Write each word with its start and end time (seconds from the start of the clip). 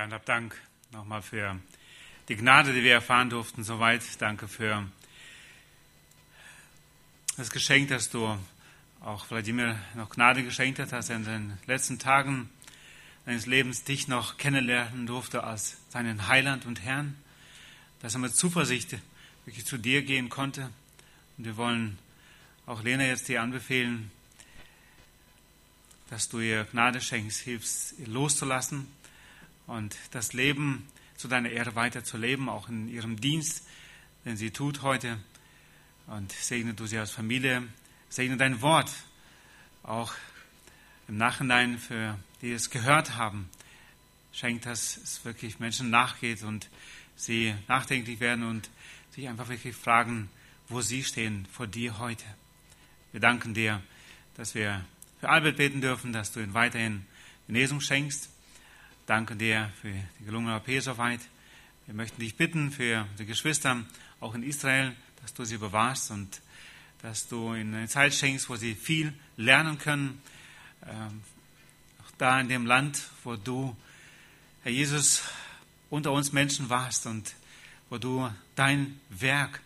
Herr, 0.00 0.06
und 0.06 0.14
hab 0.14 0.24
Dank 0.24 0.56
nochmal 0.92 1.20
für 1.20 1.60
die 2.30 2.36
Gnade, 2.36 2.72
die 2.72 2.82
wir 2.82 2.94
erfahren 2.94 3.28
durften, 3.28 3.64
soweit. 3.64 4.00
Danke 4.18 4.48
für 4.48 4.88
das 7.36 7.50
Geschenk, 7.50 7.90
dass 7.90 8.08
du 8.08 8.34
auch 9.02 9.30
Wladimir 9.30 9.78
noch 9.94 10.08
Gnade 10.08 10.42
geschenkt 10.42 10.78
hast, 10.78 10.92
dass 10.92 11.10
er 11.10 11.16
in 11.16 11.24
den 11.26 11.58
letzten 11.66 11.98
Tagen 11.98 12.48
seines 13.26 13.44
Lebens 13.44 13.84
dich 13.84 14.08
noch 14.08 14.38
kennenlernen 14.38 15.04
durfte 15.04 15.44
als 15.44 15.76
seinen 15.90 16.28
Heiland 16.28 16.64
und 16.64 16.82
Herrn, 16.82 17.14
dass 18.00 18.14
er 18.14 18.20
mit 18.20 18.34
Zuversicht 18.34 18.96
wirklich 19.44 19.66
zu 19.66 19.76
dir 19.76 20.00
gehen 20.00 20.30
konnte. 20.30 20.70
Und 21.36 21.44
wir 21.44 21.58
wollen 21.58 21.98
auch 22.64 22.82
Lena 22.82 23.04
jetzt 23.04 23.28
dir 23.28 23.42
anbefehlen, 23.42 24.10
dass 26.08 26.30
du 26.30 26.40
ihr 26.40 26.64
Gnade 26.64 27.02
schenkst, 27.02 27.40
hilfst, 27.40 27.98
ihr 27.98 28.06
loszulassen 28.06 28.86
und 29.70 29.96
das 30.10 30.32
Leben 30.32 30.86
zu 31.16 31.28
deiner 31.28 31.50
Ehre 31.50 31.76
weiterzuleben, 31.76 32.48
auch 32.48 32.68
in 32.68 32.88
ihrem 32.88 33.20
Dienst, 33.20 33.66
den 34.24 34.36
sie 34.36 34.50
tut 34.50 34.82
heute. 34.82 35.18
Und 36.08 36.32
segne 36.32 36.74
du 36.74 36.86
sie 36.86 36.98
als 36.98 37.12
Familie, 37.12 37.62
segne 38.08 38.36
dein 38.36 38.62
Wort 38.62 38.90
auch 39.84 40.12
im 41.06 41.16
Nachhinein 41.16 41.78
für 41.78 42.18
die 42.42 42.52
es 42.52 42.70
gehört 42.70 43.16
haben. 43.16 43.48
Schenkt, 44.32 44.66
dass 44.66 44.96
es 44.96 45.24
wirklich 45.24 45.60
Menschen 45.60 45.90
nachgeht 45.90 46.42
und 46.42 46.68
sie 47.14 47.54
nachdenklich 47.68 48.18
werden 48.18 48.44
und 48.44 48.70
sich 49.10 49.28
einfach 49.28 49.48
wirklich 49.48 49.76
fragen, 49.76 50.28
wo 50.68 50.80
sie 50.80 51.04
stehen 51.04 51.46
vor 51.52 51.68
dir 51.68 51.98
heute. 51.98 52.24
Wir 53.12 53.20
danken 53.20 53.54
dir, 53.54 53.82
dass 54.36 54.54
wir 54.54 54.84
für 55.20 55.28
Albert 55.28 55.58
beten 55.58 55.80
dürfen, 55.80 56.12
dass 56.12 56.32
du 56.32 56.40
ihn 56.40 56.54
weiterhin 56.54 57.06
Genesung 57.46 57.80
schenkst. 57.80 58.30
Danke 59.10 59.34
dir 59.34 59.72
für 59.82 59.90
die 59.90 60.24
gelungene 60.24 60.54
OP 60.54 60.68
soweit. 60.80 61.18
Wir 61.86 61.94
möchten 61.94 62.20
dich 62.20 62.36
bitten 62.36 62.70
für 62.70 63.08
die 63.18 63.26
Geschwister, 63.26 63.84
auch 64.20 64.36
in 64.36 64.44
Israel, 64.44 64.94
dass 65.20 65.34
du 65.34 65.44
sie 65.44 65.58
bewahrst 65.58 66.12
und 66.12 66.40
dass 67.02 67.26
du 67.26 67.52
ihnen 67.52 67.74
eine 67.74 67.88
Zeit 67.88 68.14
schenkst, 68.14 68.48
wo 68.48 68.54
sie 68.54 68.76
viel 68.76 69.12
lernen 69.36 69.78
können. 69.78 70.22
Ähm, 70.86 71.22
auch 72.04 72.10
da 72.18 72.40
in 72.40 72.48
dem 72.48 72.66
Land, 72.66 73.02
wo 73.24 73.34
du, 73.34 73.76
Herr 74.62 74.70
Jesus, 74.70 75.22
unter 75.90 76.12
uns 76.12 76.30
Menschen 76.30 76.68
warst 76.68 77.06
und 77.06 77.34
wo 77.88 77.98
du 77.98 78.32
dein 78.54 79.00
Werk 79.08 79.60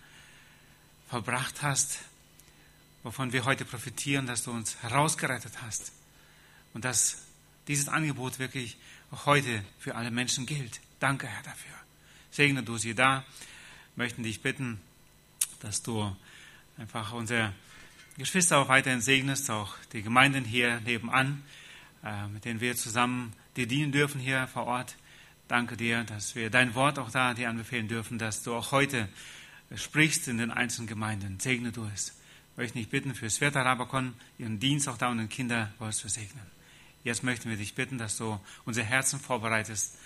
verbracht 1.10 1.60
hast, 1.60 1.98
wovon 3.02 3.34
wir 3.34 3.44
heute 3.44 3.66
profitieren, 3.66 4.26
dass 4.26 4.44
du 4.44 4.52
uns 4.52 4.82
herausgerettet 4.82 5.60
hast 5.60 5.92
und 6.72 6.86
dass 6.86 7.26
dieses 7.68 7.88
Angebot 7.88 8.38
wirklich 8.38 8.78
auch 9.14 9.26
heute 9.26 9.62
für 9.78 9.94
alle 9.94 10.10
Menschen 10.10 10.44
gilt. 10.44 10.80
Danke, 10.98 11.28
Herr, 11.28 11.42
dafür. 11.44 11.72
Segne 12.32 12.64
du 12.64 12.76
sie 12.78 12.96
da. 12.96 13.24
Möchten 13.94 14.24
dich 14.24 14.42
bitten, 14.42 14.80
dass 15.60 15.84
du 15.84 16.16
einfach 16.78 17.12
unsere 17.12 17.52
Geschwister 18.18 18.58
auch 18.58 18.68
weiterhin 18.68 19.00
segnest, 19.00 19.50
auch 19.50 19.76
die 19.92 20.02
Gemeinden 20.02 20.44
hier 20.44 20.80
nebenan, 20.80 21.44
äh, 22.02 22.26
mit 22.26 22.44
denen 22.44 22.60
wir 22.60 22.74
zusammen 22.74 23.32
dir 23.56 23.68
dienen 23.68 23.92
dürfen 23.92 24.20
hier 24.20 24.48
vor 24.48 24.66
Ort. 24.66 24.96
Danke 25.46 25.76
dir, 25.76 26.02
dass 26.02 26.34
wir 26.34 26.50
dein 26.50 26.74
Wort 26.74 26.98
auch 26.98 27.10
da 27.10 27.34
dir 27.34 27.48
anbefehlen 27.48 27.86
dürfen, 27.86 28.18
dass 28.18 28.42
du 28.42 28.52
auch 28.52 28.72
heute 28.72 29.08
sprichst 29.76 30.26
in 30.26 30.38
den 30.38 30.50
einzelnen 30.50 30.88
Gemeinden. 30.88 31.38
Segne 31.38 31.70
du 31.70 31.84
es 31.94 32.16
möchte 32.56 32.80
ich 32.80 32.88
bitten 32.88 33.14
für 33.14 33.30
Sveta 33.30 33.62
Rabakon, 33.62 34.14
ihren 34.38 34.58
Dienst 34.58 34.88
auch 34.88 34.98
da 34.98 35.08
und 35.08 35.18
den 35.18 35.28
Kinder 35.28 35.72
wolltest 35.78 36.04
du 36.04 36.08
segnen. 36.08 36.53
Jetzt 37.04 37.22
möchten 37.22 37.50
wir 37.50 37.58
dich 37.58 37.74
bitten, 37.74 37.98
dass 37.98 38.16
du 38.16 38.40
unser 38.64 38.82
Herzen 38.82 39.20
vorbereitest 39.20 39.96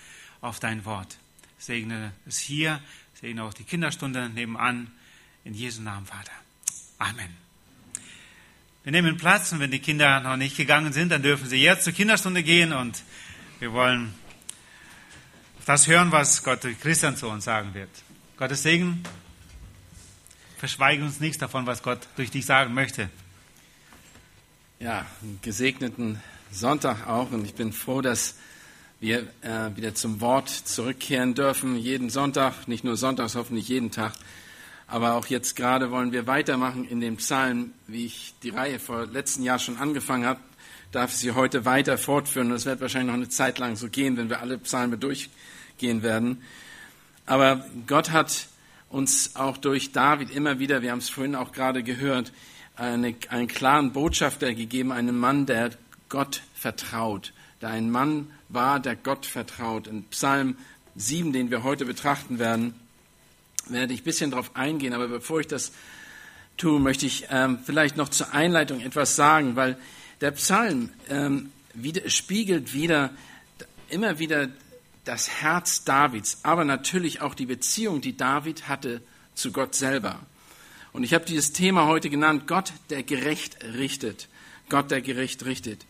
auf 0.41 0.59
dein 0.59 0.83
Wort. 0.83 1.17
Segne 1.57 2.11
es 2.27 2.37
hier, 2.37 2.81
segne 3.13 3.43
auch 3.43 3.53
die 3.53 3.63
Kinderstunde 3.63 4.29
nebenan. 4.29 4.91
In 5.45 5.53
Jesu 5.53 5.81
Namen, 5.81 6.05
Vater. 6.05 6.33
Amen. 6.97 7.35
Wir 8.83 8.91
nehmen 8.91 9.17
Platz 9.17 9.51
und 9.53 9.59
wenn 9.59 9.71
die 9.71 9.79
Kinder 9.79 10.19
noch 10.19 10.35
nicht 10.35 10.57
gegangen 10.57 10.91
sind, 10.91 11.09
dann 11.09 11.23
dürfen 11.23 11.47
sie 11.47 11.61
jetzt 11.61 11.85
zur 11.85 11.93
Kinderstunde 11.93 12.43
gehen 12.43 12.73
und 12.73 13.01
wir 13.59 13.71
wollen 13.71 14.13
das 15.65 15.87
hören, 15.87 16.11
was 16.11 16.43
Gott 16.43 16.63
durch 16.65 16.79
Christian 16.79 17.15
zu 17.15 17.29
uns 17.29 17.45
sagen 17.45 17.73
wird. 17.73 17.89
Gottes 18.37 18.63
Segen 18.63 19.03
verschweige 20.57 21.03
uns 21.03 21.19
nichts 21.21 21.37
davon, 21.37 21.65
was 21.65 21.83
Gott 21.83 22.07
durch 22.17 22.31
dich 22.31 22.45
sagen 22.45 22.73
möchte. 22.73 23.09
Ja, 24.79 25.05
einen 25.21 25.39
gesegneten 25.41 26.21
Sonntag 26.51 27.07
auch 27.07 27.31
und 27.31 27.45
ich 27.45 27.53
bin 27.53 27.71
froh, 27.71 28.01
dass 28.01 28.35
wir 28.99 29.27
äh, 29.41 29.75
wieder 29.75 29.93
zum 29.93 30.19
Wort 30.19 30.49
zurückkehren 30.49 31.35
dürfen, 31.35 31.77
jeden 31.77 32.09
Sonntag, 32.09 32.67
nicht 32.67 32.83
nur 32.83 32.97
sonntags, 32.97 33.35
hoffentlich 33.35 33.67
jeden 33.67 33.91
Tag. 33.91 34.13
Aber 34.87 35.13
auch 35.13 35.27
jetzt 35.27 35.55
gerade 35.55 35.91
wollen 35.91 36.11
wir 36.11 36.25
weitermachen 36.25 36.85
in 36.85 36.99
dem 36.99 37.17
Psalm, 37.17 37.71
wie 37.87 38.07
ich 38.07 38.33
die 38.41 38.49
Reihe 38.49 38.79
vor 38.79 39.05
letzten 39.05 39.43
Jahr 39.43 39.59
schon 39.59 39.77
angefangen 39.77 40.25
habe, 40.25 40.39
darf 40.91 41.11
ich 41.11 41.17
sie 41.17 41.31
heute 41.33 41.65
weiter 41.65 41.97
fortführen. 41.99 42.51
Es 42.51 42.65
wird 42.65 42.81
wahrscheinlich 42.81 43.09
noch 43.09 43.21
eine 43.21 43.29
Zeit 43.29 43.59
lang 43.59 43.75
so 43.75 43.87
gehen, 43.87 44.17
wenn 44.17 44.29
wir 44.29 44.41
alle 44.41 44.57
Psalme 44.57 44.97
durchgehen 44.97 46.01
werden. 46.01 46.41
Aber 47.27 47.63
Gott 47.85 48.09
hat 48.09 48.47
uns 48.89 49.35
auch 49.35 49.57
durch 49.57 49.91
David 49.91 50.31
immer 50.31 50.57
wieder, 50.57 50.81
wir 50.81 50.91
haben 50.91 50.97
es 50.97 51.09
vorhin 51.09 51.35
auch 51.35 51.51
gerade 51.51 51.83
gehört, 51.83 52.31
eine, 52.75 53.13
einen 53.29 53.47
klaren 53.47 53.93
Botschafter 53.93 54.55
gegeben, 54.55 54.91
einen 54.91 55.17
Mann, 55.17 55.45
der 55.45 55.69
Gott 56.09 56.41
vertraut, 56.55 57.33
der 57.61 57.69
ein 57.69 57.89
Mann 57.89 58.31
war, 58.49 58.79
der 58.79 58.95
Gott 58.95 59.25
vertraut. 59.25 59.87
In 59.87 60.03
Psalm 60.05 60.57
7, 60.95 61.31
den 61.33 61.51
wir 61.51 61.63
heute 61.63 61.85
betrachten 61.85 62.39
werden, 62.39 62.73
werde 63.67 63.93
ich 63.93 64.01
ein 64.01 64.05
bisschen 64.05 64.31
darauf 64.31 64.55
eingehen, 64.55 64.93
aber 64.93 65.07
bevor 65.07 65.39
ich 65.39 65.47
das 65.47 65.71
tue, 66.57 66.79
möchte 66.79 67.05
ich 67.05 67.27
ähm, 67.29 67.59
vielleicht 67.63 67.95
noch 67.95 68.09
zur 68.09 68.33
Einleitung 68.33 68.81
etwas 68.81 69.15
sagen, 69.15 69.55
weil 69.55 69.77
der 70.21 70.31
Psalm 70.31 70.89
ähm, 71.09 71.51
wieder, 71.73 72.09
spiegelt 72.09 72.73
wieder 72.73 73.11
immer 73.89 74.19
wieder 74.19 74.49
das 75.05 75.29
Herz 75.29 75.83
Davids, 75.83 76.39
aber 76.43 76.65
natürlich 76.65 77.21
auch 77.21 77.33
die 77.33 77.45
Beziehung, 77.45 78.01
die 78.01 78.17
David 78.17 78.67
hatte 78.67 79.01
zu 79.33 79.51
Gott 79.51 79.75
selber. 79.75 80.19
Und 80.91 81.03
ich 81.03 81.13
habe 81.13 81.25
dieses 81.25 81.53
Thema 81.53 81.85
heute 81.85 82.09
genannt, 82.09 82.47
Gott, 82.47 82.73
der 82.89 83.03
gerecht 83.03 83.63
richtet. 83.63 84.27
Gott, 84.69 84.91
der 84.91 85.01
gerecht 85.01 85.45
richtet. 85.45 85.85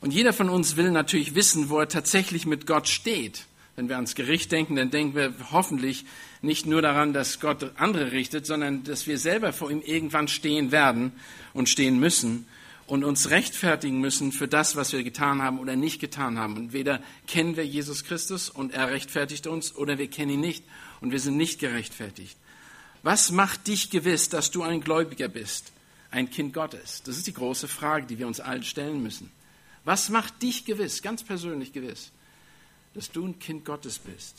Und 0.00 0.12
jeder 0.12 0.32
von 0.32 0.48
uns 0.48 0.76
will 0.76 0.90
natürlich 0.90 1.34
wissen, 1.34 1.68
wo 1.68 1.78
er 1.78 1.88
tatsächlich 1.88 2.46
mit 2.46 2.66
Gott 2.66 2.88
steht. 2.88 3.46
Wenn 3.76 3.88
wir 3.88 3.96
ans 3.96 4.14
Gericht 4.14 4.50
denken, 4.52 4.76
dann 4.76 4.90
denken 4.90 5.14
wir 5.14 5.32
hoffentlich 5.52 6.04
nicht 6.42 6.66
nur 6.66 6.82
daran, 6.82 7.12
dass 7.12 7.40
Gott 7.40 7.72
andere 7.76 8.12
richtet, 8.12 8.46
sondern 8.46 8.82
dass 8.84 9.06
wir 9.06 9.18
selber 9.18 9.52
vor 9.52 9.70
ihm 9.70 9.82
irgendwann 9.82 10.28
stehen 10.28 10.72
werden 10.72 11.12
und 11.52 11.68
stehen 11.68 12.00
müssen 12.00 12.46
und 12.86 13.04
uns 13.04 13.30
rechtfertigen 13.30 14.00
müssen 14.00 14.32
für 14.32 14.48
das, 14.48 14.74
was 14.74 14.92
wir 14.92 15.04
getan 15.04 15.42
haben 15.42 15.60
oder 15.60 15.76
nicht 15.76 16.00
getan 16.00 16.38
haben. 16.38 16.56
Und 16.56 16.72
weder 16.72 17.00
kennen 17.26 17.56
wir 17.56 17.64
Jesus 17.64 18.04
Christus 18.04 18.50
und 18.50 18.72
er 18.72 18.90
rechtfertigt 18.90 19.46
uns 19.46 19.74
oder 19.76 19.98
wir 19.98 20.08
kennen 20.08 20.32
ihn 20.32 20.40
nicht 20.40 20.64
und 21.00 21.12
wir 21.12 21.20
sind 21.20 21.36
nicht 21.36 21.60
gerechtfertigt. 21.60 22.36
Was 23.02 23.30
macht 23.30 23.66
dich 23.66 23.90
gewiss, 23.90 24.28
dass 24.28 24.50
du 24.50 24.62
ein 24.62 24.80
Gläubiger 24.80 25.28
bist, 25.28 25.72
ein 26.10 26.30
Kind 26.30 26.52
Gottes? 26.52 27.02
Das 27.04 27.16
ist 27.16 27.26
die 27.26 27.32
große 27.32 27.68
Frage, 27.68 28.06
die 28.06 28.18
wir 28.18 28.26
uns 28.26 28.40
allen 28.40 28.64
stellen 28.64 29.02
müssen. 29.02 29.30
Was 29.90 30.08
macht 30.08 30.40
dich 30.40 30.64
gewiss, 30.64 31.02
ganz 31.02 31.24
persönlich 31.24 31.72
gewiss, 31.72 32.12
dass 32.94 33.10
du 33.10 33.26
ein 33.26 33.40
Kind 33.40 33.64
Gottes 33.64 33.98
bist? 33.98 34.36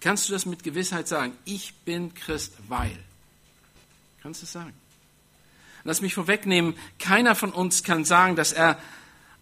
Kannst 0.00 0.28
du 0.28 0.32
das 0.32 0.44
mit 0.44 0.64
Gewissheit 0.64 1.06
sagen? 1.06 1.38
Ich 1.44 1.72
bin 1.84 2.14
Christ, 2.14 2.54
weil. 2.66 2.98
Kannst 4.20 4.42
du 4.42 4.46
es 4.46 4.50
sagen? 4.50 4.72
Lass 5.84 6.00
mich 6.00 6.14
vorwegnehmen, 6.14 6.74
keiner 6.98 7.36
von 7.36 7.52
uns 7.52 7.84
kann 7.84 8.04
sagen, 8.04 8.34
dass 8.34 8.50
er 8.50 8.76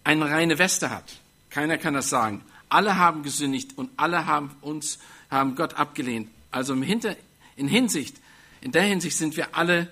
eine 0.04 0.26
reine 0.26 0.58
Weste 0.58 0.90
hat. 0.90 1.10
Keiner 1.48 1.78
kann 1.78 1.94
das 1.94 2.10
sagen. 2.10 2.44
Alle 2.68 2.98
haben 2.98 3.22
gesündigt 3.22 3.78
und 3.78 3.90
alle 3.96 4.26
haben 4.26 4.54
uns, 4.60 4.98
haben 5.30 5.54
Gott 5.54 5.72
abgelehnt. 5.72 6.28
Also 6.50 6.74
im 6.74 6.82
Hinter, 6.82 7.16
in 7.56 7.66
Hinsicht, 7.66 8.18
in 8.60 8.72
der 8.72 8.82
Hinsicht 8.82 9.16
sind 9.16 9.38
wir 9.38 9.56
alle 9.56 9.90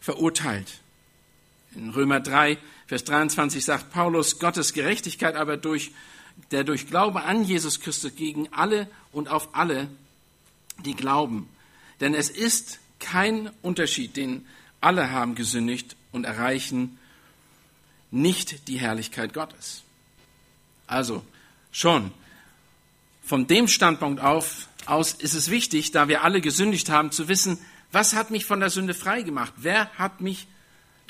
verurteilt. 0.00 0.81
In 1.74 1.90
Römer 1.90 2.20
3, 2.20 2.58
Vers 2.86 3.04
23 3.04 3.64
sagt 3.64 3.92
Paulus, 3.92 4.38
Gottes 4.38 4.72
Gerechtigkeit 4.72 5.36
aber 5.36 5.56
durch, 5.56 5.92
der 6.50 6.64
durch 6.64 6.86
Glaube 6.86 7.22
an 7.22 7.44
Jesus 7.44 7.80
Christus 7.80 8.14
gegen 8.14 8.48
alle 8.52 8.88
und 9.12 9.28
auf 9.28 9.54
alle, 9.54 9.88
die 10.84 10.94
glauben. 10.94 11.48
Denn 12.00 12.14
es 12.14 12.30
ist 12.30 12.78
kein 12.98 13.50
Unterschied, 13.62 14.16
den 14.16 14.46
alle 14.80 15.10
haben 15.10 15.34
gesündigt 15.34 15.96
und 16.10 16.24
erreichen 16.24 16.98
nicht 18.10 18.68
die 18.68 18.78
Herrlichkeit 18.78 19.32
Gottes. 19.32 19.82
Also 20.86 21.24
schon 21.70 22.10
von 23.24 23.46
dem 23.46 23.68
Standpunkt 23.68 24.20
auf, 24.20 24.68
aus 24.84 25.12
ist 25.12 25.34
es 25.34 25.50
wichtig, 25.50 25.92
da 25.92 26.08
wir 26.08 26.22
alle 26.22 26.40
gesündigt 26.40 26.90
haben, 26.90 27.12
zu 27.12 27.28
wissen, 27.28 27.58
was 27.92 28.14
hat 28.14 28.30
mich 28.30 28.44
von 28.44 28.60
der 28.60 28.70
Sünde 28.70 28.94
frei 28.94 29.22
gemacht? 29.22 29.52
Wer 29.56 29.90
hat 29.94 30.20
mich 30.20 30.46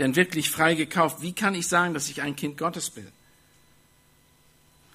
denn 0.02 0.16
wirklich 0.16 0.50
frei 0.50 0.74
gekauft? 0.74 1.22
Wie 1.22 1.32
kann 1.32 1.54
ich 1.54 1.66
sagen, 1.66 1.94
dass 1.94 2.10
ich 2.10 2.20
ein 2.22 2.36
Kind 2.36 2.58
Gottes 2.58 2.90
bin? 2.90 3.06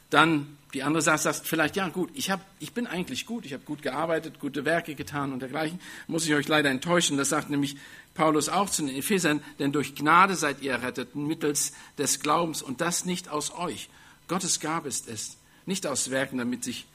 Dann 0.09 0.57
Die 0.74 0.83
andere 0.83 1.01
sagt, 1.01 1.21
sagt 1.21 1.48
vielleicht, 1.48 1.75
ja 1.77 1.88
gut, 1.88 2.09
ich, 2.13 2.30
hab, 2.30 2.45
ich 2.59 2.74
bin 2.74 2.88
eigentlich 2.88 3.25
gut, 3.25 3.45
ich 3.45 3.54
habe 3.54 3.63
gut 3.63 3.81
gearbeitet, 3.81 4.39
gute 4.39 4.65
Werke 4.65 4.95
getan 4.95 5.31
und 5.31 5.39
dergleichen. 5.39 5.80
Muss 6.07 6.25
ich 6.25 6.33
euch 6.33 6.48
leider 6.48 6.69
enttäuschen. 6.69 7.18
Das 7.18 7.30
sagt 7.30 7.50
nämlich 7.50 7.77
Paulus 8.13 8.50
auch 8.50 8.69
zu 8.69 8.86
den 8.86 8.95
Ephesern, 8.95 9.42
denn 9.59 9.71
durch 9.71 9.95
Gnade 9.95 10.36
seid 10.36 10.62
ihr 10.62 10.74
errettet 10.74 11.15
mittels 11.15 11.71
des 11.98 12.19
Glaubens 12.19 12.62
und 12.62 12.81
das 12.81 13.06
nicht 13.06 13.30
aus 13.30 13.56
euch. 13.56 13.89
Gottes 14.27 14.59
Gabe 14.59 14.89
ist 14.89 15.07
es, 15.07 15.38
nicht 15.65 15.88
aus 15.88 16.12
Werken, 16.12 16.38
damit 16.38 16.63
sich 16.65 16.86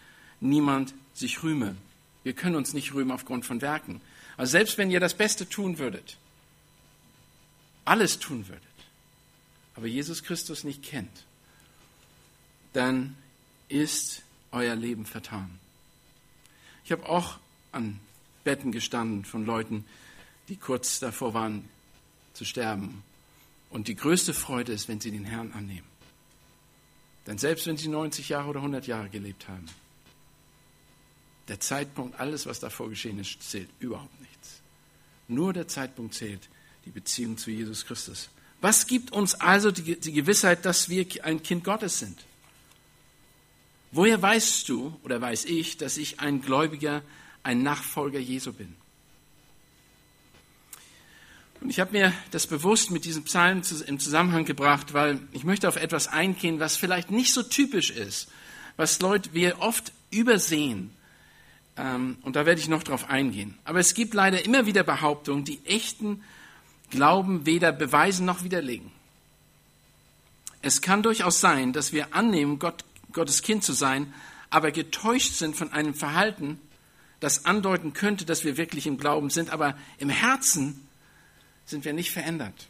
niemand 0.41 0.93
sich 1.15 1.43
rühme. 1.43 1.75
Wir 2.25 2.35
können 2.35 2.57
uns 2.57 2.75
nicht 2.75 2.93
rühmen 2.93 3.11
aufgrund 3.11 3.47
von 3.47 3.63
Werken. 3.63 4.01
Also 4.37 4.53
selbst 4.53 4.77
wenn 4.77 4.91
ihr 4.91 5.01
das 5.01 5.15
Beste 5.15 5.49
tun 5.49 5.79
würdet, 5.79 6.19
alles 7.85 8.19
tun 8.19 8.49
würdet, 8.49 8.63
aber 9.75 9.87
Jesus 9.87 10.23
Christus 10.23 10.65
nicht 10.65 10.83
kennt, 10.83 11.25
dann 12.73 13.17
ist 13.69 14.23
euer 14.51 14.75
Leben 14.75 15.07
vertan. 15.07 15.59
Ich 16.85 16.93
habe 16.93 17.09
auch 17.09 17.39
an 17.73 18.01
Betten 18.45 18.73
gestanden 18.73 19.25
von 19.25 19.47
Leuten, 19.47 19.85
die 20.49 20.57
kurz 20.57 21.01
davor 21.01 21.35
waren 21.35 21.69
zu 22.35 22.45
sterben. 22.45 23.03
Und 23.71 23.89
die 23.89 23.95
größte 23.95 24.35
Freude 24.35 24.73
ist, 24.73 24.89
wenn 24.89 25.01
sie 25.01 25.11
den 25.11 25.25
Herrn 25.25 25.53
annehmen. 25.53 25.87
Denn 27.27 27.39
selbst 27.39 27.67
wenn 27.67 27.77
sie 27.77 27.89
90 27.89 28.29
Jahre 28.29 28.49
oder 28.49 28.61
100 28.61 28.87
Jahre 28.87 29.09
gelebt 29.09 29.49
haben, 29.49 29.67
der 31.49 31.61
Zeitpunkt, 31.61 32.19
alles, 32.19 32.47
was 32.47 32.61
davor 32.61 32.89
geschehen 32.89 33.19
ist, 33.19 33.43
zählt 33.43 33.69
überhaupt 33.79 34.21
nichts. 34.21 34.61
Nur 35.29 35.53
der 35.53 35.69
Zeitpunkt 35.69 36.15
zählt, 36.15 36.49
die 36.85 36.91
Beziehung 36.91 37.39
zu 37.39 37.51
Jesus 37.51 37.87
Christus. 37.87 38.29
Was 38.61 38.87
gibt 38.87 39.13
uns 39.13 39.35
also 39.35 39.71
die, 39.71 39.99
die 39.99 40.13
Gewissheit, 40.13 40.65
dass 40.65 40.89
wir 40.89 41.07
ein 41.25 41.43
Kind 41.43 41.65
Gottes 41.65 41.99
sind? 41.99 42.25
Woher 43.91 44.23
weißt 44.23 44.69
du 44.69 44.99
oder 45.03 45.21
weiß 45.21 45.45
ich, 45.45 45.77
dass 45.77 45.97
ich 45.97 46.21
ein 46.21 46.41
Gläubiger, 46.41 47.03
ein 47.43 47.63
Nachfolger 47.63 48.19
Jesu 48.19 48.53
bin? 48.53 48.75
Und 51.61 51.71
ich 51.71 51.79
habe 51.79 51.93
mir 51.93 52.13
das 52.33 52.47
bewusst 52.47 52.91
mit 52.91 53.05
diesem 53.05 53.23
Psalm 53.25 53.63
im 53.87 54.01
Zusammenhang 54.01 54.45
gebracht, 54.45 54.95
weil 54.95 55.21
ich 55.33 55.45
möchte 55.45 55.69
auf 55.69 55.77
etwas 55.77 56.09
eingehen, 56.09 56.59
was 56.59 56.77
vielleicht 56.77 57.11
nicht 57.11 57.33
so 57.33 57.43
typisch 57.43 57.91
ist, 57.91 58.29
was 58.77 59.01
Leute 59.01 59.33
wir 59.33 59.61
oft 59.61 59.93
übersehen. 60.11 60.91
Ähm, 61.77 62.19
und 62.23 62.35
da 62.35 62.47
werde 62.47 62.61
ich 62.61 62.69
noch 62.69 62.83
drauf 62.83 63.09
eingehen. 63.11 63.57
Aber 63.65 63.79
es 63.79 63.95
gibt 63.95 64.15
leider 64.15 64.45
immer 64.45 64.67
wieder 64.67 64.83
Behauptungen, 64.83 65.45
die 65.45 65.65
echten 65.65 66.23
Glauben 66.93 67.47
weder 67.47 67.73
beweisen 67.73 68.27
noch 68.27 68.45
widerlegen. 68.45 68.93
Es 70.61 70.83
kann 70.83 71.03
durchaus 71.03 71.41
sein, 71.41 71.73
dass 71.73 71.93
wir 71.95 72.15
annehmen, 72.15 72.59
Gott 72.59 72.85
Gottes 73.13 73.43
Kind 73.43 73.65
zu 73.65 73.73
sein, 73.73 74.13
aber 74.51 74.73
getäuscht 74.73 75.33
sind 75.33 75.57
von 75.57 75.73
einem 75.73 75.95
Verhalten, 75.95 76.61
das 77.19 77.47
andeuten 77.47 77.95
könnte, 77.95 78.27
dass 78.27 78.45
wir 78.45 78.59
wirklich 78.59 78.87
im 78.87 78.99
Glauben 78.99 79.31
sind, 79.31 79.51
aber 79.51 79.77
im 79.99 80.11
Herzen 80.11 80.87
sind 81.65 81.85
wir 81.85 81.95
nicht 81.95 82.11
verändert. 82.11 82.69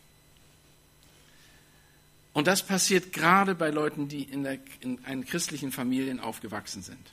Und 2.32 2.46
das 2.46 2.64
passiert 2.64 3.12
gerade 3.12 3.56
bei 3.56 3.70
Leuten, 3.70 4.08
die 4.08 4.22
in, 4.22 4.44
der, 4.44 4.58
in 4.80 5.26
christlichen 5.26 5.72
Familien 5.72 6.20
aufgewachsen 6.20 6.82
sind 6.82 7.10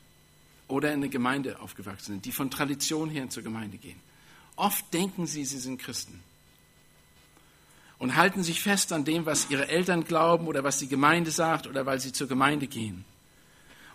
oder 0.68 0.94
in 0.94 1.02
der 1.02 1.10
Gemeinde 1.10 1.60
aufgewachsen 1.60 2.14
sind, 2.14 2.26
die 2.26 2.32
von 2.32 2.52
Tradition 2.52 3.10
her 3.10 3.30
zur 3.30 3.44
Gemeinde 3.44 3.78
gehen. 3.78 4.00
Oft 4.56 4.94
denken 4.94 5.26
sie, 5.26 5.44
sie 5.44 5.60
sind 5.60 5.82
Christen 5.82 6.22
und 8.00 8.16
halten 8.16 8.42
sich 8.44 8.62
fest 8.62 8.92
an 8.92 9.06
dem, 9.06 9.26
was 9.26 9.50
ihre 9.50 9.68
Eltern 9.68 10.06
glauben 10.06 10.48
oder 10.48 10.64
was 10.64 10.80
die 10.80 10.88
Gemeinde 10.88 11.32
sagt 11.32 11.68
oder 11.68 11.86
weil 11.86 12.00
sie 12.00 12.14
zur 12.14 12.28
Gemeinde 12.28 12.68
gehen 12.68 13.06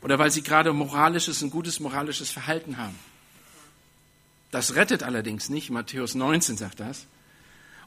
oder 0.03 0.19
weil 0.19 0.31
sie 0.31 0.43
gerade 0.43 0.73
moralisches, 0.75 1.43
ein 1.43 1.51
gutes 1.51 1.81
moralisches 1.81 2.31
Verhalten 2.31 2.77
haben. 2.77 2.95
Das 4.51 4.77
rettet 4.77 5.03
allerdings 5.03 5.49
nicht, 5.49 5.71
Matthäus 5.71 6.15
19 6.15 6.59
sagt 6.59 6.79
das. 6.79 7.07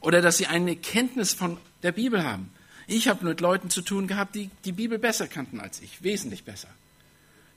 Oder 0.00 0.20
dass 0.20 0.36
sie 0.36 0.48
eine 0.48 0.76
Kenntnis 0.76 1.32
von 1.32 1.56
der 1.82 1.92
Bibel 1.92 2.24
haben. 2.24 2.50
Ich 2.88 3.06
habe 3.06 3.24
mit 3.24 3.40
Leuten 3.40 3.70
zu 3.70 3.82
tun 3.82 4.08
gehabt, 4.08 4.34
die 4.34 4.50
die 4.64 4.72
Bibel 4.72 4.98
besser 4.98 5.28
kannten 5.28 5.60
als 5.60 5.80
ich, 5.80 6.02
wesentlich 6.02 6.44
besser. 6.44 6.68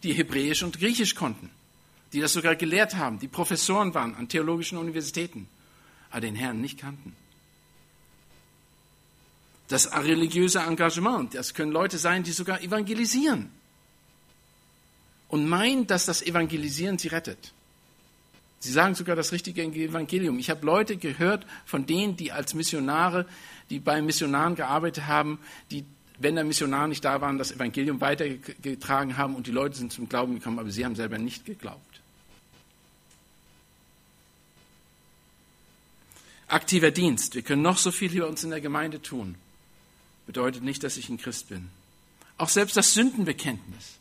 Die 0.03 0.13
Hebräisch 0.13 0.61
und 0.61 0.77
Griechisch 0.77 1.15
konnten, 1.15 1.49
die 2.13 2.19
das 2.19 2.33
sogar 2.33 2.55
gelehrt 2.55 2.95
haben, 2.95 3.19
die 3.19 3.27
Professoren 3.27 3.93
waren 3.95 4.15
an 4.15 4.29
theologischen 4.29 4.77
Universitäten, 4.77 5.47
aber 6.11 6.21
den 6.21 6.35
Herrn 6.35 6.61
nicht 6.61 6.79
kannten. 6.79 7.15
Das 9.71 9.89
religiöse 9.95 10.59
Engagement, 10.59 11.33
das 11.33 11.53
können 11.53 11.71
Leute 11.71 11.97
sein, 11.97 12.23
die 12.23 12.33
sogar 12.33 12.61
evangelisieren 12.61 13.49
und 15.29 15.47
meinen, 15.47 15.87
dass 15.87 16.05
das 16.05 16.21
Evangelisieren 16.21 16.97
sie 16.97 17.07
rettet. 17.07 17.53
Sie 18.59 18.69
sagen 18.69 18.95
sogar 18.95 19.15
das 19.15 19.31
richtige 19.31 19.63
Evangelium. 19.63 20.39
Ich 20.39 20.49
habe 20.49 20.65
Leute 20.65 20.97
gehört 20.97 21.47
von 21.65 21.85
denen, 21.85 22.17
die 22.17 22.33
als 22.33 22.53
Missionare, 22.53 23.25
die 23.69 23.79
bei 23.79 24.01
Missionaren 24.01 24.55
gearbeitet 24.55 25.07
haben, 25.07 25.39
die, 25.71 25.85
wenn 26.19 26.35
der 26.35 26.43
Missionar 26.43 26.89
nicht 26.89 27.05
da 27.05 27.21
waren, 27.21 27.37
das 27.37 27.53
Evangelium 27.53 28.01
weitergetragen 28.01 29.15
haben 29.15 29.35
und 29.35 29.47
die 29.47 29.51
Leute 29.51 29.77
sind 29.77 29.93
zum 29.93 30.09
Glauben 30.09 30.33
gekommen, 30.33 30.59
aber 30.59 30.69
sie 30.69 30.83
haben 30.83 30.95
selber 30.95 31.17
nicht 31.17 31.45
geglaubt. 31.45 32.01
Aktiver 36.49 36.91
Dienst. 36.91 37.35
Wir 37.35 37.41
können 37.41 37.61
noch 37.61 37.77
so 37.77 37.89
viel 37.89 38.09
hier 38.09 38.27
uns 38.27 38.43
in 38.43 38.49
der 38.49 38.59
Gemeinde 38.59 39.01
tun. 39.01 39.37
Bedeutet 40.31 40.63
nicht, 40.63 40.81
dass 40.83 40.95
ich 40.95 41.09
ein 41.09 41.17
Christ 41.17 41.49
bin. 41.49 41.69
Auch 42.37 42.47
selbst 42.47 42.77
das 42.77 42.93
Sündenbekenntnis 42.93 43.97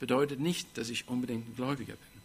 bedeutet 0.00 0.40
nicht, 0.40 0.76
dass 0.76 0.88
ich 0.88 1.06
unbedingt 1.06 1.48
ein 1.48 1.54
Gläubiger 1.54 1.92
bin. 1.92 2.22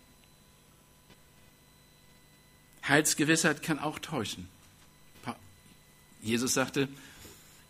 Heilsgewissheit 2.87 3.61
kann 3.61 3.77
auch 3.77 3.99
täuschen. 3.99 4.47
Jesus 6.23 6.55
sagte, 6.55 6.89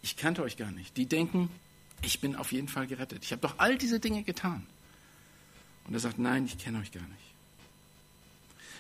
ich 0.02 0.16
kannte 0.16 0.42
euch 0.42 0.56
gar 0.56 0.72
nicht. 0.72 0.96
Die 0.96 1.08
denken, 1.08 1.50
ich 2.02 2.22
bin 2.22 2.38
auf 2.38 2.54
jeden 2.54 2.70
Fall 2.70 2.88
gerettet. 2.88 3.26
Ich 3.26 3.34
habe 3.34 3.42
doch 3.42 3.56
all 3.58 3.78
diese 3.78 4.00
Dinge 4.00 4.24
getan. 4.24 4.66
Und 5.88 5.94
er 5.94 6.00
sagt, 6.00 6.20
nein, 6.20 6.46
ich 6.46 6.58
kenne 6.58 6.80
euch 6.80 6.94
gar 6.94 7.04
nicht. 7.04 7.34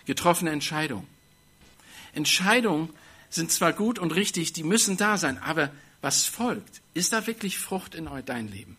Getroffene 0.05 0.51
Entscheidung. 0.51 1.05
Entscheidungen 2.13 2.87
sind 3.29 3.51
zwar 3.51 3.73
gut 3.73 3.99
und 3.99 4.15
richtig, 4.15 4.53
die 4.53 4.63
müssen 4.63 4.95
da 4.95 5.17
sein, 5.17 5.39
aber 5.39 5.73
was 6.05 6.27
folgt? 6.27 6.81
Ist 6.93 7.13
da 7.13 7.25
wirklich 7.25 7.57
Frucht 7.57 7.95
in 7.95 8.07
dein 8.27 8.47
Leben? 8.47 8.77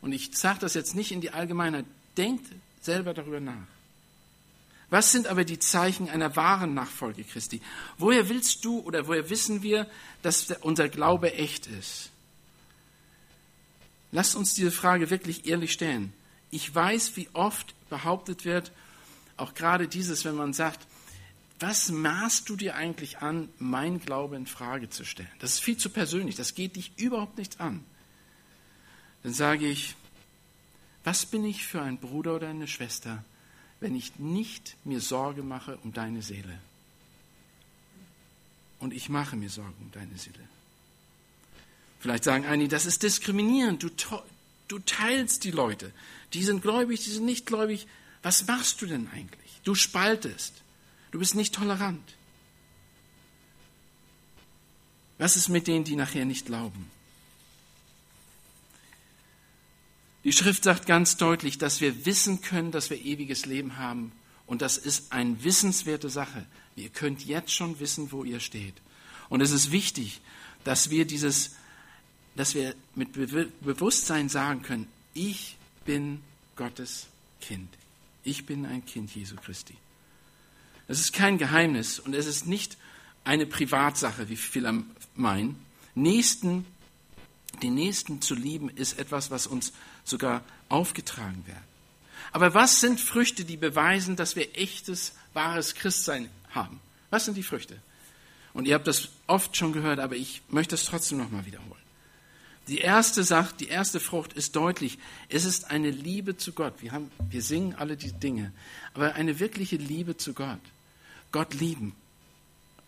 Und 0.00 0.10
ich 0.10 0.36
sage 0.36 0.58
das 0.58 0.74
jetzt 0.74 0.96
nicht 0.96 1.12
in 1.12 1.20
die 1.20 1.30
Allgemeinheit. 1.30 1.84
Denkt 2.16 2.50
selber 2.80 3.14
darüber 3.14 3.38
nach. 3.38 3.68
Was 4.90 5.12
sind 5.12 5.28
aber 5.28 5.44
die 5.44 5.60
Zeichen 5.60 6.10
einer 6.10 6.34
wahren 6.34 6.74
Nachfolge 6.74 7.22
Christi? 7.22 7.62
Woher 7.96 8.28
willst 8.28 8.64
du 8.64 8.80
oder 8.80 9.06
woher 9.06 9.30
wissen 9.30 9.62
wir, 9.62 9.88
dass 10.22 10.50
unser 10.62 10.88
Glaube 10.88 11.34
echt 11.34 11.68
ist? 11.68 12.10
Lasst 14.10 14.34
uns 14.34 14.54
diese 14.54 14.72
Frage 14.72 15.10
wirklich 15.10 15.46
ehrlich 15.46 15.72
stellen. 15.72 16.12
Ich 16.50 16.74
weiß, 16.74 17.14
wie 17.14 17.28
oft 17.34 17.72
behauptet 17.88 18.44
wird, 18.44 18.72
auch 19.36 19.54
gerade 19.54 19.86
dieses, 19.86 20.24
wenn 20.24 20.34
man 20.34 20.52
sagt, 20.52 20.88
was 21.60 21.90
maßt 21.90 22.48
du 22.48 22.56
dir 22.56 22.74
eigentlich 22.74 23.18
an, 23.18 23.48
mein 23.58 24.00
Glaube 24.00 24.36
in 24.36 24.46
Frage 24.46 24.90
zu 24.90 25.04
stellen? 25.04 25.30
Das 25.38 25.54
ist 25.54 25.60
viel 25.60 25.76
zu 25.76 25.90
persönlich, 25.90 26.36
das 26.36 26.54
geht 26.54 26.76
dich 26.76 26.92
überhaupt 26.98 27.38
nichts 27.38 27.60
an 27.60 27.84
dann 29.24 29.32
sage 29.32 29.66
ich, 29.66 29.96
was 31.02 31.26
bin 31.26 31.44
ich 31.44 31.66
für 31.66 31.80
ein 31.80 31.98
Bruder 31.98 32.36
oder 32.36 32.48
eine 32.48 32.68
Schwester, 32.68 33.24
wenn 33.80 33.96
ich 33.96 34.18
nicht 34.18 34.76
mir 34.84 35.00
Sorge 35.00 35.42
mache 35.42 35.78
um 35.78 35.92
deine 35.92 36.22
Seele? 36.22 36.58
Und 38.78 38.92
ich 38.92 39.08
mache 39.08 39.34
mir 39.34 39.48
Sorgen 39.48 39.74
um 39.80 39.90
deine 39.92 40.16
Seele. 40.18 40.46
Vielleicht 42.00 42.24
sagen 42.24 42.44
einige, 42.44 42.68
das 42.68 42.84
ist 42.84 43.02
diskriminierend. 43.02 43.82
Du, 43.82 43.88
du 44.68 44.78
teilst 44.80 45.44
die 45.44 45.50
Leute. 45.50 45.90
Die 46.34 46.44
sind 46.44 46.60
gläubig, 46.60 47.02
die 47.02 47.10
sind 47.10 47.24
nicht 47.24 47.46
gläubig. 47.46 47.86
Was 48.22 48.46
machst 48.46 48.82
du 48.82 48.86
denn 48.86 49.08
eigentlich? 49.08 49.60
Du 49.64 49.74
spaltest. 49.74 50.52
Du 51.14 51.20
bist 51.20 51.36
nicht 51.36 51.54
tolerant. 51.54 52.02
Was 55.16 55.36
ist 55.36 55.48
mit 55.48 55.68
denen, 55.68 55.84
die 55.84 55.94
nachher 55.94 56.24
nicht 56.24 56.46
glauben? 56.46 56.90
Die 60.24 60.32
Schrift 60.32 60.64
sagt 60.64 60.86
ganz 60.86 61.16
deutlich, 61.16 61.56
dass 61.56 61.80
wir 61.80 62.04
wissen 62.04 62.40
können, 62.40 62.72
dass 62.72 62.90
wir 62.90 63.00
ewiges 63.00 63.46
Leben 63.46 63.76
haben. 63.76 64.10
Und 64.48 64.60
das 64.60 64.76
ist 64.76 65.12
eine 65.12 65.44
wissenswerte 65.44 66.10
Sache. 66.10 66.46
Ihr 66.74 66.88
könnt 66.88 67.24
jetzt 67.24 67.52
schon 67.52 67.78
wissen, 67.78 68.10
wo 68.10 68.24
ihr 68.24 68.40
steht. 68.40 68.74
Und 69.28 69.40
es 69.40 69.52
ist 69.52 69.70
wichtig, 69.70 70.20
dass 70.64 70.90
wir 70.90 71.04
dieses, 71.04 71.52
dass 72.34 72.56
wir 72.56 72.74
mit 72.96 73.12
Bewusstsein 73.12 74.28
sagen 74.28 74.62
können, 74.62 74.88
ich 75.14 75.58
bin 75.84 76.22
Gottes 76.56 77.06
Kind. 77.40 77.72
Ich 78.24 78.46
bin 78.46 78.66
ein 78.66 78.84
Kind 78.84 79.14
Jesu 79.14 79.36
Christi. 79.36 79.76
Das 80.88 81.00
ist 81.00 81.12
kein 81.12 81.38
Geheimnis 81.38 81.98
und 81.98 82.14
es 82.14 82.26
ist 82.26 82.46
nicht 82.46 82.76
eine 83.24 83.46
Privatsache, 83.46 84.28
wie 84.28 84.36
viele 84.36 84.84
meinen. 85.14 85.64
Nächsten 85.94 86.66
Den 87.62 87.74
Nächsten 87.74 88.20
zu 88.20 88.34
lieben 88.34 88.68
ist 88.68 88.98
etwas, 88.98 89.30
was 89.30 89.46
uns 89.46 89.72
sogar 90.02 90.42
aufgetragen 90.68 91.44
wird. 91.46 91.56
Aber 92.32 92.52
was 92.52 92.80
sind 92.80 93.00
Früchte, 93.00 93.44
die 93.44 93.56
beweisen, 93.56 94.16
dass 94.16 94.34
wir 94.34 94.58
echtes, 94.58 95.12
wahres 95.34 95.74
Christsein 95.76 96.28
haben? 96.50 96.80
Was 97.10 97.26
sind 97.26 97.36
die 97.36 97.44
Früchte? 97.44 97.80
Und 98.54 98.66
ihr 98.66 98.74
habt 98.74 98.88
das 98.88 99.08
oft 99.28 99.56
schon 99.56 99.72
gehört, 99.72 100.00
aber 100.00 100.16
ich 100.16 100.42
möchte 100.48 100.74
es 100.74 100.84
trotzdem 100.84 101.18
nochmal 101.18 101.46
wiederholen. 101.46 101.83
Die 102.68 102.78
erste 102.78 103.24
Sache, 103.24 103.54
die 103.60 103.68
erste 103.68 104.00
Frucht 104.00 104.32
ist 104.32 104.56
deutlich. 104.56 104.98
Es 105.28 105.44
ist 105.44 105.70
eine 105.70 105.90
Liebe 105.90 106.36
zu 106.36 106.52
Gott. 106.52 106.74
Wir, 106.80 106.92
haben, 106.92 107.10
wir 107.28 107.42
singen 107.42 107.74
alle 107.74 107.96
diese 107.96 108.14
Dinge. 108.14 108.52
Aber 108.94 109.14
eine 109.14 109.38
wirkliche 109.38 109.76
Liebe 109.76 110.16
zu 110.16 110.32
Gott. 110.32 110.60
Gott 111.30 111.52
lieben. 111.52 111.94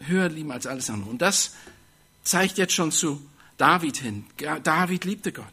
Höher 0.01 0.29
lieben 0.29 0.51
als 0.51 0.67
alles 0.67 0.89
andere. 0.89 1.11
Und 1.11 1.21
das 1.21 1.55
zeigt 2.23 2.57
jetzt 2.57 2.73
schon 2.73 2.91
zu 2.91 3.21
David 3.59 3.99
hin. 3.99 4.25
David 4.63 5.05
liebte 5.05 5.33
Gott. 5.33 5.47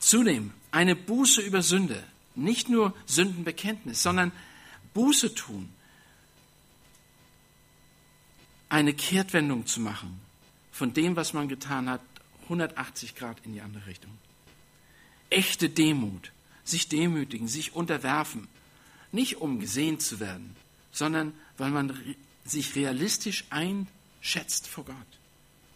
Zudem 0.00 0.52
eine 0.72 0.96
Buße 0.96 1.40
über 1.42 1.62
Sünde. 1.62 2.02
Nicht 2.34 2.68
nur 2.68 2.92
Sündenbekenntnis, 3.06 4.02
sondern 4.02 4.32
Buße 4.94 5.34
tun 5.34 5.68
eine 8.68 8.94
Kehrtwendung 8.94 9.66
zu 9.66 9.80
machen 9.80 10.21
von 10.72 10.92
dem, 10.92 11.14
was 11.14 11.32
man 11.32 11.48
getan 11.48 11.88
hat, 11.88 12.00
180 12.44 13.14
Grad 13.14 13.38
in 13.44 13.52
die 13.52 13.60
andere 13.60 13.86
Richtung. 13.86 14.10
Echte 15.30 15.68
Demut, 15.68 16.32
sich 16.64 16.88
demütigen, 16.88 17.46
sich 17.46 17.74
unterwerfen, 17.74 18.48
nicht 19.12 19.36
um 19.36 19.60
gesehen 19.60 20.00
zu 20.00 20.18
werden, 20.18 20.56
sondern 20.90 21.34
weil 21.58 21.70
man 21.70 21.96
sich 22.44 22.74
realistisch 22.74 23.44
einschätzt 23.50 24.66
vor 24.66 24.84
Gott, 24.86 24.96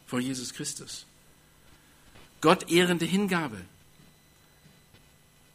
vor 0.06 0.20
Jesus 0.20 0.52
Christus. 0.52 1.06
Gott 2.40 2.70
ehrende 2.70 3.04
Hingabe, 3.04 3.60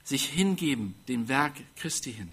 sich 0.04 0.26
hingeben 0.26 0.96
dem 1.08 1.28
Werk 1.28 1.56
Christi 1.76 2.14
hin 2.14 2.32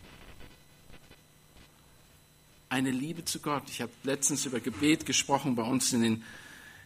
eine 2.69 2.91
Liebe 2.91 3.25
zu 3.25 3.41
Gott. 3.41 3.65
Ich 3.71 3.81
habe 3.81 3.93
letztens 4.05 4.47
über 4.47 4.61
Gebet 4.61 5.07
gesprochen 5.07 5.55
bei 5.55 5.63
uns 5.63 5.93
in 5.93 6.03
den, 6.03 6.25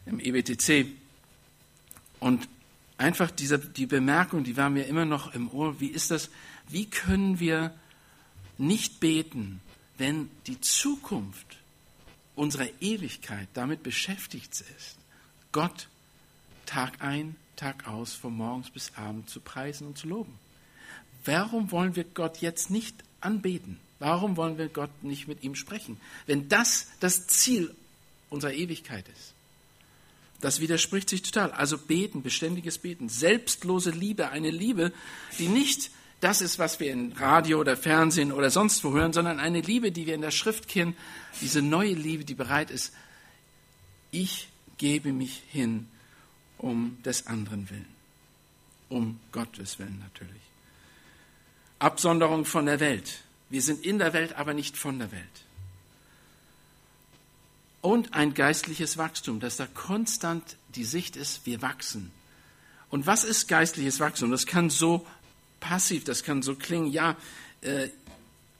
im 0.06 0.21
EBTC. 0.21 0.87
Und 2.21 2.49
einfach 2.99 3.30
diese, 3.30 3.59
die 3.59 3.87
Bemerkung, 3.87 4.44
die 4.44 4.56
war 4.56 4.71
mir 4.71 4.85
immer 4.85 5.04
noch 5.04 5.35
im 5.35 5.50
Ohr, 5.50 5.80
wie 5.80 5.88
ist 5.88 6.11
das, 6.11 6.30
wie 6.68 6.87
können 6.87 7.40
wir 7.40 7.75
nicht 8.59 9.00
beten, 9.00 9.61
wenn 9.99 10.30
die 10.47 10.61
Zukunft 10.61 11.59
unserer 12.35 12.68
Ewigkeit 12.80 13.49
damit 13.54 13.82
beschäftigt 13.82 14.52
ist, 14.52 14.97
Gott 15.52 15.88
Tag 16.66 17.02
ein, 17.02 17.37
Tag 17.56 17.87
aus, 17.87 18.14
von 18.14 18.35
morgens 18.35 18.71
bis 18.71 18.92
abend 18.97 19.28
zu 19.28 19.40
preisen 19.40 19.87
und 19.88 19.99
zu 19.99 20.09
loben. 20.09 20.38
Warum 21.25 21.71
wollen 21.71 21.97
wir 21.97 22.04
Gott 22.04 22.38
jetzt 22.38 22.71
nicht 22.71 22.97
anbeten? 23.21 23.78
Warum 23.99 24.37
wollen 24.37 24.59
wir 24.59 24.68
Gott 24.68 25.04
nicht 25.04 25.28
mit 25.28 25.42
ihm 25.42 25.54
sprechen? 25.54 26.00
Wenn 26.26 26.49
das 26.49 26.88
das 27.00 27.26
Ziel 27.26 27.75
unserer 28.30 28.52
Ewigkeit 28.52 29.06
ist. 29.09 29.35
Das 30.42 30.61
widerspricht 30.61 31.08
sich 31.08 31.22
total. 31.22 31.52
Also 31.52 31.78
beten, 31.78 32.22
beständiges 32.22 32.76
Beten, 32.76 33.08
selbstlose 33.08 33.90
Liebe, 33.90 34.28
eine 34.28 34.50
Liebe, 34.50 34.92
die 35.38 35.49
nicht 35.49 35.90
das 36.20 36.40
ist, 36.40 36.58
was 36.58 36.78
wir 36.78 36.92
in 36.92 37.12
Radio 37.12 37.58
oder 37.58 37.76
Fernsehen 37.76 38.32
oder 38.32 38.50
sonst 38.50 38.84
wo 38.84 38.92
hören, 38.92 39.12
sondern 39.12 39.40
eine 39.40 39.61
Liebe, 39.61 39.90
die 39.92 40.06
wir 40.06 40.14
in 40.14 40.20
der 40.20 40.30
Schrift 40.30 40.68
kennen, 40.68 40.96
diese 41.40 41.62
neue 41.62 41.94
Liebe, 41.94 42.25
die 42.25 42.34
bereit 42.34 42.70
ist, 42.70 42.92
ich 44.11 44.49
gebe 44.78 45.12
mich 45.12 45.42
hin 45.49 45.88
um 46.58 46.99
des 47.04 47.26
anderen 47.28 47.70
willen, 47.70 47.94
um 48.88 49.20
Gottes 49.30 49.78
willen 49.78 50.00
natürlich. 50.00 50.42
Absonderung 51.78 52.44
von 52.44 52.66
der 52.66 52.78
Welt. 52.80 53.22
Wir 53.49 53.62
sind 53.62 53.84
in 53.84 53.99
der 53.99 54.12
Welt, 54.12 54.37
aber 54.37 54.54
nicht 54.54 54.76
von 54.76 54.99
der 54.99 55.11
Welt. 55.12 55.22
Und 57.82 58.14
ein 58.14 58.32
geistliches 58.32 58.96
Wachstum, 58.96 59.40
dass 59.40 59.56
da 59.56 59.66
konstant 59.66 60.56
die 60.76 60.84
Sicht 60.84 61.16
ist, 61.16 61.44
wir 61.46 61.62
wachsen. 61.62 62.12
Und 62.90 63.06
was 63.06 63.24
ist 63.24 63.48
geistliches 63.48 63.98
Wachstum? 63.98 64.30
Das 64.30 64.46
kann 64.46 64.70
so 64.70 65.04
passiv, 65.58 66.04
das 66.04 66.22
kann 66.22 66.42
so 66.42 66.54
klingen, 66.54 66.86
ja, 66.86 67.16
äh, 67.60 67.88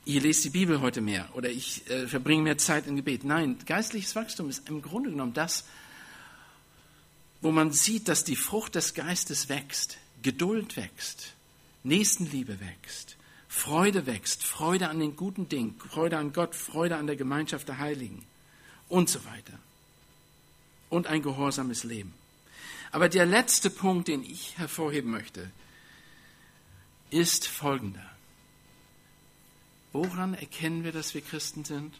ihr 0.03 0.19
lest 0.19 0.43
die 0.43 0.49
Bibel 0.49 0.81
heute 0.81 0.99
mehr 0.99 1.29
oder 1.35 1.49
ich 1.49 1.89
äh, 1.89 2.05
verbringe 2.05 2.43
mehr 2.43 2.57
Zeit 2.57 2.85
im 2.85 2.97
Gebet. 2.97 3.23
Nein, 3.23 3.57
geistliches 3.65 4.13
Wachstum 4.13 4.49
ist 4.49 4.67
im 4.67 4.81
Grunde 4.81 5.09
genommen 5.09 5.33
das, 5.33 5.63
wo 7.39 7.51
man 7.51 7.71
sieht, 7.71 8.09
dass 8.09 8.25
die 8.25 8.35
Frucht 8.35 8.75
des 8.75 8.93
Geistes 8.93 9.47
wächst, 9.47 9.99
Geduld 10.21 10.75
wächst, 10.75 11.33
Nächstenliebe 11.83 12.59
wächst, 12.59 13.15
Freude 13.47 14.05
wächst, 14.05 14.43
Freude 14.43 14.89
an 14.89 14.99
den 14.99 15.15
guten 15.15 15.47
Dingen, 15.47 15.75
Freude 15.77 16.17
an 16.17 16.33
Gott, 16.33 16.55
Freude 16.55 16.97
an 16.97 17.07
der 17.07 17.15
Gemeinschaft 17.15 17.69
der 17.69 17.77
Heiligen 17.77 18.25
und 18.89 19.09
so 19.09 19.23
weiter. 19.25 19.57
Und 20.89 21.07
ein 21.07 21.21
gehorsames 21.21 21.83
Leben. 21.83 22.13
Aber 22.91 23.09
der 23.09 23.25
letzte 23.25 23.69
Punkt, 23.69 24.07
den 24.07 24.23
ich 24.23 24.57
hervorheben 24.57 25.09
möchte, 25.09 25.49
ist 27.09 27.47
folgender. 27.47 28.05
Woran 29.91 30.33
erkennen 30.33 30.83
wir, 30.83 30.91
dass 30.91 31.13
wir 31.13 31.21
Christen 31.21 31.65
sind? 31.65 31.93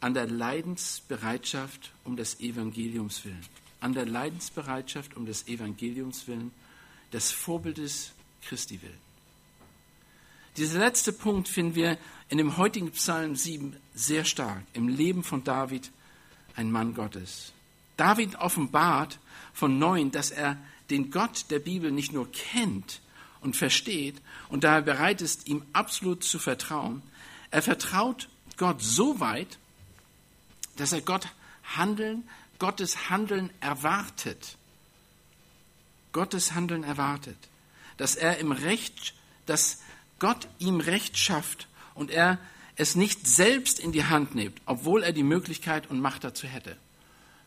An 0.00 0.14
der 0.14 0.26
Leidensbereitschaft 0.26 1.92
um 2.04 2.16
des 2.16 2.40
Evangeliums 2.40 3.24
willen. 3.24 3.46
An 3.80 3.92
der 3.92 4.06
Leidensbereitschaft 4.06 5.16
um 5.16 5.26
des 5.26 5.48
Evangeliums 5.48 6.26
willen, 6.28 6.52
des 7.12 7.30
Vorbildes 7.30 8.12
Christi 8.42 8.80
willen. 8.82 9.05
Dieser 10.56 10.78
letzte 10.78 11.12
Punkt 11.12 11.48
finden 11.48 11.74
wir 11.74 11.98
in 12.30 12.38
dem 12.38 12.56
heutigen 12.56 12.90
Psalm 12.92 13.36
7 13.36 13.76
sehr 13.94 14.24
stark, 14.24 14.62
im 14.72 14.88
Leben 14.88 15.22
von 15.22 15.44
David, 15.44 15.90
ein 16.54 16.70
Mann 16.70 16.94
Gottes. 16.94 17.52
David 17.98 18.36
offenbart 18.36 19.18
von 19.52 19.78
neuem, 19.78 20.10
dass 20.10 20.30
er 20.30 20.56
den 20.88 21.10
Gott 21.10 21.46
der 21.50 21.58
Bibel 21.58 21.90
nicht 21.90 22.12
nur 22.12 22.30
kennt 22.32 23.00
und 23.42 23.54
versteht 23.54 24.16
und 24.48 24.64
daher 24.64 24.80
bereit 24.80 25.20
ist, 25.20 25.46
ihm 25.46 25.62
absolut 25.74 26.24
zu 26.24 26.38
vertrauen. 26.38 27.02
Er 27.50 27.60
vertraut 27.60 28.28
Gott 28.56 28.80
so 28.80 29.20
weit, 29.20 29.58
dass 30.76 30.92
er 30.92 31.02
Gott 31.02 31.28
Handeln, 31.76 32.26
Gottes 32.58 33.10
Handeln 33.10 33.50
erwartet. 33.60 34.56
Gottes 36.12 36.54
Handeln 36.54 36.82
erwartet. 36.82 37.36
Dass 37.98 38.16
er 38.16 38.38
im 38.38 38.52
Recht, 38.52 39.14
dass 39.44 39.80
Gott 40.18 40.48
ihm 40.58 40.80
Recht 40.80 41.18
schafft 41.18 41.68
und 41.94 42.10
er 42.10 42.38
es 42.76 42.94
nicht 42.94 43.26
selbst 43.26 43.80
in 43.80 43.92
die 43.92 44.04
Hand 44.04 44.34
nimmt, 44.34 44.60
obwohl 44.66 45.02
er 45.02 45.12
die 45.12 45.22
Möglichkeit 45.22 45.88
und 45.90 46.00
Macht 46.00 46.24
dazu 46.24 46.46
hätte. 46.46 46.76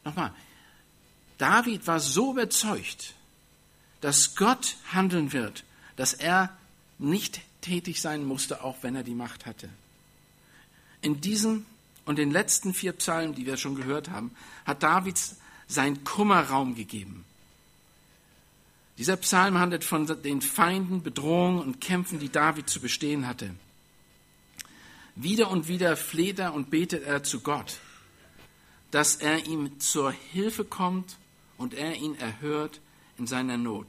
Nochmal, 0.03 0.33
David 1.37 1.87
war 1.87 1.99
so 1.99 2.31
überzeugt, 2.31 3.13
dass 4.01 4.35
Gott 4.35 4.77
handeln 4.91 5.33
wird, 5.33 5.63
dass 5.95 6.13
er 6.13 6.57
nicht 6.97 7.41
tätig 7.61 8.01
sein 8.01 8.23
musste, 8.23 8.63
auch 8.63 8.77
wenn 8.81 8.95
er 8.95 9.03
die 9.03 9.15
Macht 9.15 9.45
hatte. 9.45 9.69
In 11.01 11.21
diesen 11.21 11.65
und 12.05 12.17
den 12.17 12.31
letzten 12.31 12.73
vier 12.73 12.93
Psalmen, 12.93 13.35
die 13.35 13.45
wir 13.45 13.57
schon 13.57 13.75
gehört 13.75 14.09
haben, 14.09 14.31
hat 14.65 14.83
David 14.83 15.19
sein 15.67 16.03
Kummerraum 16.03 16.75
gegeben. 16.75 17.23
Dieser 18.99 19.15
Psalm 19.15 19.57
handelt 19.57 19.85
von 19.85 20.05
den 20.23 20.41
Feinden, 20.41 21.01
Bedrohungen 21.01 21.61
und 21.61 21.79
Kämpfen, 21.79 22.19
die 22.19 22.27
David 22.27 22.69
zu 22.69 22.81
bestehen 22.81 23.25
hatte. 23.25 23.55
Wieder 25.15 25.49
und 25.49 25.69
wieder 25.69 25.95
fleht 25.95 26.37
er 26.37 26.53
und 26.53 26.69
betet 26.69 27.03
er 27.03 27.23
zu 27.23 27.39
Gott, 27.39 27.79
dass 28.91 29.15
er 29.15 29.45
ihm 29.45 29.79
zur 29.79 30.11
Hilfe 30.11 30.65
kommt 30.65 31.15
und 31.57 31.73
er 31.73 31.95
ihn 31.95 32.15
erhört 32.15 32.81
in 33.17 33.25
seiner 33.25 33.55
Not. 33.55 33.87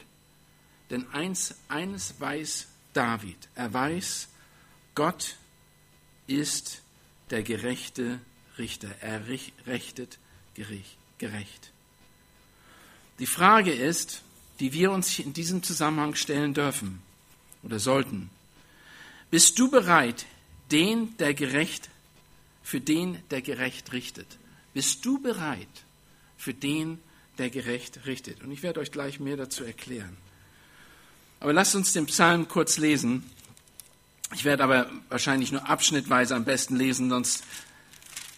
Denn 0.90 1.08
eins, 1.12 1.56
eines 1.66 2.20
weiß 2.20 2.68
David, 2.92 3.48
er 3.56 3.74
weiß, 3.74 4.28
Gott 4.94 5.36
ist 6.28 6.82
der 7.30 7.42
gerechte 7.42 8.20
Richter, 8.58 8.90
er 9.00 9.26
richtet 9.26 10.18
gerecht. 10.54 11.72
Die 13.18 13.26
Frage 13.26 13.72
ist, 13.72 14.22
die 14.60 14.72
wir 14.72 14.92
uns 14.92 15.18
in 15.18 15.32
diesem 15.32 15.62
Zusammenhang 15.62 16.14
stellen 16.14 16.54
dürfen 16.54 17.02
oder 17.62 17.78
sollten. 17.78 18.30
Bist 19.30 19.58
du 19.58 19.70
bereit, 19.70 20.26
den, 20.70 21.16
der 21.16 21.34
gerecht, 21.34 21.88
für 22.62 22.80
den, 22.80 23.18
der 23.30 23.42
gerecht 23.42 23.92
richtet? 23.92 24.26
Bist 24.74 25.04
du 25.04 25.20
bereit 25.20 25.66
für 26.36 26.54
den, 26.54 26.98
der 27.38 27.50
gerecht 27.50 28.06
richtet? 28.06 28.42
Und 28.42 28.52
ich 28.52 28.62
werde 28.62 28.80
euch 28.80 28.92
gleich 28.92 29.18
mehr 29.18 29.36
dazu 29.36 29.64
erklären. 29.64 30.16
Aber 31.40 31.52
lasst 31.52 31.74
uns 31.74 31.92
den 31.92 32.06
Psalm 32.06 32.46
kurz 32.48 32.76
lesen. 32.76 33.24
Ich 34.34 34.44
werde 34.44 34.62
aber 34.62 34.90
wahrscheinlich 35.08 35.52
nur 35.52 35.68
abschnittweise 35.68 36.36
am 36.36 36.44
besten 36.44 36.76
lesen, 36.76 37.08
sonst 37.08 37.44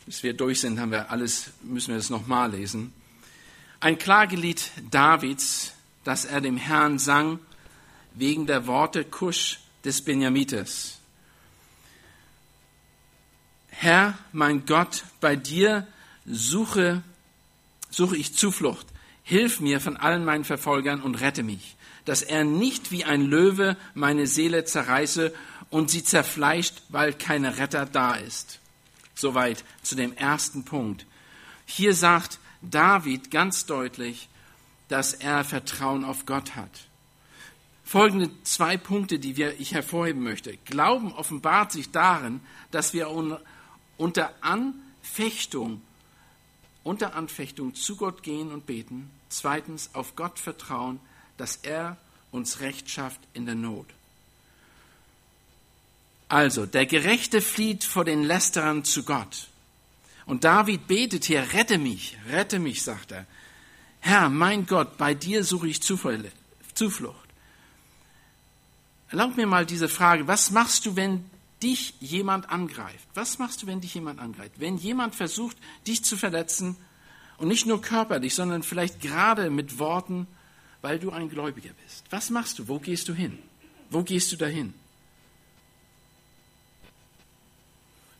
bis 0.06 0.22
wir 0.22 0.34
durch 0.34 0.60
sind, 0.60 0.80
haben 0.80 0.90
wir 0.90 1.10
alles, 1.10 1.50
müssen 1.62 1.88
wir 1.88 1.98
es 1.98 2.10
nochmal 2.10 2.50
lesen. 2.50 2.92
Ein 3.80 3.98
Klagelied 3.98 4.70
Davids, 4.90 5.71
das 6.04 6.24
er 6.24 6.40
dem 6.40 6.56
Herrn 6.56 6.98
sang, 6.98 7.38
wegen 8.14 8.46
der 8.46 8.66
Worte 8.66 9.04
Kusch 9.04 9.60
des 9.84 10.02
Benjamites. 10.02 10.98
Herr, 13.68 14.16
mein 14.32 14.64
Gott, 14.66 15.04
bei 15.20 15.34
dir 15.34 15.86
suche, 16.24 17.02
suche 17.90 18.16
ich 18.16 18.34
Zuflucht. 18.34 18.86
Hilf 19.24 19.60
mir 19.60 19.80
von 19.80 19.96
allen 19.96 20.24
meinen 20.24 20.44
Verfolgern 20.44 21.00
und 21.00 21.20
rette 21.20 21.42
mich, 21.42 21.76
dass 22.04 22.22
er 22.22 22.44
nicht 22.44 22.90
wie 22.90 23.04
ein 23.04 23.22
Löwe 23.22 23.76
meine 23.94 24.26
Seele 24.26 24.64
zerreiße 24.64 25.32
und 25.70 25.90
sie 25.90 26.04
zerfleischt, 26.04 26.82
weil 26.90 27.12
kein 27.12 27.44
Retter 27.44 27.86
da 27.86 28.14
ist. 28.14 28.60
Soweit 29.14 29.64
zu 29.82 29.94
dem 29.94 30.12
ersten 30.16 30.64
Punkt. 30.64 31.06
Hier 31.64 31.94
sagt 31.94 32.38
David 32.60 33.30
ganz 33.30 33.66
deutlich, 33.66 34.28
dass 34.92 35.14
er 35.14 35.42
Vertrauen 35.42 36.04
auf 36.04 36.26
Gott 36.26 36.54
hat. 36.54 36.86
Folgende 37.82 38.30
zwei 38.42 38.76
Punkte, 38.76 39.18
die 39.18 39.42
ich 39.42 39.72
hervorheben 39.72 40.22
möchte. 40.22 40.58
Glauben 40.66 41.14
offenbart 41.14 41.72
sich 41.72 41.90
darin, 41.90 42.40
dass 42.70 42.92
wir 42.92 43.08
unter 43.96 44.34
Anfechtung, 44.42 45.80
unter 46.84 47.14
Anfechtung 47.14 47.74
zu 47.74 47.96
Gott 47.96 48.22
gehen 48.22 48.52
und 48.52 48.66
beten. 48.66 49.10
Zweitens 49.30 49.94
auf 49.94 50.14
Gott 50.14 50.38
vertrauen, 50.38 51.00
dass 51.38 51.56
er 51.56 51.96
uns 52.30 52.60
Recht 52.60 52.90
schafft 52.90 53.20
in 53.32 53.46
der 53.46 53.54
Not. 53.54 53.86
Also, 56.28 56.66
der 56.66 56.84
Gerechte 56.84 57.40
flieht 57.40 57.84
vor 57.84 58.04
den 58.04 58.24
Lästerern 58.24 58.84
zu 58.84 59.04
Gott. 59.04 59.48
Und 60.26 60.44
David 60.44 60.86
betet 60.86 61.24
hier, 61.24 61.54
rette 61.54 61.78
mich, 61.78 62.18
rette 62.28 62.58
mich, 62.58 62.82
sagt 62.82 63.12
er. 63.12 63.26
Herr, 64.02 64.28
mein 64.28 64.66
Gott, 64.66 64.98
bei 64.98 65.14
dir 65.14 65.42
suche 65.42 65.68
ich 65.68 65.82
Zuflucht. 65.82 66.28
Erlaub 69.08 69.36
mir 69.36 69.46
mal 69.46 69.64
diese 69.64 69.88
Frage, 69.88 70.26
was 70.26 70.50
machst 70.50 70.86
du, 70.86 70.96
wenn 70.96 71.24
dich 71.62 71.94
jemand 72.00 72.50
angreift? 72.50 73.08
Was 73.14 73.38
machst 73.38 73.62
du, 73.62 73.66
wenn 73.66 73.80
dich 73.80 73.94
jemand 73.94 74.20
angreift? 74.20 74.52
Wenn 74.56 74.76
jemand 74.76 75.14
versucht, 75.14 75.56
dich 75.86 76.04
zu 76.04 76.16
verletzen, 76.16 76.76
und 77.42 77.48
nicht 77.48 77.66
nur 77.66 77.82
körperlich, 77.82 78.36
sondern 78.36 78.62
vielleicht 78.62 79.00
gerade 79.00 79.50
mit 79.50 79.80
Worten, 79.80 80.28
weil 80.80 81.00
du 81.00 81.10
ein 81.10 81.28
Gläubiger 81.28 81.70
bist. 81.84 82.04
Was 82.08 82.30
machst 82.30 82.60
du? 82.60 82.68
Wo 82.68 82.78
gehst 82.78 83.08
du 83.08 83.14
hin? 83.14 83.36
Wo 83.90 84.04
gehst 84.04 84.30
du 84.30 84.36
dahin? 84.36 84.74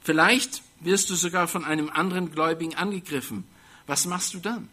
Vielleicht 0.03 0.63
wirst 0.81 1.09
du 1.09 1.15
sogar 1.15 1.47
von 1.47 1.65
einem 1.65 1.89
anderen 1.89 2.33
Gläubigen 2.33 2.75
angegriffen. 2.75 3.45
Was 3.87 4.07
machst 4.07 4.35
du 4.35 4.41
dann? 4.41 4.69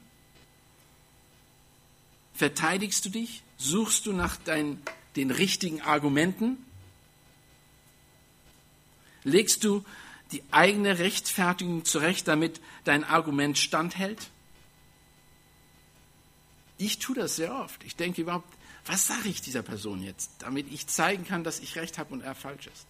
Verteidigst 2.40 3.04
du 3.04 3.10
dich? 3.10 3.44
Suchst 3.58 4.06
du 4.06 4.14
nach 4.14 4.38
deinen, 4.38 4.82
den 5.18 5.30
richtigen 5.30 5.82
Argumenten? 5.82 6.56
Legst 9.26 9.66
du 9.66 9.84
die 10.32 10.42
eigene 10.50 11.00
Rechtfertigung 11.00 11.84
zurecht, 11.84 12.30
damit 12.30 12.62
dein 12.86 13.04
Argument 13.04 13.58
standhält? 13.58 14.30
Ich 16.78 17.00
tue 17.00 17.14
das 17.14 17.36
sehr 17.36 17.54
oft. 17.54 17.84
Ich 17.84 17.98
denke 17.98 18.22
überhaupt, 18.22 18.48
was 18.86 19.06
sage 19.06 19.28
ich 19.28 19.42
dieser 19.42 19.62
Person 19.62 20.02
jetzt, 20.02 20.32
damit 20.40 20.72
ich 20.72 20.88
zeigen 20.88 21.26
kann, 21.26 21.44
dass 21.44 21.60
ich 21.60 21.76
recht 21.76 21.98
habe 21.98 22.14
und 22.14 22.22
er 22.22 22.36
falsch 22.36 22.68
ist? 22.68 22.86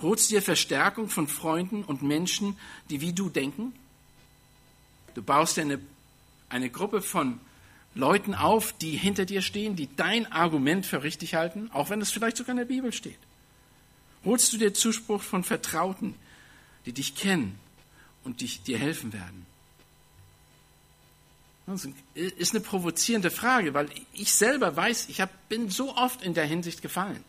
Holst 0.00 0.28
dir 0.32 0.42
Verstärkung 0.42 1.08
von 1.08 1.28
Freunden 1.28 1.84
und 1.84 2.02
Menschen, 2.02 2.58
die 2.90 3.00
wie 3.00 3.12
du 3.12 3.28
denken? 3.28 3.72
Du 5.14 5.22
baust 5.22 5.56
dir 5.56 5.60
eine, 5.60 5.78
eine 6.52 6.70
Gruppe 6.70 7.02
von 7.02 7.40
Leuten 7.94 8.34
auf, 8.34 8.72
die 8.72 8.96
hinter 8.96 9.24
dir 9.24 9.42
stehen, 9.42 9.76
die 9.76 9.88
dein 9.96 10.30
Argument 10.30 10.86
für 10.86 11.02
richtig 11.02 11.34
halten, 11.34 11.70
auch 11.72 11.90
wenn 11.90 12.00
es 12.00 12.10
vielleicht 12.10 12.36
sogar 12.36 12.52
in 12.52 12.58
der 12.58 12.64
Bibel 12.64 12.92
steht. 12.92 13.18
Holst 14.24 14.52
du 14.52 14.58
dir 14.58 14.72
Zuspruch 14.72 15.22
von 15.22 15.44
Vertrauten, 15.44 16.14
die 16.86 16.92
dich 16.92 17.16
kennen 17.16 17.58
und 18.24 18.40
dich, 18.40 18.62
dir 18.62 18.78
helfen 18.78 19.12
werden? 19.12 19.46
Das 21.66 21.88
ist 22.14 22.54
eine 22.54 22.64
provozierende 22.64 23.30
Frage, 23.30 23.72
weil 23.74 23.88
ich 24.12 24.32
selber 24.32 24.74
weiß, 24.76 25.08
ich 25.08 25.20
hab, 25.20 25.48
bin 25.48 25.70
so 25.70 25.96
oft 25.96 26.22
in 26.22 26.34
der 26.34 26.44
Hinsicht 26.44 26.82
gefallen. 26.82 27.22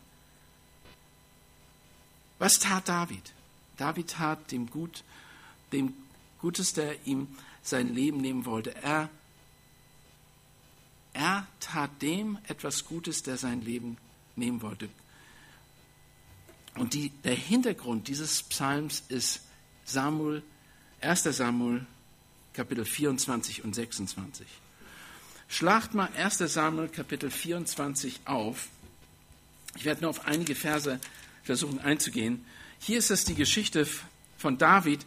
Was 2.38 2.58
tat 2.58 2.88
David? 2.88 3.32
David 3.76 4.10
tat 4.10 4.50
dem, 4.50 4.68
Gut, 4.68 5.04
dem 5.72 5.94
Gutes, 6.40 6.74
der 6.74 7.06
ihm 7.06 7.28
sein 7.64 7.92
Leben 7.92 8.18
nehmen 8.18 8.44
wollte. 8.44 8.74
Er, 8.76 9.08
er 11.14 11.48
tat 11.58 11.90
dem 12.02 12.38
etwas 12.46 12.84
Gutes, 12.84 13.22
der 13.22 13.36
sein 13.36 13.62
Leben 13.62 13.96
nehmen 14.36 14.62
wollte. 14.62 14.88
Und 16.76 16.94
die, 16.94 17.10
der 17.24 17.34
Hintergrund 17.34 18.08
dieses 18.08 18.42
Psalms 18.44 19.02
ist 19.08 19.40
Samuel, 19.84 20.42
1. 21.00 21.22
Samuel, 21.24 21.86
Kapitel 22.52 22.84
24 22.84 23.64
und 23.64 23.74
26. 23.74 24.46
Schlagt 25.48 25.94
mal 25.94 26.08
1. 26.16 26.38
Samuel, 26.38 26.88
Kapitel 26.88 27.30
24 27.30 28.20
auf. 28.24 28.68
Ich 29.76 29.84
werde 29.84 30.02
nur 30.02 30.10
auf 30.10 30.26
einige 30.26 30.54
Verse 30.54 31.00
versuchen 31.42 31.80
einzugehen. 31.80 32.44
Hier 32.78 32.98
ist 32.98 33.10
es 33.10 33.24
die 33.24 33.34
Geschichte 33.34 33.86
von 34.36 34.58
David, 34.58 35.06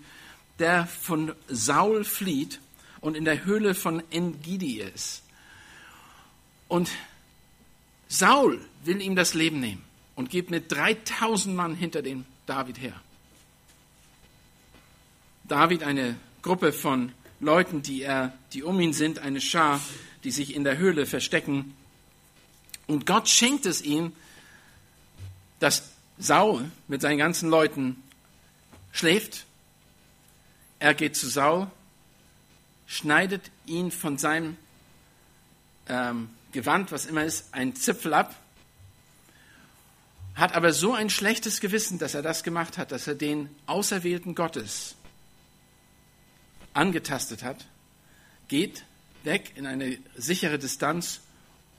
der 0.59 0.87
von 0.87 1.33
Saul 1.47 2.03
flieht 2.03 2.59
und 3.01 3.15
in 3.15 3.25
der 3.25 3.45
Höhle 3.45 3.75
von 3.75 4.03
Engidi 4.11 4.81
ist. 4.81 5.23
Und 6.67 6.89
Saul 8.07 8.59
will 8.83 9.01
ihm 9.01 9.15
das 9.15 9.33
Leben 9.33 9.59
nehmen 9.59 9.83
und 10.15 10.29
geht 10.29 10.49
mit 10.49 10.71
3000 10.71 11.55
Mann 11.55 11.75
hinter 11.75 12.01
dem 12.01 12.25
David 12.45 12.81
her. 12.81 12.99
David, 15.43 15.83
eine 15.83 16.17
Gruppe 16.41 16.73
von 16.73 17.11
Leuten, 17.39 17.81
die, 17.81 18.01
er, 18.01 18.33
die 18.53 18.63
um 18.63 18.79
ihn 18.79 18.93
sind, 18.93 19.19
eine 19.19 19.41
Schar, 19.41 19.79
die 20.23 20.31
sich 20.31 20.55
in 20.55 20.63
der 20.63 20.77
Höhle 20.77 21.05
verstecken. 21.05 21.73
Und 22.87 23.05
Gott 23.05 23.29
schenkt 23.29 23.65
es 23.65 23.81
ihm, 23.81 24.11
dass 25.59 25.91
Saul 26.17 26.69
mit 26.87 27.01
seinen 27.01 27.17
ganzen 27.17 27.49
Leuten 27.49 28.01
schläft. 28.91 29.45
Er 30.79 30.93
geht 30.93 31.15
zu 31.15 31.27
Saul, 31.27 31.69
schneidet 32.85 33.51
ihn 33.65 33.91
von 33.91 34.17
seinem 34.17 34.57
ähm, 35.87 36.29
Gewand, 36.51 36.91
was 36.91 37.05
immer 37.05 37.23
ist, 37.23 37.53
ein 37.53 37.75
Zipfel 37.75 38.13
ab, 38.13 38.35
hat 40.35 40.53
aber 40.53 40.71
so 40.71 40.93
ein 40.93 41.09
schlechtes 41.09 41.59
Gewissen, 41.59 41.97
dass 41.97 42.13
er 42.13 42.21
das 42.21 42.43
gemacht 42.43 42.77
hat, 42.77 42.91
dass 42.91 43.07
er 43.07 43.15
den 43.15 43.49
Auserwählten 43.65 44.35
Gottes 44.35 44.95
angetastet 46.73 47.43
hat, 47.43 47.65
geht 48.47 48.83
weg 49.23 49.53
in 49.55 49.65
eine 49.65 49.97
sichere 50.15 50.59
Distanz 50.59 51.21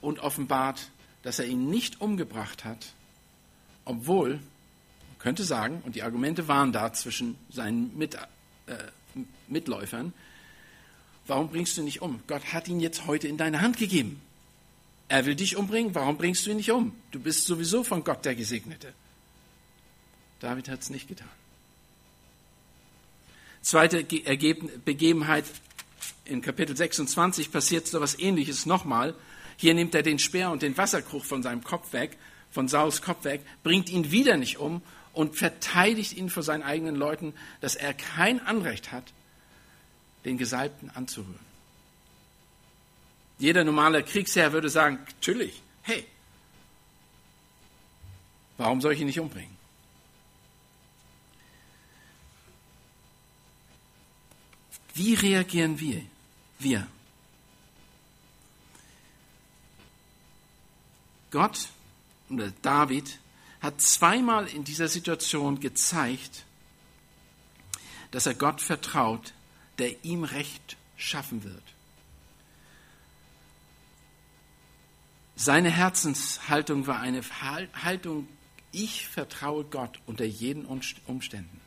und 0.00 0.18
offenbart, 0.18 0.90
dass 1.22 1.38
er 1.38 1.46
ihn 1.46 1.70
nicht 1.70 2.00
umgebracht 2.00 2.64
hat, 2.64 2.92
obwohl, 3.84 4.30
man 4.30 5.18
könnte 5.20 5.44
sagen, 5.44 5.82
und 5.84 5.94
die 5.94 6.02
Argumente 6.02 6.48
waren 6.48 6.72
da 6.72 6.92
zwischen 6.92 7.36
seinen 7.50 7.96
Mit, 7.96 8.18
äh, 8.68 9.20
Mitläufern, 9.48 10.12
warum 11.26 11.48
bringst 11.48 11.76
du 11.76 11.82
ihn 11.82 11.86
nicht 11.86 12.02
um? 12.02 12.20
Gott 12.26 12.52
hat 12.52 12.68
ihn 12.68 12.80
jetzt 12.80 13.06
heute 13.06 13.28
in 13.28 13.36
deine 13.36 13.60
Hand 13.60 13.78
gegeben. 13.78 14.20
Er 15.08 15.24
will 15.26 15.34
dich 15.34 15.56
umbringen, 15.56 15.94
warum 15.94 16.18
bringst 16.18 16.46
du 16.46 16.50
ihn 16.50 16.58
nicht 16.58 16.70
um? 16.70 16.94
Du 17.10 17.20
bist 17.20 17.46
sowieso 17.46 17.82
von 17.82 18.04
Gott 18.04 18.24
der 18.24 18.34
Gesegnete. 18.34 18.92
David 20.40 20.68
hat 20.68 20.82
es 20.82 20.90
nicht 20.90 21.08
getan. 21.08 21.28
Zweite 23.62 24.04
Begebenheit 24.84 25.44
in 26.24 26.42
Kapitel 26.42 26.76
26 26.76 27.50
passiert 27.50 27.88
so 27.88 27.98
etwas 27.98 28.18
ähnliches 28.18 28.66
nochmal. 28.66 29.14
Hier 29.56 29.74
nimmt 29.74 29.94
er 29.94 30.02
den 30.02 30.18
Speer 30.18 30.50
und 30.50 30.62
den 30.62 30.76
Wasserkrug 30.76 31.24
von 31.24 31.42
seinem 31.42 31.64
Kopf 31.64 31.92
weg 31.92 32.16
von 32.50 32.68
Sauls 32.68 33.02
Kopf 33.02 33.24
weg, 33.24 33.42
bringt 33.62 33.90
ihn 33.90 34.10
wieder 34.10 34.36
nicht 34.36 34.58
um 34.58 34.82
und 35.18 35.34
verteidigt 35.34 36.12
ihn 36.12 36.30
vor 36.30 36.44
seinen 36.44 36.62
eigenen 36.62 36.94
Leuten, 36.94 37.34
dass 37.60 37.74
er 37.74 37.92
kein 37.92 38.38
Anrecht 38.46 38.92
hat, 38.92 39.02
den 40.24 40.38
Gesalbten 40.38 40.90
anzurühren. 40.90 41.44
Jeder 43.40 43.64
normale 43.64 44.04
Kriegsherr 44.04 44.52
würde 44.52 44.68
sagen, 44.68 45.00
natürlich, 45.08 45.60
hey, 45.82 46.06
warum 48.58 48.80
soll 48.80 48.92
ich 48.92 49.00
ihn 49.00 49.08
nicht 49.08 49.18
umbringen? 49.18 49.56
Wie 54.94 55.14
reagieren 55.14 55.80
wir? 55.80 56.00
Wir. 56.60 56.86
Gott 61.32 61.70
oder 62.30 62.52
David 62.62 63.18
hat 63.60 63.80
zweimal 63.80 64.46
in 64.46 64.64
dieser 64.64 64.88
Situation 64.88 65.60
gezeigt, 65.60 66.44
dass 68.10 68.26
er 68.26 68.34
Gott 68.34 68.60
vertraut, 68.60 69.32
der 69.78 70.04
ihm 70.04 70.24
Recht 70.24 70.76
schaffen 70.96 71.44
wird. 71.44 71.62
Seine 75.36 75.70
Herzenshaltung 75.70 76.86
war 76.86 77.00
eine 77.00 77.22
Haltung, 77.22 78.28
ich 78.72 79.06
vertraue 79.06 79.64
Gott 79.64 80.00
unter 80.06 80.24
jeden 80.24 80.64
Umständen. 80.64 81.60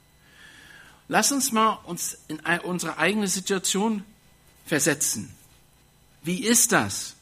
Lass 1.07 1.31
uns 1.31 1.51
mal 1.51 1.73
uns 1.83 2.17
in 2.27 2.39
unsere 2.63 2.97
eigene 2.97 3.27
Situation 3.27 4.03
versetzen. 4.65 5.33
Wie 6.23 6.43
ist 6.43 6.71
das, 6.71 7.15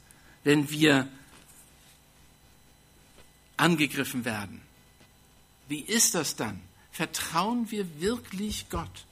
wenn 0.43 0.69
wir 0.69 1.07
angegriffen 3.59 4.25
werden? 4.25 4.61
Wie 5.67 5.81
ist 5.81 6.15
das 6.15 6.35
dann? 6.35 6.61
Vertrauen 6.91 7.69
wir 7.71 7.99
wirklich 7.99 8.69
Gott? 8.69 9.05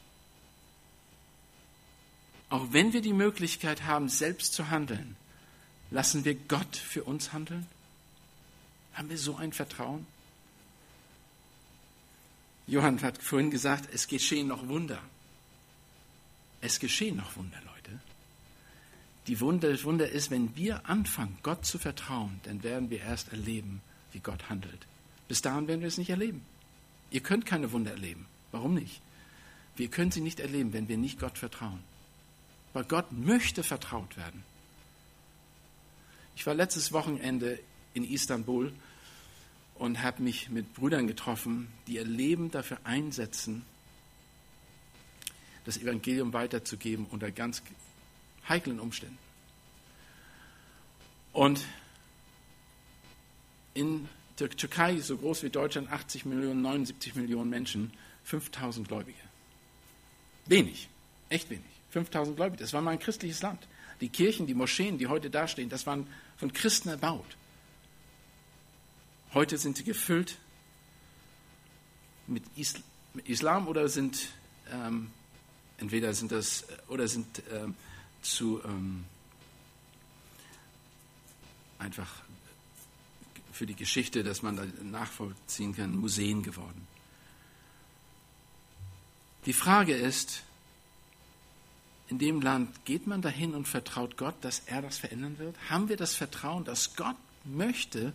Auch 2.50 2.68
wenn 2.72 2.94
wir 2.94 3.02
die 3.02 3.14
Möglichkeit 3.14 3.84
haben, 3.84 4.10
selbst 4.10 4.54
zu 4.54 4.70
handeln, 4.70 5.16
lassen 5.92 6.26
wir 6.26 6.36
Gott 6.36 6.76
für 6.76 7.04
uns 7.04 7.34
handeln? 7.34 7.68
Haben 8.94 9.10
wir 9.10 9.18
so 9.18 9.36
ein 9.36 9.54
Vertrauen? 9.54 10.08
Johann 12.66 13.02
hat 13.02 13.22
vorhin 13.22 13.52
gesagt, 13.52 13.90
es 13.94 14.08
geschehen 14.08 14.48
noch 14.48 14.68
Wunder. 14.68 15.02
Es 16.62 16.80
geschehen 16.80 17.18
noch 17.18 17.36
Wunder, 17.36 17.60
Leute. 17.66 18.00
Die 19.28 19.40
Wunder, 19.40 19.70
das 19.70 19.84
Wunder 19.84 20.10
ist, 20.10 20.32
wenn 20.32 20.56
wir 20.56 20.90
anfangen, 20.90 21.38
Gott 21.44 21.66
zu 21.66 21.78
vertrauen, 21.78 22.40
dann 22.44 22.64
werden 22.64 22.90
wir 22.90 23.02
erst 23.02 23.32
erleben, 23.32 23.82
wie 24.18 24.22
Gott 24.22 24.50
handelt. 24.50 24.88
Bis 25.28 25.44
dahin 25.44 25.68
werden 25.68 25.82
wir 25.82 25.88
es 25.88 26.00
nicht 26.00 26.10
erleben. 26.10 26.44
Ihr 27.12 27.22
könnt 27.22 27.46
keine 27.46 27.72
Wunder 27.72 27.92
erleben. 27.92 28.26
Warum 28.52 28.74
nicht? 28.74 29.00
Wir 29.76 29.90
können 29.90 30.10
sie 30.10 30.22
nicht 30.22 30.40
erleben, 30.40 30.74
wenn 30.74 30.88
wir 30.88 30.98
nicht 30.98 31.20
Gott 31.20 31.38
vertrauen. 31.38 31.84
Weil 32.74 32.84
Gott 32.86 33.12
möchte 33.12 33.62
vertraut 33.62 34.18
werden. 34.18 34.44
Ich 36.36 36.48
war 36.48 36.56
letztes 36.56 36.92
Wochenende 36.92 37.60
in 37.94 38.04
Istanbul 38.04 38.74
und 39.76 40.02
habe 40.02 40.24
mich 40.24 40.50
mit 40.50 40.74
Brüdern 40.74 41.06
getroffen, 41.06 41.68
die 41.86 41.96
ihr 41.96 42.06
Leben 42.06 42.50
dafür 42.50 42.80
einsetzen, 42.86 43.64
das 45.66 45.78
Evangelium 45.78 46.34
weiterzugeben 46.34 47.06
unter 47.06 47.32
ganz 47.32 47.62
heiklen 48.50 48.80
Umständen. 48.80 49.18
Und 51.34 51.64
in 53.78 54.10
der 54.40 54.50
Türkei, 54.50 55.00
so 55.00 55.18
groß 55.18 55.44
wie 55.44 55.50
Deutschland, 55.50 55.92
80 55.92 56.26
Millionen, 56.26 56.62
79 56.62 57.16
Millionen 57.16 57.50
Menschen, 57.50 57.94
5000 58.24 58.88
Gläubige. 58.88 59.20
Wenig, 60.46 60.90
echt 61.30 61.50
wenig. 61.50 61.66
5000 61.92 62.36
Gläubige. 62.36 62.64
Das 62.64 62.74
war 62.74 62.82
mal 62.82 62.92
ein 62.92 63.00
christliches 63.00 63.42
Land. 63.42 63.68
Die 64.02 64.10
Kirchen, 64.10 64.48
die 64.48 64.54
Moscheen, 64.54 64.98
die 64.98 65.08
heute 65.08 65.30
dastehen, 65.30 65.70
das 65.70 65.86
waren 65.86 66.08
von 66.38 66.54
Christen 66.54 66.90
erbaut. 66.90 67.38
Heute 69.34 69.58
sind 69.58 69.78
sie 69.78 69.84
gefüllt 69.84 70.38
mit 72.28 72.44
Islam 73.26 73.68
oder 73.68 73.88
sind 73.88 74.30
ähm, 74.72 75.12
entweder 75.78 76.14
sind 76.14 76.32
das 76.32 76.66
oder 76.88 77.08
sind 77.08 77.42
ähm, 77.52 77.76
zu 78.22 78.62
ähm, 78.66 79.06
einfach 81.80 82.24
für 83.58 83.66
die 83.66 83.76
Geschichte, 83.76 84.24
dass 84.24 84.44
man 84.44 84.56
da 84.56 84.66
nachvollziehen 84.84 85.76
kann, 85.76 85.98
Museen 85.98 86.44
geworden. 86.44 86.88
Die 89.46 89.54
Frage 89.54 89.96
ist, 89.96 90.44
in 92.10 92.20
dem 92.20 92.42
Land 92.42 92.86
geht 92.86 93.08
man 93.08 93.22
dahin 93.22 93.54
und 93.54 93.68
vertraut 93.68 94.16
Gott, 94.16 94.36
dass 94.42 94.60
er 94.68 94.82
das 94.82 94.98
verändern 94.98 95.40
wird? 95.40 95.56
Haben 95.70 95.90
wir 95.90 95.98
das 95.98 96.16
Vertrauen, 96.16 96.64
dass 96.64 96.96
Gott 96.96 97.18
möchte, 97.44 98.14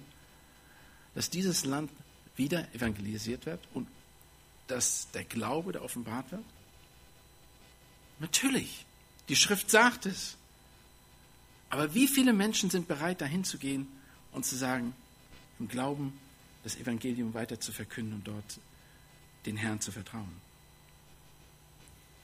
dass 1.14 1.28
dieses 1.28 1.64
Land 1.64 1.90
wieder 2.37 2.72
evangelisiert 2.74 3.44
wird 3.44 3.61
und 3.74 3.88
dass 4.68 5.11
der 5.12 5.24
Glaube 5.24 5.72
da 5.72 5.83
offenbart 5.83 6.31
wird? 6.33 6.44
Natürlich, 8.18 8.87
die 9.28 9.37
Schrift 9.37 9.70
sagt 9.70 10.07
es. 10.07 10.37
Aber 11.68 11.94
wie 11.94 12.07
viele 12.07 12.33
Menschen 12.33 12.70
sind 12.70 12.87
bereit, 12.87 13.20
dahin 13.20 13.44
zu 13.44 13.59
gehen 13.59 13.88
und 14.33 14.44
zu 14.44 14.57
sagen, 14.57 14.94
im 15.62 15.68
Glauben 15.68 16.12
das 16.64 16.77
Evangelium 16.77 17.35
weiter 17.35 17.61
zu 17.61 17.72
verkünden 17.72 18.14
und 18.14 18.27
dort 18.27 18.59
den 19.46 19.57
Herrn 19.57 19.81
zu 19.81 19.92
vertrauen? 19.92 20.40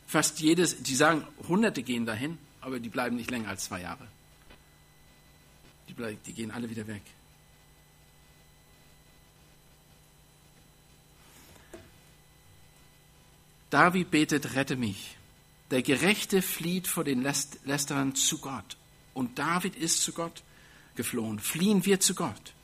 Fast 0.07 0.40
jedes, 0.40 0.83
die 0.83 0.94
sagen, 0.94 1.24
Hunderte 1.46 1.83
gehen 1.83 2.05
dahin, 2.05 2.38
aber 2.61 2.81
die 2.81 2.88
bleiben 2.88 3.16
nicht 3.16 3.31
länger 3.31 3.48
als 3.48 3.64
zwei 3.64 3.83
Jahre. 3.83 4.09
Die, 5.88 5.92
bleiben, 5.92 6.18
die 6.27 6.33
gehen 6.33 6.51
alle 6.51 6.68
wieder 6.68 6.87
weg. 6.87 7.03
David 13.70 14.11
betet, 14.11 14.55
rette 14.55 14.77
mich. 14.77 15.16
Der 15.70 15.83
Gerechte 15.83 16.40
flieht 16.40 16.88
vor 16.88 17.05
den 17.05 17.22
Lästerern 17.22 18.14
zu 18.14 18.38
Gott. 18.38 18.79
Und 19.12 19.38
David 19.38 19.77
ist 19.77 20.01
zu 20.01 20.12
Gott 20.12 20.42
geflohen. 20.96 21.38
Fliehen 21.38 21.85
wir 21.85 22.01
zu 22.01 22.14
Gott. 22.14 22.55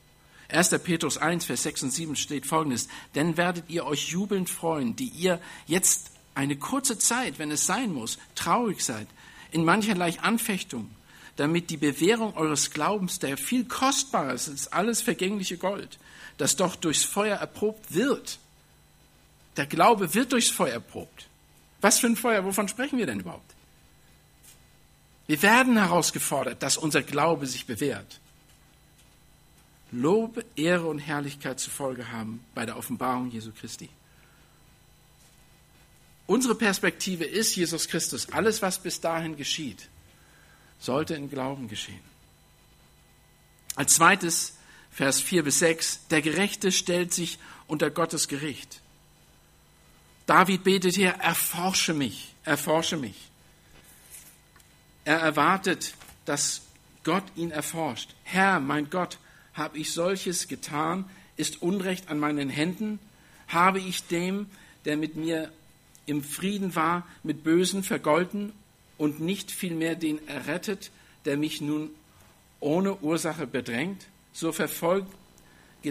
1. 0.55 0.71
Petrus 0.83 1.19
1, 1.19 1.45
Vers 1.45 1.65
6 1.65 1.85
und 1.85 1.91
7 1.91 2.17
steht 2.17 2.47
folgendes. 2.47 2.89
Denn 3.15 3.37
werdet 3.37 3.65
ihr 3.69 3.85
euch 3.87 4.09
jubelnd 4.09 4.49
freuen, 4.49 4.97
die 4.97 5.09
ihr 5.09 5.41
jetzt 5.67 6.11
eine 6.35 6.57
kurze 6.57 6.99
Zeit, 6.99 7.39
wenn 7.39 7.51
es 7.51 7.67
sein 7.67 7.93
muss, 7.93 8.19
traurig 8.35 8.85
seid, 8.85 9.07
in 9.53 9.65
mancherlei 9.65 10.19
Anfechtung, 10.21 10.91
damit 11.37 11.71
die 11.71 11.77
Bewährung 11.77 12.37
eures 12.37 12.71
Glaubens, 12.71 13.19
der 13.19 13.37
viel 13.37 13.65
kostbarer 13.65 14.35
ist 14.35 14.49
als 14.49 14.73
alles 14.73 15.03
vergängliche 15.03 15.59
Gold, 15.59 15.99
das 16.39 16.57
doch 16.57 16.77
durchs 16.77 17.05
Feuer 17.05 17.37
erprobt 17.37 17.95
wird, 17.95 18.39
der 19.57 19.67
Glaube 19.67 20.15
wird 20.15 20.33
durchs 20.33 20.51
Feuer 20.51 20.75
erprobt. 20.75 21.29
Was 21.81 21.99
für 21.99 22.09
ein 22.09 22.17
Feuer? 22.17 22.45
Wovon 22.45 22.67
sprechen 22.69 22.99
wir 22.99 23.07
denn 23.07 23.21
überhaupt? 23.21 23.55
Wir 25.27 25.41
werden 25.43 25.77
herausgefordert, 25.77 26.63
dass 26.63 26.77
unser 26.77 27.03
Glaube 27.03 27.47
sich 27.47 27.67
bewährt. 27.67 28.21
Lobe, 29.95 30.45
Ehre 30.57 30.87
und 30.87 30.99
Herrlichkeit 30.99 31.61
zur 31.61 31.73
Folge 31.73 32.11
haben 32.11 32.45
bei 32.55 32.67
der 32.67 32.77
Offenbarung 32.77 33.31
Jesu 33.31 33.53
Christi. 33.53 33.89
Unsere 36.27 36.55
Perspektive 36.55 37.25
ist 37.25 37.55
Jesus 37.55 37.87
Christus. 37.89 38.33
Alles, 38.33 38.63
was 38.63 38.79
bis 38.79 39.01
dahin 39.01 39.37
geschieht, 39.37 39.89
sollte 40.79 41.15
in 41.15 41.31
Glauben 41.31 41.69
geschehen. 41.69 42.01
Als 43.77 43.95
zweites, 43.95 44.55
Vers 44.91 45.21
4 45.21 45.43
bis 45.43 45.59
6, 45.59 46.07
der 46.09 46.23
Gerechte 46.23 46.71
stellt 46.71 47.13
sich 47.13 47.39
unter 47.67 47.91
Gottes 47.91 48.29
Gericht. 48.29 48.81
David 50.27 50.65
betet 50.65 50.95
hier, 50.95 51.11
erforsche 51.11 51.93
mich, 51.93 52.35
erforsche 52.45 52.97
mich. 52.97 53.17
Er 55.05 55.19
erwartet, 55.19 55.95
dass 56.25 56.63
Gott 57.03 57.25
ihn 57.37 57.51
erforscht. 57.51 58.15
Herr, 58.23 58.61
mein 58.61 58.89
Gott, 58.89 59.19
habe 59.55 59.79
ich 59.79 59.93
solches 59.93 60.49
getan? 60.49 61.05
Ist 61.37 61.63
Unrecht 61.63 62.09
an 62.09 62.19
meinen 62.19 62.49
Händen? 62.49 62.99
Habe 63.49 63.79
ich 63.79 64.07
dem, 64.07 64.47
der 64.85 64.97
mit 64.97 65.17
mir 65.17 65.51
im 66.07 66.23
Frieden 66.23 66.75
war, 66.75 67.07
mit 67.23 67.45
Bösen 67.45 67.83
vergolten 67.83 68.53
und 68.99 69.21
nicht 69.21 69.51
vielmehr 69.51 69.95
den 69.95 70.27
errettet, 70.29 70.91
der 71.25 71.37
mich 71.37 71.61
nun 71.61 71.91
ohne 72.61 72.97
Ursache 72.97 73.47
bedrängt? 73.47 74.07
So 74.33 74.53
verfolge 74.53 75.07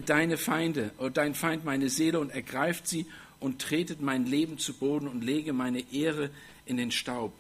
deine 0.06 0.38
Feinde 0.38 0.92
oder 0.98 1.12
dein 1.12 1.36
Feind 1.36 1.66
meine 1.66 1.90
Seele 1.90 2.20
und 2.20 2.32
ergreift 2.32 2.88
sie 2.88 3.06
und 3.40 3.62
tretet 3.62 4.02
mein 4.02 4.26
Leben 4.26 4.58
zu 4.58 4.74
Boden 4.74 5.08
und 5.08 5.24
lege 5.24 5.54
meine 5.54 5.92
Ehre 5.92 6.30
in 6.66 6.78
den 6.78 6.92
Staub. 6.92 7.34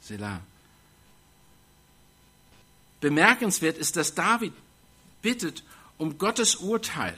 Selah. 0.00 0.40
Bemerkenswert 3.00 3.76
ist, 3.76 3.96
dass 3.96 4.14
David 4.14 4.52
bittet 5.22 5.62
um 5.98 6.18
Gottes 6.18 6.56
Urteil, 6.56 7.16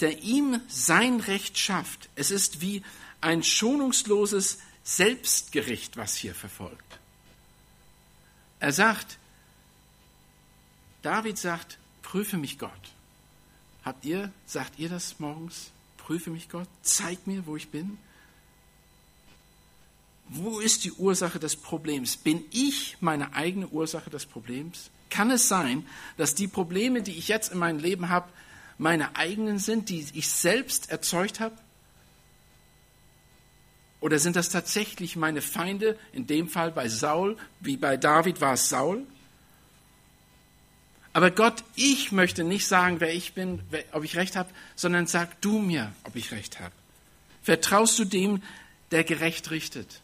der 0.00 0.22
ihm 0.22 0.60
sein 0.68 1.20
Recht 1.20 1.58
schafft. 1.58 2.08
Es 2.14 2.30
ist 2.30 2.60
wie 2.60 2.82
ein 3.20 3.42
schonungsloses 3.42 4.58
Selbstgericht, 4.82 5.96
was 5.96 6.14
hier 6.14 6.34
verfolgt. 6.34 6.98
Er 8.60 8.72
sagt, 8.72 9.18
David 11.02 11.38
sagt, 11.38 11.78
prüfe 12.02 12.36
mich 12.36 12.58
Gott. 12.58 12.70
Habt 13.84 14.04
ihr, 14.04 14.32
sagt 14.46 14.78
ihr 14.78 14.88
das 14.88 15.20
morgens? 15.20 15.70
Prüfe 15.98 16.30
mich 16.30 16.48
Gott, 16.48 16.68
zeig 16.82 17.26
mir, 17.26 17.46
wo 17.46 17.56
ich 17.56 17.68
bin. 17.70 17.98
Wo 20.28 20.60
ist 20.60 20.84
die 20.84 20.92
Ursache 20.92 21.38
des 21.38 21.56
Problems? 21.56 22.16
Bin 22.16 22.44
ich 22.50 22.96
meine 23.00 23.34
eigene 23.34 23.68
Ursache 23.68 24.10
des 24.10 24.24
Problems? 24.24 24.90
Kann 25.14 25.30
es 25.30 25.46
sein, 25.46 25.86
dass 26.16 26.34
die 26.34 26.48
Probleme, 26.48 27.00
die 27.00 27.16
ich 27.16 27.28
jetzt 27.28 27.52
in 27.52 27.58
meinem 27.58 27.78
Leben 27.78 28.08
habe, 28.08 28.28
meine 28.78 29.14
eigenen 29.14 29.60
sind, 29.60 29.88
die 29.88 30.04
ich 30.12 30.28
selbst 30.28 30.90
erzeugt 30.90 31.38
habe? 31.38 31.54
Oder 34.00 34.18
sind 34.18 34.34
das 34.34 34.48
tatsächlich 34.48 35.14
meine 35.14 35.40
Feinde, 35.40 35.96
in 36.12 36.26
dem 36.26 36.48
Fall 36.48 36.72
bei 36.72 36.88
Saul, 36.88 37.36
wie 37.60 37.76
bei 37.76 37.96
David 37.96 38.40
war 38.40 38.54
es 38.54 38.68
Saul? 38.68 39.06
Aber 41.12 41.30
Gott, 41.30 41.62
ich 41.76 42.10
möchte 42.10 42.42
nicht 42.42 42.66
sagen, 42.66 42.98
wer 42.98 43.14
ich 43.14 43.34
bin, 43.34 43.62
ob 43.92 44.02
ich 44.02 44.16
recht 44.16 44.34
habe, 44.34 44.50
sondern 44.74 45.06
sag 45.06 45.40
du 45.40 45.60
mir, 45.60 45.92
ob 46.02 46.16
ich 46.16 46.32
recht 46.32 46.58
habe. 46.58 46.74
Vertraust 47.40 48.00
du 48.00 48.04
dem, 48.04 48.42
der 48.90 49.04
gerecht 49.04 49.52
richtet? 49.52 50.00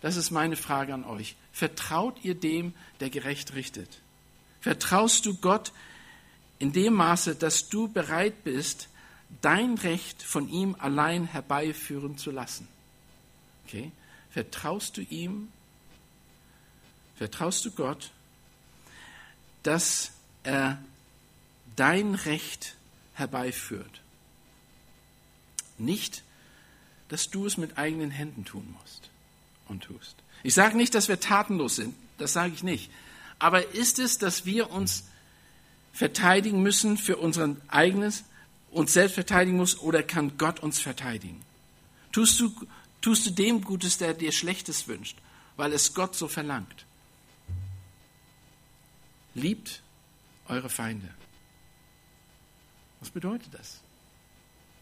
Das 0.00 0.16
ist 0.16 0.30
meine 0.30 0.56
Frage 0.56 0.94
an 0.94 1.04
euch. 1.04 1.36
Vertraut 1.52 2.24
ihr 2.24 2.34
dem, 2.34 2.72
der 3.00 3.10
gerecht 3.10 3.52
richtet? 3.52 4.00
Vertraust 4.60 5.26
du 5.26 5.34
Gott 5.34 5.72
in 6.58 6.72
dem 6.72 6.94
Maße, 6.94 7.34
dass 7.34 7.68
du 7.68 7.88
bereit 7.88 8.44
bist, 8.44 8.88
dein 9.40 9.74
Recht 9.78 10.22
von 10.22 10.48
ihm 10.48 10.76
allein 10.78 11.24
herbeiführen 11.24 12.18
zu 12.18 12.30
lassen? 12.30 12.68
Okay? 13.66 13.90
Vertraust 14.30 14.96
du 14.96 15.02
ihm? 15.02 15.48
Vertraust 17.16 17.64
du 17.64 17.70
Gott, 17.70 18.10
dass 19.62 20.12
er 20.42 20.82
dein 21.76 22.14
Recht 22.14 22.74
herbeiführt? 23.14 24.00
Nicht, 25.78 26.22
dass 27.08 27.30
du 27.30 27.46
es 27.46 27.56
mit 27.56 27.78
eigenen 27.78 28.10
Händen 28.10 28.44
tun 28.44 28.74
musst 28.80 29.10
und 29.68 29.84
tust. 29.84 30.16
Ich 30.42 30.54
sage 30.54 30.76
nicht, 30.76 30.94
dass 30.94 31.08
wir 31.08 31.20
tatenlos 31.20 31.76
sind, 31.76 31.94
das 32.18 32.32
sage 32.32 32.52
ich 32.54 32.62
nicht. 32.62 32.90
Aber 33.40 33.74
ist 33.74 33.98
es, 33.98 34.18
dass 34.18 34.46
wir 34.46 34.70
uns 34.70 35.04
verteidigen 35.92 36.62
müssen 36.62 36.96
für 36.96 37.16
unser 37.16 37.56
eigenes, 37.66 38.24
uns 38.70 38.92
selbst 38.92 39.14
verteidigen 39.14 39.56
muss, 39.56 39.80
oder 39.80 40.04
kann 40.04 40.38
Gott 40.38 40.60
uns 40.60 40.78
verteidigen? 40.78 41.42
Tust 42.12 42.38
du, 42.38 42.54
tust 43.00 43.26
du 43.26 43.30
dem 43.30 43.62
Gutes, 43.62 43.98
der 43.98 44.14
dir 44.14 44.30
Schlechtes 44.30 44.86
wünscht, 44.86 45.18
weil 45.56 45.72
es 45.72 45.94
Gott 45.94 46.14
so 46.14 46.28
verlangt? 46.28 46.84
Liebt 49.34 49.82
eure 50.46 50.68
Feinde. 50.68 51.08
Was 53.00 53.10
bedeutet 53.10 53.52
das? 53.52 53.80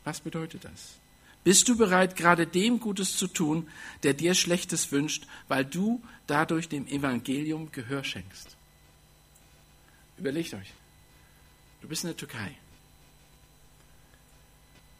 Was 0.04 0.20
bedeutet 0.20 0.64
das? 0.64 0.96
Bist 1.44 1.68
du 1.68 1.76
bereit, 1.76 2.16
gerade 2.16 2.46
dem 2.46 2.80
Gutes 2.80 3.16
zu 3.16 3.26
tun, 3.26 3.68
der 4.02 4.12
dir 4.12 4.34
Schlechtes 4.34 4.92
wünscht, 4.92 5.26
weil 5.46 5.64
du 5.64 6.02
dadurch 6.26 6.68
dem 6.68 6.86
Evangelium 6.86 7.72
Gehör 7.72 8.04
schenkst? 8.04 8.56
Überlegt 10.18 10.52
euch. 10.54 10.72
Du 11.80 11.88
bist 11.88 12.04
in 12.04 12.08
der 12.08 12.16
Türkei. 12.16 12.56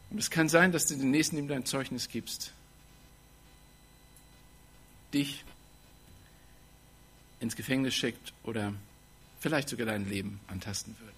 Und 0.09 0.17
es 0.17 0.31
kann 0.31 0.49
sein, 0.49 0.71
dass 0.71 0.87
du 0.87 0.95
den 0.95 1.11
Nächsten 1.11 1.37
ihm 1.37 1.47
dein 1.47 1.65
Zeugnis 1.65 2.07
gibst. 2.09 2.53
Dich 5.13 5.43
ins 7.39 7.55
Gefängnis 7.55 7.93
schickt 7.93 8.33
oder 8.43 8.73
vielleicht 9.39 9.69
sogar 9.69 9.85
dein 9.85 10.09
Leben 10.09 10.39
antasten 10.47 10.95
wird. 10.99 11.13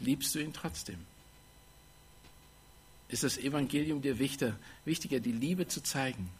Liebst 0.00 0.34
du 0.34 0.40
ihn 0.40 0.52
trotzdem? 0.52 1.06
Ist 3.08 3.22
das 3.22 3.38
Evangelium 3.38 4.02
dir 4.02 4.18
wichtiger, 4.18 4.56
wichtiger, 4.84 5.20
die 5.20 5.32
Liebe 5.32 5.68
zu 5.68 5.82
zeigen? 5.82 6.30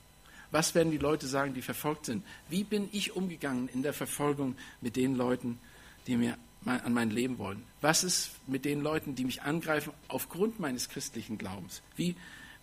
Was 0.51 0.75
werden 0.75 0.93
die 0.93 0.99
Leute 0.99 1.27
sagen, 1.27 1.55
die 1.55 1.63
verfolgt 1.63 2.07
sind? 2.07 2.25
Wie 2.49 2.65
bin 2.65 2.89
ich 2.93 3.17
umgegangen 3.17 3.69
in 3.69 3.83
der 3.83 3.93
Verfolgung 3.93 4.57
mit 4.81 4.97
den 4.97 5.17
Leuten, 5.17 5.59
die 6.07 6.17
mir 6.17 6.39
an 6.65 6.95
mein 6.95 7.11
Leben 7.11 7.39
wollen? 7.39 7.63
Was 7.81 8.05
ist 8.05 8.31
mit 8.47 8.65
den 8.65 8.81
Leuten, 8.81 9.15
die 9.15 9.25
mich 9.25 9.43
angreifen 9.43 9.93
aufgrund 10.09 10.61
meines 10.61 10.89
christlichen 10.89 11.39
Glaubens? 11.39 11.83
Wie, 11.97 12.15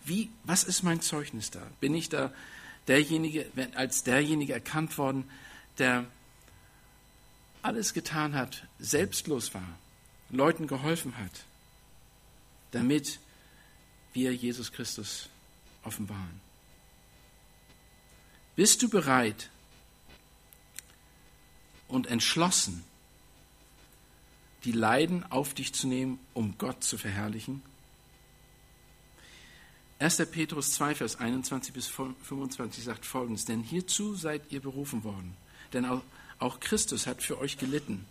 wie, 0.04 0.30
was 0.44 0.64
ist 0.64 0.82
mein 0.82 1.00
Zeugnis 1.00 1.50
da? 1.50 1.60
Bin 1.80 1.94
ich 1.94 2.08
da 2.08 2.32
derjenige, 2.88 3.46
als 3.74 4.02
derjenige 4.02 4.54
erkannt 4.54 4.98
worden, 4.98 5.24
der 5.78 6.06
alles 7.62 7.94
getan 7.94 8.34
hat, 8.34 8.66
selbstlos 8.78 9.54
war, 9.54 9.78
Leuten 10.30 10.66
geholfen 10.66 11.16
hat, 11.18 11.44
damit 12.72 13.20
wir 14.12 14.34
Jesus 14.34 14.72
Christus 14.72 15.28
offenbaren. 15.82 16.40
Bist 18.54 18.82
du 18.82 18.88
bereit 18.88 19.50
und 21.88 22.06
entschlossen, 22.06 22.84
die 24.64 24.72
Leiden 24.72 25.24
auf 25.30 25.54
dich 25.54 25.72
zu 25.72 25.86
nehmen, 25.86 26.18
um 26.34 26.56
Gott 26.58 26.84
zu 26.84 26.98
verherrlichen? 26.98 27.62
1. 29.98 30.16
Petrus 30.30 30.72
2, 30.72 30.96
Vers 30.96 31.16
21 31.16 31.72
bis 31.72 31.86
25 31.86 32.84
sagt 32.84 33.06
folgendes, 33.06 33.44
denn 33.44 33.62
hierzu 33.62 34.14
seid 34.14 34.42
ihr 34.50 34.60
berufen 34.60 35.04
worden, 35.04 35.36
denn 35.72 35.86
auch 36.38 36.60
Christus 36.60 37.06
hat 37.06 37.22
für 37.22 37.38
euch 37.38 37.56
gelitten, 37.56 38.04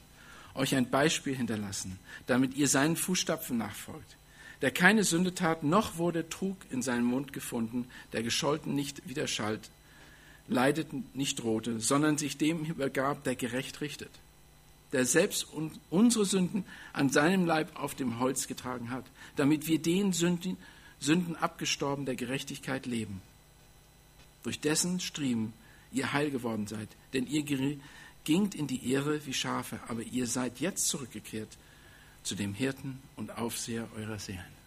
euch 0.54 0.74
ein 0.76 0.90
Beispiel 0.90 1.36
hinterlassen, 1.36 2.00
damit 2.28 2.56
ihr 2.56 2.68
seinen 2.68 2.96
Fußstapfen 2.96 3.58
nachfolgt. 3.58 4.16
Der 4.62 4.72
keine 4.72 5.04
Sünde 5.04 5.34
tat, 5.34 5.64
noch 5.64 5.98
wurde 5.98 6.30
Trug 6.30 6.58
in 6.70 6.82
seinem 6.82 7.06
Mund 7.06 7.34
gefunden, 7.34 7.88
der 8.14 8.22
gescholten 8.22 8.76
nicht 8.76 9.08
widerschallt, 9.08 9.70
leidet 10.48 11.16
nicht 11.16 11.42
drohte, 11.42 11.80
sondern 11.80 12.18
sich 12.18 12.38
dem 12.38 12.64
übergab, 12.66 13.24
der 13.24 13.36
gerecht 13.36 13.82
richtet, 13.82 14.12
der 14.92 15.06
selbst 15.06 15.48
unsere 15.90 16.26
Sünden 16.26 16.64
an 16.94 17.10
seinem 17.10 17.46
Leib 17.46 17.76
auf 17.80 17.96
dem 17.96 18.20
Holz 18.20 18.48
getragen 18.48 18.92
hat, 18.92 19.06
damit 19.36 19.68
wir 19.68 19.80
den 19.80 20.14
Sünden, 20.14 20.58
Sünden 21.00 21.36
abgestorben 21.36 22.06
der 22.06 22.16
Gerechtigkeit 22.16 22.86
leben. 22.86 23.22
Durch 24.44 24.60
dessen 24.60 25.00
Striemen 25.00 25.54
ihr 25.92 26.14
heil 26.14 26.30
geworden 26.30 26.68
seid, 26.68 26.90
denn 27.14 27.26
ihr 27.26 27.44
gingt 28.24 28.54
in 28.54 28.68
die 28.68 28.92
Ehre 28.92 29.26
wie 29.26 29.34
Schafe, 29.34 29.80
aber 29.88 30.04
ihr 30.04 30.28
seid 30.28 30.60
jetzt 30.60 30.88
zurückgekehrt 30.88 31.50
zu 32.24 32.36
dem 32.36 32.54
Hirten 32.54 33.02
und 33.16 33.38
Aufseher 33.38 33.88
eurer 33.96 34.20
Seelen. 34.20 34.62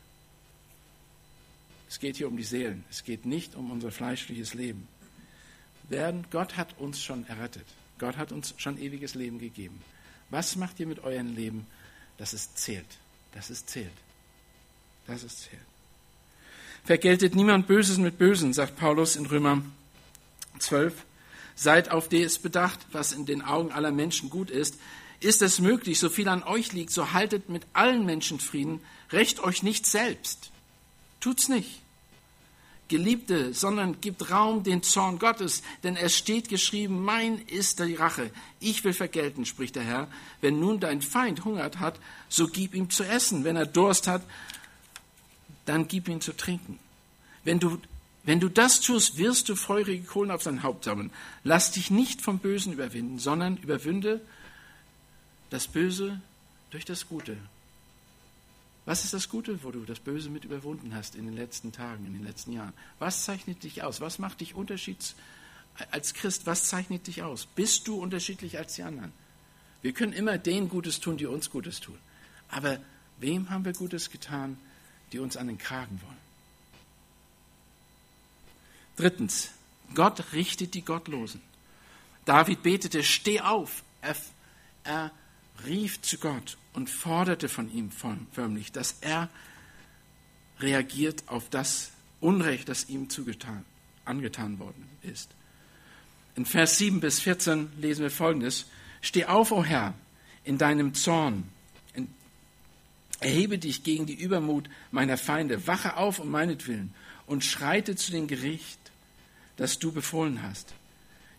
Es 1.88 2.00
geht 2.00 2.16
hier 2.16 2.28
um 2.28 2.36
die 2.36 2.44
Seelen, 2.44 2.84
es 2.90 3.04
geht 3.04 3.24
nicht 3.24 3.54
um 3.54 3.70
unser 3.70 3.92
fleischliches 3.92 4.54
Leben. 4.54 4.88
Werden, 5.88 6.26
Gott 6.30 6.56
hat 6.56 6.78
uns 6.78 7.00
schon 7.00 7.26
errettet, 7.28 7.66
Gott 7.98 8.16
hat 8.16 8.32
uns 8.32 8.54
schon 8.56 8.78
ewiges 8.78 9.14
Leben 9.14 9.38
gegeben. 9.38 9.82
Was 10.30 10.56
macht 10.56 10.80
ihr 10.80 10.86
mit 10.86 11.04
eurem 11.04 11.34
Leben, 11.34 11.66
dass 12.18 12.32
es 12.32 12.54
zählt? 12.54 12.86
Dass 13.32 13.50
es 13.50 13.66
zählt. 13.66 13.92
Dass 15.06 15.22
es 15.22 15.42
zählt. 15.42 15.60
Vergeltet 16.84 17.34
niemand 17.34 17.66
Böses 17.66 17.98
mit 17.98 18.18
Bösen, 18.18 18.52
sagt 18.52 18.76
Paulus 18.76 19.16
in 19.16 19.26
Römer 19.26 19.62
12. 20.58 21.04
Seid 21.54 21.90
auf 21.90 22.08
das 22.08 22.38
bedacht, 22.38 22.80
was 22.92 23.12
in 23.12 23.26
den 23.26 23.42
Augen 23.42 23.72
aller 23.72 23.92
Menschen 23.92 24.28
gut 24.28 24.50
ist. 24.50 24.78
Ist 25.24 25.40
es 25.40 25.58
möglich, 25.58 25.98
so 25.98 26.10
viel 26.10 26.28
an 26.28 26.42
euch 26.42 26.74
liegt, 26.74 26.90
so 26.90 27.12
haltet 27.12 27.48
mit 27.48 27.62
allen 27.72 28.04
Menschen 28.04 28.38
Frieden, 28.38 28.80
rächt 29.10 29.40
euch 29.40 29.62
nicht 29.62 29.86
selbst. 29.86 30.50
Tut's 31.18 31.48
nicht. 31.48 31.80
Geliebte, 32.88 33.54
sondern 33.54 34.02
gibt 34.02 34.30
Raum 34.30 34.64
den 34.64 34.82
Zorn 34.82 35.18
Gottes, 35.18 35.62
denn 35.82 35.96
es 35.96 36.14
steht 36.14 36.50
geschrieben, 36.50 37.02
mein 37.02 37.38
ist 37.38 37.78
die 37.78 37.94
Rache. 37.94 38.30
Ich 38.60 38.84
will 38.84 38.92
vergelten, 38.92 39.46
spricht 39.46 39.76
der 39.76 39.84
Herr. 39.84 40.08
Wenn 40.42 40.60
nun 40.60 40.78
dein 40.78 41.00
Feind 41.00 41.46
hungert 41.46 41.80
hat, 41.80 41.98
so 42.28 42.46
gib 42.46 42.74
ihm 42.74 42.90
zu 42.90 43.02
essen. 43.02 43.44
Wenn 43.44 43.56
er 43.56 43.64
Durst 43.64 44.06
hat, 44.06 44.20
dann 45.64 45.88
gib 45.88 46.06
ihm 46.08 46.20
zu 46.20 46.36
trinken. 46.36 46.78
Wenn 47.44 47.60
du 47.60 47.80
wenn 48.26 48.40
du 48.40 48.50
das 48.50 48.80
tust, 48.82 49.16
wirst 49.16 49.48
du 49.48 49.56
feurige 49.56 50.04
Kohlen 50.04 50.30
auf 50.30 50.42
dein 50.42 50.62
Haupt 50.62 50.84
sammeln. 50.84 51.10
Lass 51.44 51.72
dich 51.72 51.90
nicht 51.90 52.20
vom 52.20 52.38
Bösen 52.38 52.74
überwinden, 52.74 53.18
sondern 53.18 53.56
überwinde 53.56 54.20
das 55.54 55.68
Böse 55.68 56.20
durch 56.70 56.84
das 56.84 57.08
Gute. 57.08 57.36
Was 58.86 59.04
ist 59.04 59.14
das 59.14 59.28
Gute, 59.28 59.62
wo 59.62 59.70
du 59.70 59.84
das 59.84 60.00
Böse 60.00 60.28
mit 60.28 60.44
überwunden 60.44 60.96
hast 60.96 61.14
in 61.14 61.26
den 61.26 61.36
letzten 61.36 61.70
Tagen, 61.70 62.04
in 62.06 62.12
den 62.12 62.24
letzten 62.24 62.52
Jahren? 62.52 62.72
Was 62.98 63.24
zeichnet 63.24 63.62
dich 63.62 63.84
aus? 63.84 64.00
Was 64.00 64.18
macht 64.18 64.40
dich 64.40 64.56
unterschieds 64.56 65.14
als 65.92 66.12
Christ? 66.12 66.46
Was 66.46 66.64
zeichnet 66.64 67.06
dich 67.06 67.22
aus? 67.22 67.46
Bist 67.46 67.86
du 67.86 67.94
unterschiedlich 68.02 68.58
als 68.58 68.74
die 68.74 68.82
anderen? 68.82 69.12
Wir 69.80 69.92
können 69.92 70.12
immer 70.12 70.38
denen 70.38 70.68
Gutes 70.68 70.98
tun, 70.98 71.18
die 71.18 71.26
uns 71.26 71.50
Gutes 71.50 71.78
tun. 71.78 71.98
Aber 72.48 72.80
wem 73.18 73.48
haben 73.48 73.64
wir 73.64 73.74
Gutes 73.74 74.10
getan, 74.10 74.58
die 75.12 75.20
uns 75.20 75.36
an 75.36 75.46
den 75.46 75.58
Kragen 75.58 76.00
wollen? 76.02 76.24
Drittens, 78.96 79.50
Gott 79.94 80.32
richtet 80.32 80.74
die 80.74 80.84
Gottlosen. 80.84 81.40
David 82.24 82.64
betete, 82.64 83.04
steh 83.04 83.40
auf. 83.40 83.84
Er, 84.02 84.16
er 84.82 85.12
rief 85.66 86.00
zu 86.02 86.18
Gott 86.18 86.56
und 86.72 86.90
forderte 86.90 87.48
von 87.48 87.72
ihm 87.72 87.90
förmlich, 87.90 88.72
dass 88.72 88.96
er 89.00 89.28
reagiert 90.60 91.24
auf 91.26 91.48
das 91.48 91.90
Unrecht, 92.20 92.68
das 92.68 92.88
ihm 92.88 93.10
zugetan, 93.10 93.64
angetan 94.04 94.58
worden 94.58 94.88
ist. 95.02 95.30
In 96.36 96.46
Vers 96.46 96.78
7 96.78 97.00
bis 97.00 97.20
14 97.20 97.70
lesen 97.80 98.02
wir 98.02 98.10
folgendes. 98.10 98.66
Steh 99.00 99.26
auf, 99.26 99.52
o 99.52 99.58
oh 99.58 99.64
Herr, 99.64 99.94
in 100.44 100.58
deinem 100.58 100.94
Zorn. 100.94 101.44
Erhebe 103.20 103.58
dich 103.58 103.84
gegen 103.84 104.06
die 104.06 104.14
Übermut 104.14 104.68
meiner 104.90 105.16
Feinde. 105.16 105.66
Wache 105.66 105.96
auf 105.96 106.18
um 106.18 106.30
meinetwillen 106.30 106.92
und 107.26 107.44
schreite 107.44 107.96
zu 107.96 108.10
dem 108.10 108.26
Gericht, 108.26 108.78
das 109.56 109.78
du 109.78 109.92
befohlen 109.92 110.42
hast. 110.42 110.74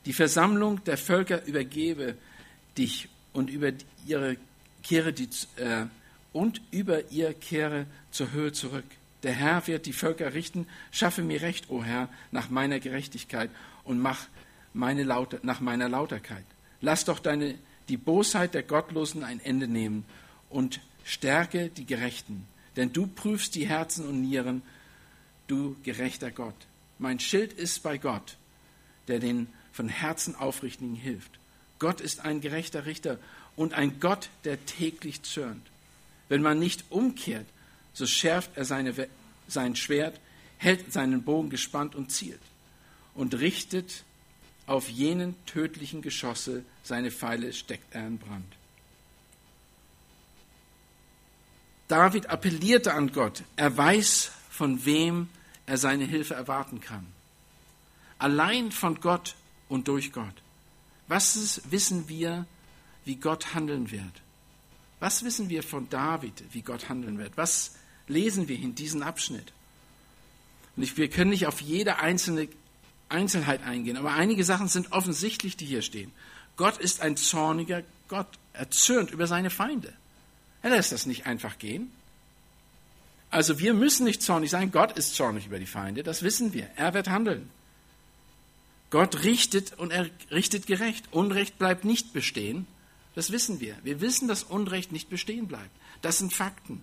Die 0.05 0.13
Versammlung 0.13 0.83
der 0.85 0.97
Völker 0.97 1.45
übergebe 1.45 2.17
dich 2.77 3.09
und 3.35 3.49
über 3.49 3.71
ihre 4.07 4.37
kehre 4.81 5.13
die, 5.13 5.29
äh, 5.57 5.85
und 6.33 6.61
über 6.71 7.11
ihr 7.11 7.33
kehre 7.33 7.85
zur 8.11 8.31
Höhe 8.31 8.53
zurück. 8.53 8.85
Der 9.23 9.33
Herr 9.33 9.67
wird 9.67 9.85
die 9.85 9.93
Völker 9.93 10.33
richten. 10.33 10.67
Schaffe 10.91 11.21
mir 11.21 11.41
Recht, 11.41 11.69
o 11.69 11.83
Herr, 11.83 12.09
nach 12.31 12.49
meiner 12.49 12.79
Gerechtigkeit 12.79 13.49
und 13.83 13.99
mach 13.99 14.27
meine 14.73 15.03
Laute, 15.03 15.39
nach 15.43 15.59
meiner 15.59 15.89
Lauterkeit. 15.89 16.45
Lass 16.81 17.05
doch 17.05 17.19
deine, 17.19 17.55
die 17.89 17.97
Bosheit 17.97 18.53
der 18.53 18.63
Gottlosen 18.63 19.23
ein 19.23 19.39
Ende 19.39 19.67
nehmen 19.67 20.05
und 20.49 20.79
stärke 21.03 21.69
die 21.69 21.85
Gerechten. 21.85 22.47
Denn 22.75 22.93
du 22.93 23.07
prüfst 23.07 23.55
die 23.55 23.67
Herzen 23.67 24.05
und 24.05 24.21
Nieren, 24.21 24.61
du 25.47 25.75
gerechter 25.83 26.31
Gott. 26.31 26.55
Mein 26.99 27.19
Schild 27.19 27.53
ist 27.53 27.83
bei 27.83 27.97
Gott, 27.97 28.37
der 29.07 29.19
den 29.19 29.47
von 29.71 29.89
Herzen 29.89 30.35
Aufrichtigen 30.35 30.95
hilft. 30.95 31.31
Gott 31.79 32.01
ist 32.01 32.21
ein 32.21 32.41
gerechter 32.41 32.85
Richter 32.85 33.17
und 33.55 33.73
ein 33.73 33.99
Gott, 33.99 34.29
der 34.43 34.65
täglich 34.65 35.23
zürnt. 35.23 35.65
Wenn 36.29 36.41
man 36.41 36.59
nicht 36.59 36.85
umkehrt, 36.89 37.45
so 37.93 38.05
schärft 38.05 38.51
er 38.55 38.65
seine, 38.65 38.93
sein 39.47 39.75
Schwert, 39.75 40.19
hält 40.57 40.91
seinen 40.91 41.23
Bogen 41.23 41.49
gespannt 41.49 41.95
und 41.95 42.11
zielt 42.11 42.41
und 43.13 43.35
richtet 43.39 44.03
auf 44.67 44.89
jenen 44.89 45.35
tödlichen 45.45 46.01
Geschosse 46.01 46.63
seine 46.83 47.11
Pfeile, 47.11 47.53
steckt 47.53 47.93
er 47.93 48.07
in 48.07 48.17
Brand. 48.17 48.53
David 51.87 52.29
appellierte 52.29 52.93
an 52.93 53.11
Gott. 53.11 53.43
Er 53.55 53.75
weiß, 53.75 54.31
von 54.49 54.85
wem 54.85 55.29
er 55.67 55.77
seine 55.77 56.05
Hilfe 56.05 56.33
erwarten 56.33 56.81
kann. 56.81 57.05
Allein 58.17 58.71
von 58.71 58.99
Gott 59.01 59.35
und 59.69 59.87
durch 59.87 60.11
Gott. 60.11 60.33
Was 61.07 61.61
wissen 61.69 62.09
wir, 62.09 62.45
wie 63.03 63.15
Gott 63.15 63.53
handeln 63.53 63.91
wird? 63.91 64.21
Was 64.99 65.23
wissen 65.23 65.49
wir 65.49 65.61
von 65.61 65.89
David, 65.89 66.43
wie 66.51 66.61
Gott 66.61 66.89
handeln 66.89 67.17
wird? 67.17 67.37
Was 67.37 67.75
lesen 68.07 68.47
wir 68.47 68.57
in 68.57 68.75
diesem 68.75 69.03
Abschnitt? 69.03 69.53
Und 70.75 70.97
wir 70.97 71.09
können 71.09 71.29
nicht 71.29 71.47
auf 71.47 71.61
jede 71.61 71.99
einzelne 71.99 72.47
Einzelheit 73.07 73.63
eingehen, 73.63 73.97
aber 73.97 74.13
einige 74.13 74.43
Sachen 74.43 74.67
sind 74.67 74.91
offensichtlich, 74.91 75.57
die 75.57 75.65
hier 75.65 75.81
stehen. 75.81 76.11
Gott 76.57 76.77
ist 76.77 77.01
ein 77.01 77.17
zorniger 77.17 77.83
Gott. 78.07 78.27
Er 78.53 78.69
zürnt 78.71 79.11
über 79.11 79.27
seine 79.27 79.49
Feinde. 79.49 79.93
Er 80.61 80.71
lässt 80.71 80.91
das 80.91 81.05
nicht 81.05 81.25
einfach 81.25 81.59
gehen. 81.59 81.91
Also 83.29 83.59
wir 83.59 83.73
müssen 83.73 84.05
nicht 84.05 84.21
zornig 84.21 84.49
sein. 84.49 84.71
Gott 84.71 84.97
ist 84.97 85.15
zornig 85.15 85.47
über 85.47 85.59
die 85.59 85.65
Feinde. 85.65 86.03
Das 86.03 86.23
wissen 86.23 86.53
wir. 86.53 86.69
Er 86.75 86.93
wird 86.93 87.09
handeln. 87.09 87.49
Gott 88.95 89.25
richtet 89.25 89.77
und 89.77 89.91
er 89.91 90.09
richtet 90.31 90.67
gerecht. 90.67 91.11
Unrecht 91.11 91.59
bleibt 91.59 91.83
nicht 91.83 92.13
bestehen. 92.13 92.65
Das 93.13 93.29
wissen 93.29 93.59
wir. 93.59 93.75
Wir 93.83 93.99
wissen, 93.99 94.29
dass 94.29 94.43
Unrecht 94.43 94.93
nicht 94.93 95.09
bestehen 95.09 95.49
bleibt. 95.49 95.69
Das 96.01 96.19
sind 96.19 96.31
Fakten. 96.33 96.79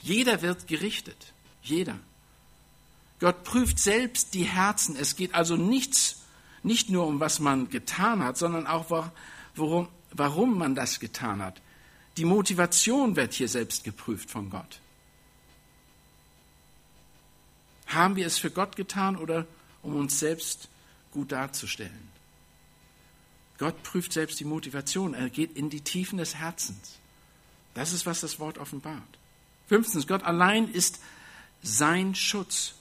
Jeder 0.00 0.40
wird 0.40 0.66
gerichtet. 0.66 1.34
Jeder. 1.62 1.98
Gott 3.18 3.44
prüft 3.44 3.78
selbst 3.78 4.32
die 4.32 4.44
Herzen. 4.44 4.96
Es 4.96 5.14
geht 5.14 5.34
also 5.34 5.56
nichts, 5.56 6.22
nicht 6.62 6.88
nur 6.88 7.06
um 7.06 7.20
was 7.20 7.38
man 7.38 7.68
getan 7.68 8.24
hat, 8.24 8.38
sondern 8.38 8.66
auch 8.66 8.88
worum, 9.54 9.88
warum 10.12 10.56
man 10.56 10.74
das 10.74 11.00
getan 11.00 11.42
hat. 11.42 11.60
Die 12.16 12.24
Motivation 12.24 13.14
wird 13.16 13.34
hier 13.34 13.48
selbst 13.48 13.84
geprüft 13.84 14.30
von 14.30 14.48
Gott. 14.48 14.80
Haben 17.88 18.16
wir 18.16 18.26
es 18.26 18.38
für 18.38 18.50
Gott 18.50 18.74
getan 18.74 19.16
oder 19.16 19.46
um 19.82 19.96
uns 19.96 20.18
selbst 20.18 20.70
gut 21.12 21.32
darzustellen? 21.32 22.08
Gott 23.58 23.82
prüft 23.82 24.12
selbst 24.12 24.40
die 24.40 24.44
Motivation. 24.44 25.12
Er 25.14 25.28
geht 25.28 25.56
in 25.56 25.68
die 25.68 25.82
Tiefen 25.82 26.18
des 26.18 26.36
Herzens. 26.36 26.98
Das 27.74 27.92
ist, 27.92 28.06
was 28.06 28.20
das 28.20 28.38
Wort 28.40 28.58
offenbart. 28.58 29.18
Fünftens, 29.68 30.06
Gott 30.06 30.22
allein 30.22 30.68
ist 30.72 30.98
sein 31.62 32.14
Schutz. 32.14 32.72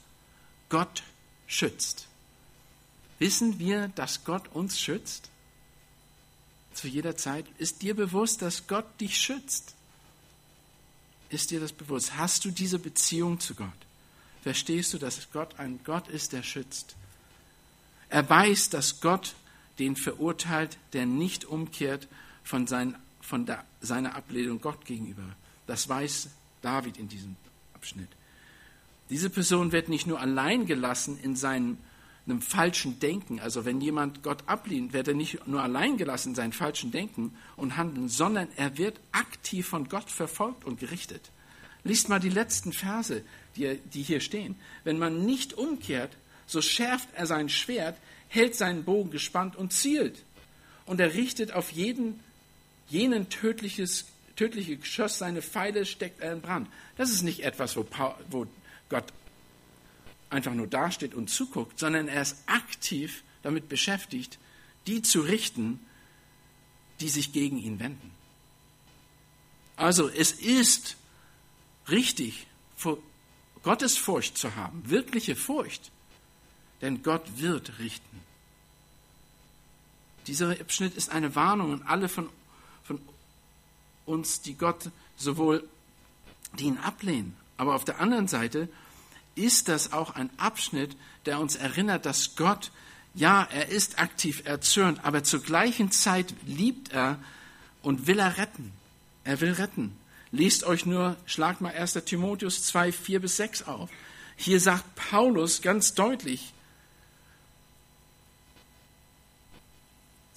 Gott 0.69 1.03
schützt. 1.47 2.07
Wissen 3.19 3.59
wir, 3.59 3.89
dass 3.89 4.23
Gott 4.23 4.47
uns 4.53 4.79
schützt? 4.79 5.29
Zu 6.73 6.87
jeder 6.87 7.17
Zeit. 7.17 7.45
Ist 7.57 7.81
dir 7.81 7.95
bewusst, 7.95 8.41
dass 8.41 8.67
Gott 8.67 8.85
dich 9.01 9.17
schützt? 9.17 9.75
Ist 11.29 11.51
dir 11.51 11.59
das 11.59 11.73
bewusst? 11.73 12.15
Hast 12.15 12.45
du 12.45 12.51
diese 12.51 12.79
Beziehung 12.79 13.39
zu 13.39 13.53
Gott? 13.53 13.67
Verstehst 14.41 14.93
du, 14.93 14.97
dass 14.97 15.29
Gott 15.31 15.59
ein 15.59 15.81
Gott 15.83 16.07
ist, 16.07 16.31
der 16.31 16.43
schützt? 16.43 16.95
Er 18.09 18.29
weiß, 18.29 18.69
dass 18.69 19.01
Gott 19.01 19.35
den 19.77 19.95
verurteilt, 19.95 20.77
der 20.93 21.05
nicht 21.05 21.45
umkehrt 21.45 22.07
von, 22.43 22.67
sein, 22.67 22.95
von 23.21 23.45
der, 23.45 23.63
seiner 23.81 24.15
Ablehnung 24.15 24.61
Gott 24.61 24.85
gegenüber. 24.85 25.23
Das 25.67 25.87
weiß 25.87 26.29
David 26.61 26.97
in 26.97 27.07
diesem 27.07 27.35
Abschnitt. 27.73 28.09
Diese 29.09 29.29
Person 29.29 29.71
wird 29.71 29.89
nicht 29.89 30.07
nur 30.07 30.19
allein 30.19 30.65
gelassen 30.65 31.19
in 31.21 31.35
seinem 31.35 31.77
einem 32.29 32.41
falschen 32.41 32.99
Denken. 32.99 33.39
Also 33.39 33.65
wenn 33.65 33.81
jemand 33.81 34.23
Gott 34.23 34.43
ablehnt, 34.47 34.93
wird 34.93 35.07
er 35.07 35.13
nicht 35.13 35.47
nur 35.47 35.63
allein 35.63 35.97
gelassen 35.97 36.29
in 36.29 36.35
seinem 36.35 36.51
falschen 36.51 36.91
Denken 36.91 37.33
und 37.55 37.77
Handeln, 37.77 38.09
sondern 38.09 38.47
er 38.55 38.77
wird 38.77 38.99
aktiv 39.11 39.67
von 39.67 39.89
Gott 39.89 40.09
verfolgt 40.11 40.65
und 40.65 40.79
gerichtet. 40.79 41.31
Liest 41.83 42.09
mal 42.09 42.19
die 42.19 42.29
letzten 42.29 42.73
Verse, 42.73 43.23
die, 43.55 43.79
die 43.93 44.03
hier 44.03 44.19
stehen. 44.19 44.55
Wenn 44.83 44.99
man 44.99 45.25
nicht 45.25 45.53
umkehrt, 45.53 46.15
so 46.49 46.61
schärft 46.61 47.09
er 47.13 47.27
sein 47.27 47.47
Schwert, 47.47 47.97
hält 48.27 48.55
seinen 48.55 48.83
Bogen 48.83 49.11
gespannt 49.11 49.55
und 49.55 49.71
zielt. 49.71 50.23
Und 50.85 50.99
er 50.99 51.13
richtet 51.13 51.53
auf 51.53 51.71
jeden, 51.71 52.19
jenen 52.87 53.29
tödliches, 53.29 54.05
tödliche 54.35 54.77
Geschoss 54.77 55.19
seine 55.19 55.41
Pfeile, 55.41 55.85
steckt 55.85 56.21
er 56.21 56.33
in 56.33 56.41
Brand. 56.41 56.67
Das 56.97 57.11
ist 57.11 57.21
nicht 57.21 57.43
etwas, 57.43 57.77
wo, 57.77 57.83
Paul, 57.83 58.15
wo 58.31 58.47
Gott 58.89 59.05
einfach 60.31 60.53
nur 60.53 60.67
dasteht 60.67 61.13
und 61.13 61.29
zuguckt, 61.29 61.77
sondern 61.77 62.07
er 62.07 62.21
ist 62.21 62.37
aktiv 62.47 63.23
damit 63.43 63.69
beschäftigt, 63.69 64.39
die 64.87 65.01
zu 65.01 65.21
richten, 65.21 65.79
die 66.99 67.09
sich 67.09 67.31
gegen 67.31 67.57
ihn 67.59 67.79
wenden. 67.79 68.11
Also 69.75 70.09
es 70.09 70.31
ist 70.31 70.97
richtig, 71.89 72.47
Gottes 73.63 73.97
Furcht 73.97 74.37
zu 74.37 74.55
haben, 74.55 74.89
wirkliche 74.89 75.35
Furcht, 75.35 75.91
denn 76.81 77.03
Gott 77.03 77.23
wird 77.37 77.79
richten. 77.79 78.21
Dieser 80.27 80.51
Abschnitt 80.51 80.95
ist 80.95 81.09
eine 81.09 81.35
Warnung 81.35 81.73
an 81.73 81.81
alle 81.83 82.09
von, 82.09 82.29
von 82.83 83.01
uns, 84.05 84.41
die 84.41 84.55
Gott 84.55 84.89
sowohl, 85.17 85.67
die 86.57 86.65
ihn 86.65 86.77
ablehnen, 86.77 87.35
aber 87.57 87.75
auf 87.75 87.85
der 87.85 87.99
anderen 87.99 88.27
Seite 88.27 88.69
ist 89.35 89.67
das 89.67 89.93
auch 89.93 90.15
ein 90.15 90.29
Abschnitt, 90.37 90.95
der 91.25 91.39
uns 91.39 91.55
erinnert, 91.55 92.05
dass 92.05 92.35
Gott, 92.35 92.71
ja, 93.13 93.47
er 93.51 93.69
ist 93.69 93.99
aktiv 93.99 94.43
erzürnt, 94.45 95.03
aber 95.03 95.23
zur 95.23 95.41
gleichen 95.41 95.91
Zeit 95.91 96.33
liebt 96.45 96.91
er 96.91 97.19
und 97.81 98.07
will 98.07 98.19
er 98.19 98.37
retten. 98.37 98.71
Er 99.23 99.41
will 99.41 99.53
retten. 99.53 99.95
Lest 100.31 100.63
euch 100.63 100.85
nur, 100.85 101.15
schlagt 101.25 101.61
mal 101.61 101.73
1. 101.73 101.93
Timotheus 102.05 102.63
2, 102.63 102.91
4 102.91 103.19
bis 103.19 103.37
6 103.37 103.63
auf. 103.63 103.89
Hier 104.35 104.59
sagt 104.59 104.95
Paulus 104.95 105.61
ganz 105.61 105.93
deutlich, 105.95 106.53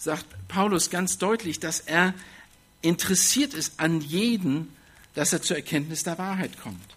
sagt 0.03 0.27
Paulus 0.49 0.91
ganz 0.91 1.17
deutlich, 1.19 1.61
dass 1.61 1.79
er 1.79 2.13
interessiert 2.81 3.55
ist 3.55 3.79
an 3.79 4.01
jeden, 4.01 4.73
dass 5.15 5.33
er 5.33 5.43
zur 5.43 5.55
Erkenntnis 5.55 6.03
der 6.03 6.19
Wahrheit 6.19 6.61
kommt. 6.61 6.97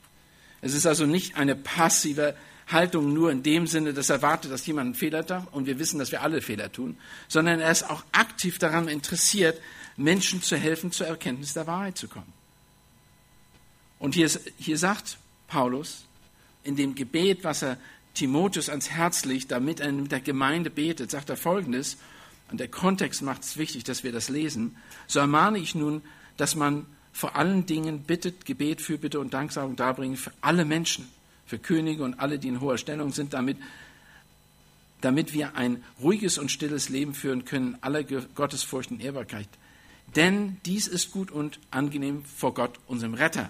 Es 0.62 0.74
ist 0.74 0.88
also 0.88 1.06
nicht 1.06 1.38
eine 1.38 1.56
passive 1.56 2.36
Haltung 2.68 3.14
nur 3.14 3.32
in 3.32 3.44
dem 3.44 3.68
Sinne, 3.68 3.94
dass 3.94 4.10
er 4.10 4.24
wartet, 4.24 4.52
dass 4.52 4.66
jemand 4.66 4.86
einen 4.86 4.96
Fehler 4.96 5.24
tut 5.24 5.54
und 5.54 5.68
wir 5.68 5.78
wissen, 5.78 6.00
dass 6.00 6.12
wir 6.12 6.24
alle 6.24 6.42
Fehler 6.42 6.72
tun, 6.72 6.98
sondern 7.28 7.60
er 7.60 7.70
ist 7.70 7.88
auch 7.88 8.04
aktiv 8.12 8.58
daran 8.58 8.88
interessiert, 8.88 9.62
Menschen 9.98 10.42
zu 10.42 10.58
helfen, 10.58 10.92
zur 10.92 11.06
Erkenntnis 11.06 11.54
der 11.54 11.68
Wahrheit 11.68 12.00
zu 12.00 12.08
kommen. 12.08 12.34
Und 14.00 14.16
hier, 14.16 14.32
hier 14.58 14.80
sagt 14.80 15.20
Paulus 15.48 16.06
in 16.64 16.76
dem 16.76 16.96
Gebet, 16.96 17.44
was 17.44 17.62
er 17.62 17.78
Timotheus 18.16 18.68
ans 18.68 18.90
Herz 18.90 19.26
legt, 19.26 19.52
damit 19.52 19.80
er 19.80 19.92
mit 19.92 20.12
der 20.12 20.22
Gemeinde 20.22 20.72
betet, 20.72 21.12
sagt 21.12 21.30
er 21.30 21.38
folgendes, 21.38 21.98
und 22.52 22.60
der 22.60 22.68
Kontext 22.68 23.22
macht 23.22 23.44
es 23.44 23.58
wichtig, 23.58 23.84
dass 23.84 24.04
wir 24.04 24.12
das 24.12 24.30
lesen, 24.30 24.76
so 25.08 25.20
ermahne 25.20 25.58
ich 25.58 25.76
nun, 25.76 26.02
dass 26.38 26.56
man 26.56 26.86
vor 27.12 27.36
allen 27.36 27.66
Dingen 27.66 28.04
bittet, 28.04 28.46
Gebet, 28.46 28.82
Fürbitte 28.82 29.20
und 29.20 29.34
Danksagung 29.34 29.76
darbringen 29.76 30.18
für 30.18 30.32
alle 30.42 30.66
Menschen, 30.66 31.08
für 31.46 31.58
Könige 31.58 32.04
und 32.04 32.20
alle, 32.20 32.40
die 32.40 32.50
in 32.50 32.60
hoher 32.60 32.78
Stellung 32.78 33.14
sind, 33.14 33.34
damit, 33.34 33.58
damit 35.02 35.34
wir 35.34 35.56
ein 35.56 35.84
ruhiges 36.02 36.38
und 36.38 36.52
stilles 36.52 36.90
Leben 36.90 37.14
führen 37.14 37.46
können, 37.46 37.78
aller 37.82 38.04
Gottesfurcht 38.04 38.92
und 38.92 39.02
Ehrbarkeit. 39.02 39.48
Denn 40.16 40.58
dies 40.66 40.88
ist 40.88 41.12
gut 41.12 41.32
und 41.32 41.60
angenehm 41.72 42.26
vor 42.26 42.54
Gott, 42.54 42.80
unserem 42.88 43.14
Retter. 43.14 43.50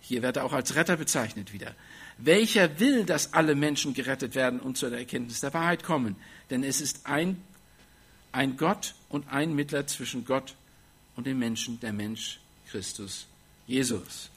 Hier 0.00 0.22
wird 0.22 0.38
er 0.38 0.44
auch 0.44 0.52
als 0.52 0.74
Retter 0.74 0.96
bezeichnet 0.96 1.52
wieder. 1.52 1.74
Welcher 2.16 2.80
will, 2.80 3.04
dass 3.04 3.34
alle 3.34 3.54
Menschen 3.54 3.94
gerettet 3.94 4.34
werden 4.34 4.60
und 4.60 4.76
zu 4.76 4.88
der 4.88 4.98
Erkenntnis 4.98 5.40
der 5.40 5.54
Wahrheit 5.54 5.84
kommen? 5.84 6.16
Denn 6.50 6.64
es 6.64 6.80
ist 6.80 7.06
ein, 7.06 7.42
ein 8.32 8.56
Gott 8.56 8.94
und 9.08 9.28
ein 9.28 9.54
Mittler 9.54 9.86
zwischen 9.86 10.24
Gott 10.24 10.54
und 11.16 11.26
dem 11.26 11.38
Menschen, 11.38 11.80
der 11.80 11.92
Mensch 11.92 12.40
Christus 12.70 13.26
Jesus. 13.66 14.30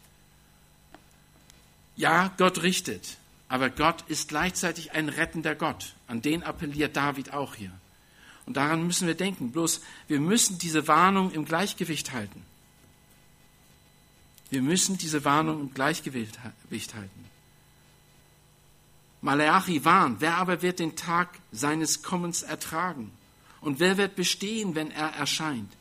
Ja, 1.95 2.33
Gott 2.37 2.61
richtet, 2.61 3.17
aber 3.47 3.69
Gott 3.69 4.03
ist 4.07 4.27
gleichzeitig 4.29 4.91
ein 4.93 5.09
rettender 5.09 5.55
Gott. 5.55 5.93
An 6.07 6.21
den 6.21 6.43
appelliert 6.43 6.95
David 6.95 7.33
auch 7.33 7.55
hier. 7.55 7.71
Und 8.45 8.57
daran 8.57 8.85
müssen 8.85 9.07
wir 9.07 9.15
denken. 9.15 9.51
Bloß 9.51 9.81
wir 10.07 10.19
müssen 10.19 10.57
diese 10.57 10.87
Warnung 10.87 11.31
im 11.31 11.45
Gleichgewicht 11.45 12.11
halten. 12.11 12.43
Wir 14.49 14.61
müssen 14.61 14.97
diese 14.97 15.23
Warnung 15.23 15.61
im 15.61 15.73
Gleichgewicht 15.73 16.39
halten. 16.93 17.25
Maleachi 19.21 19.85
warnt, 19.85 20.19
wer 20.19 20.37
aber 20.37 20.61
wird 20.61 20.79
den 20.79 20.95
Tag 20.95 21.29
seines 21.51 22.03
Kommens 22.03 22.41
ertragen? 22.41 23.11
Und 23.61 23.79
wer 23.79 23.97
wird 23.97 24.15
bestehen, 24.15 24.75
wenn 24.75 24.91
er 24.91 25.09
erscheint? 25.09 25.71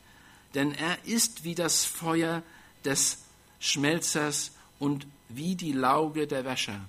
Denn 0.53 0.73
er 0.73 0.97
ist 1.05 1.43
wie 1.43 1.55
das 1.55 1.83
Feuer 1.83 2.43
des 2.85 3.19
Schmelzers 3.59 4.51
und 4.79 5.07
wie 5.29 5.55
die 5.55 5.71
Lauge 5.71 6.27
der 6.27 6.45
Wäscher. 6.45 6.79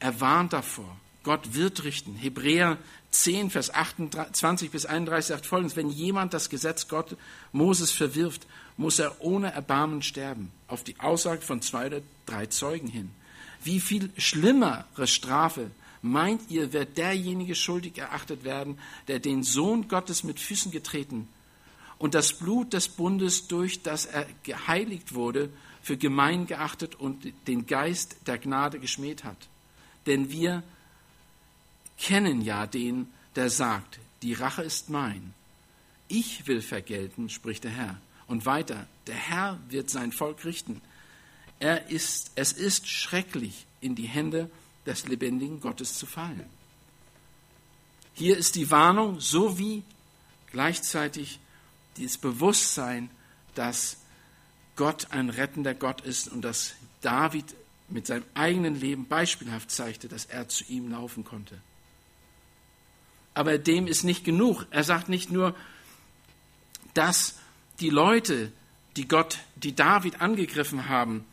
Er 0.00 0.20
warnt 0.20 0.52
davor. 0.52 0.96
Gott 1.24 1.54
wird 1.54 1.84
richten. 1.84 2.14
Hebräer 2.14 2.78
10, 3.10 3.50
Vers 3.50 3.74
28 3.74 4.70
bis 4.70 4.86
31 4.86 5.28
sagt 5.28 5.46
folgendes, 5.46 5.76
wenn 5.76 5.90
jemand 5.90 6.34
das 6.34 6.48
Gesetz 6.48 6.88
Gott 6.88 7.16
Moses 7.52 7.90
verwirft, 7.90 8.46
muss 8.76 8.98
er 8.98 9.20
ohne 9.20 9.52
Erbarmen 9.52 10.02
sterben, 10.02 10.52
auf 10.68 10.84
die 10.84 10.98
Aussage 11.00 11.42
von 11.42 11.60
zwei 11.60 11.86
oder 11.86 12.00
drei 12.26 12.46
Zeugen 12.46 12.88
hin. 12.88 13.10
Wie 13.64 13.80
viel 13.80 14.10
schlimmere 14.16 15.06
Strafe 15.06 15.70
meint 16.02 16.50
ihr, 16.50 16.72
wird 16.72 16.98
derjenige 16.98 17.54
schuldig 17.54 17.98
erachtet 17.98 18.44
werden, 18.44 18.78
der 19.08 19.18
den 19.18 19.42
Sohn 19.42 19.88
Gottes 19.88 20.24
mit 20.24 20.40
Füßen 20.40 20.70
getreten 20.70 21.28
und 21.98 22.14
das 22.14 22.38
Blut 22.38 22.72
des 22.72 22.88
Bundes, 22.88 23.48
durch 23.48 23.82
das 23.82 24.06
er 24.06 24.26
geheiligt 24.44 25.14
wurde, 25.14 25.50
für 25.82 25.96
gemein 25.96 26.46
geachtet 26.46 26.94
und 26.94 27.32
den 27.46 27.66
Geist 27.66 28.16
der 28.26 28.38
Gnade 28.38 28.78
geschmäht 28.78 29.24
hat? 29.24 29.48
Denn 30.06 30.30
wir 30.30 30.62
kennen 31.98 32.42
ja 32.42 32.66
den, 32.66 33.08
der 33.36 33.50
sagt, 33.50 33.98
die 34.22 34.34
Rache 34.34 34.62
ist 34.62 34.90
mein. 34.90 35.34
Ich 36.08 36.46
will 36.46 36.62
vergelten, 36.62 37.28
spricht 37.28 37.64
der 37.64 37.70
Herr. 37.72 38.00
Und 38.26 38.46
weiter, 38.46 38.86
der 39.06 39.14
Herr 39.14 39.58
wird 39.68 39.90
sein 39.90 40.12
Volk 40.12 40.44
richten. 40.44 40.80
Er 41.60 41.90
ist, 41.90 42.32
es 42.34 42.52
ist 42.52 42.88
schrecklich, 42.88 43.66
in 43.80 43.94
die 43.94 44.06
Hände 44.06 44.50
des 44.88 45.06
lebendigen 45.06 45.60
Gottes 45.60 45.98
zu 45.98 46.06
fallen. 46.06 46.48
Hier 48.14 48.36
ist 48.36 48.56
die 48.56 48.70
Warnung 48.70 49.20
sowie 49.20 49.84
gleichzeitig 50.50 51.38
dieses 51.96 52.18
Bewusstsein, 52.18 53.10
dass 53.54 53.98
Gott 54.76 55.08
ein 55.10 55.30
rettender 55.30 55.74
Gott 55.74 56.00
ist 56.00 56.28
und 56.28 56.42
dass 56.42 56.74
David 57.00 57.54
mit 57.88 58.06
seinem 58.06 58.24
eigenen 58.34 58.80
Leben 58.80 59.06
beispielhaft 59.06 59.70
zeigte, 59.70 60.08
dass 60.08 60.24
er 60.24 60.48
zu 60.48 60.64
ihm 60.64 60.90
laufen 60.90 61.24
konnte. 61.24 61.60
Aber 63.34 63.58
dem 63.58 63.86
ist 63.86 64.04
nicht 64.04 64.24
genug. 64.24 64.66
Er 64.70 64.84
sagt 64.84 65.08
nicht 65.08 65.30
nur, 65.30 65.54
dass 66.94 67.36
die 67.80 67.90
Leute, 67.90 68.52
die 68.96 69.06
Gott, 69.06 69.38
die 69.54 69.74
David 69.74 70.20
angegriffen 70.20 70.88
haben, 70.88 71.24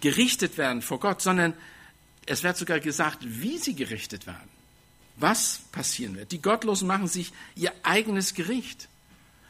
gerichtet 0.00 0.58
werden 0.58 0.82
vor 0.82 1.00
Gott, 1.00 1.22
sondern 1.22 1.54
es 2.26 2.42
wird 2.42 2.56
sogar 2.56 2.80
gesagt, 2.80 3.18
wie 3.22 3.58
sie 3.58 3.74
gerichtet 3.74 4.26
werden. 4.26 4.48
Was 5.16 5.62
passieren 5.72 6.16
wird. 6.16 6.32
Die 6.32 6.40
Gottlosen 6.40 6.86
machen 6.86 7.08
sich 7.08 7.32
ihr 7.54 7.72
eigenes 7.82 8.34
Gericht. 8.34 8.88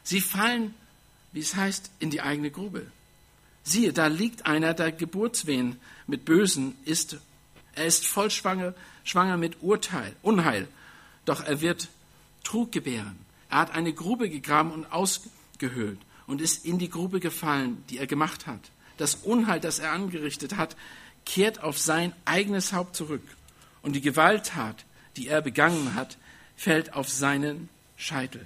Sie 0.03 0.21
fallen, 0.21 0.75
wie 1.33 1.41
es 1.41 1.55
heißt, 1.55 1.91
in 2.01 2.11
die 2.11 2.23
eigene 2.23 2.51
Grube. 2.51 2.87
Siehe, 3.63 3.93
da 3.93 4.07
liegt 4.07 4.47
einer, 4.47 4.75
der 4.75 4.91
Geburtswehen 4.91 5.79
mit 6.07 6.25
Bösen 6.25 6.77
ist. 6.85 7.19
Er 7.75 7.87
ist 7.87 8.07
voll 8.07 8.31
schwanger, 8.31 8.75
schwanger 9.05 9.37
mit 9.37 9.63
Urteil, 9.63 10.17
Unheil. 10.23 10.67
Doch 11.25 11.45
er 11.45 11.61
wird 11.61 11.89
Trug 12.43 12.73
gebären. 12.73 13.19
Er 13.49 13.59
hat 13.59 13.73
eine 13.73 13.93
Grube 13.93 14.29
gegraben 14.31 14.73
und 14.73 14.87
ausgehöhlt 14.93 15.99
und 16.27 16.41
ist 16.41 16.65
in 16.65 16.79
die 16.79 16.89
Grube 16.89 17.21
gefallen, 17.21 17.85
die 17.91 17.99
er 17.99 18.07
gemacht 18.07 18.47
hat. 18.47 18.71
Das 18.97 19.17
Unheil, 19.17 19.61
das 19.61 19.79
er 19.79 19.93
angerichtet 19.93 20.57
hat, 20.57 20.77
kehrt 21.31 21.63
auf 21.63 21.79
sein 21.79 22.13
eigenes 22.25 22.73
Haupt 22.73 22.97
zurück. 22.97 23.23
Und 23.83 23.93
die 23.93 24.01
Gewalttat, 24.01 24.85
die 25.17 25.29
er 25.29 25.41
begangen 25.41 25.95
hat, 25.95 26.19
fällt 26.57 26.95
auf 26.95 27.09
seinen 27.09 27.69
Scheitel. 27.97 28.45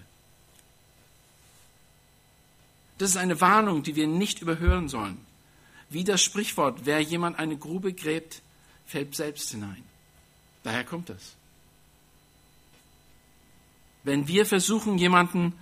Das 2.98 3.10
ist 3.10 3.16
eine 3.16 3.40
Warnung, 3.40 3.82
die 3.84 3.96
wir 3.96 4.06
nicht 4.06 4.42
überhören 4.42 4.90
sollen. 4.90 5.16
Wie 5.88 6.04
das 6.04 6.22
Sprichwort, 6.22 6.80
wer 6.84 7.00
jemand 7.00 7.38
eine 7.38 7.56
Grube 7.56 7.94
gräbt, 7.94 8.42
fällt 8.86 9.14
selbst 9.14 9.50
hinein. 9.50 9.82
Daher 10.62 10.84
kommt 10.84 11.08
das. 11.08 11.36
Wenn 14.02 14.28
wir 14.28 14.44
versuchen, 14.44 14.98
jemanden 14.98 15.54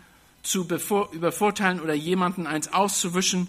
zu 0.43 0.63
übervorteilen 0.65 1.81
oder 1.81 1.95
jemanden 1.95 2.49
eins 2.49 2.73
auszuwischen, 2.73 3.47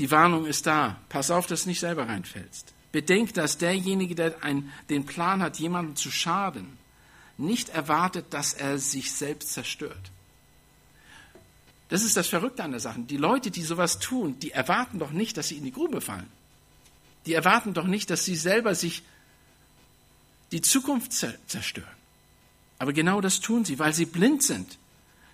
die 0.00 0.10
Warnung 0.10 0.46
ist 0.46 0.66
da. 0.66 0.96
Pass 1.10 1.30
auf, 1.30 1.46
dass 1.46 1.64
du 1.64 1.68
nicht 1.68 1.80
selber 1.80 2.08
reinfällst. 2.08 2.72
Bedenk, 2.90 3.34
dass 3.34 3.58
derjenige, 3.58 4.14
der 4.14 4.42
ein, 4.42 4.72
den 4.88 5.04
Plan 5.04 5.42
hat, 5.42 5.58
jemandem 5.58 5.94
zu 5.94 6.10
schaden, 6.10 6.78
nicht 7.36 7.68
erwartet, 7.68 8.26
dass 8.30 8.54
er 8.54 8.78
sich 8.78 9.12
selbst 9.12 9.52
zerstört. 9.52 10.10
Das 11.90 12.02
ist 12.02 12.16
das 12.16 12.28
Verrückte 12.28 12.64
an 12.64 12.70
der 12.70 12.80
Sache. 12.80 13.00
Die 13.00 13.18
Leute, 13.18 13.50
die 13.50 13.62
sowas 13.62 13.98
tun, 13.98 14.38
die 14.40 14.52
erwarten 14.52 14.98
doch 14.98 15.10
nicht, 15.10 15.36
dass 15.36 15.48
sie 15.48 15.58
in 15.58 15.64
die 15.64 15.72
Grube 15.72 16.00
fallen. 16.00 16.30
Die 17.26 17.34
erwarten 17.34 17.74
doch 17.74 17.86
nicht, 17.86 18.08
dass 18.08 18.24
sie 18.24 18.36
selber 18.36 18.74
sich 18.74 19.02
die 20.50 20.62
Zukunft 20.62 21.12
zerstören. 21.12 21.86
Aber 22.78 22.94
genau 22.94 23.20
das 23.20 23.40
tun 23.40 23.66
sie, 23.66 23.78
weil 23.78 23.92
sie 23.92 24.06
blind 24.06 24.42
sind. 24.42 24.78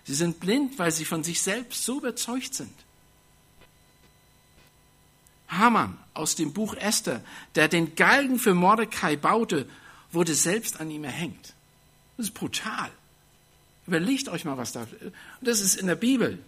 Sie 0.05 0.15
sind 0.15 0.41
blind, 0.41 0.77
weil 0.81 0.91
sie 0.91 1.05
von 1.05 1.23
sich 1.23 1.41
selbst 1.41 1.85
so 1.85 1.99
überzeugt 1.99 2.55
sind. 2.55 2.75
Haman 5.49 5.97
aus 6.15 6.35
dem 6.35 6.53
Buch 6.53 6.75
Esther, 6.75 7.23
der 7.55 7.69
den 7.69 7.95
Galgen 7.95 8.39
für 8.39 8.55
Mordecai 8.55 9.17
baute, 9.17 9.69
wurde 10.11 10.35
selbst 10.35 10.81
an 10.81 10.91
ihm 10.91 11.05
erhängt. 11.05 11.55
Das 12.17 12.27
ist 12.27 12.35
brutal. 12.35 12.91
Überlegt 13.87 14.29
euch 14.29 14.45
mal, 14.45 14.57
was 14.57 14.73
da. 14.73 14.81
Und 14.81 15.13
das 15.41 15.61
ist 15.61 15.77
in 15.77 15.87
der 15.87 15.95
Bibel. 15.97 16.39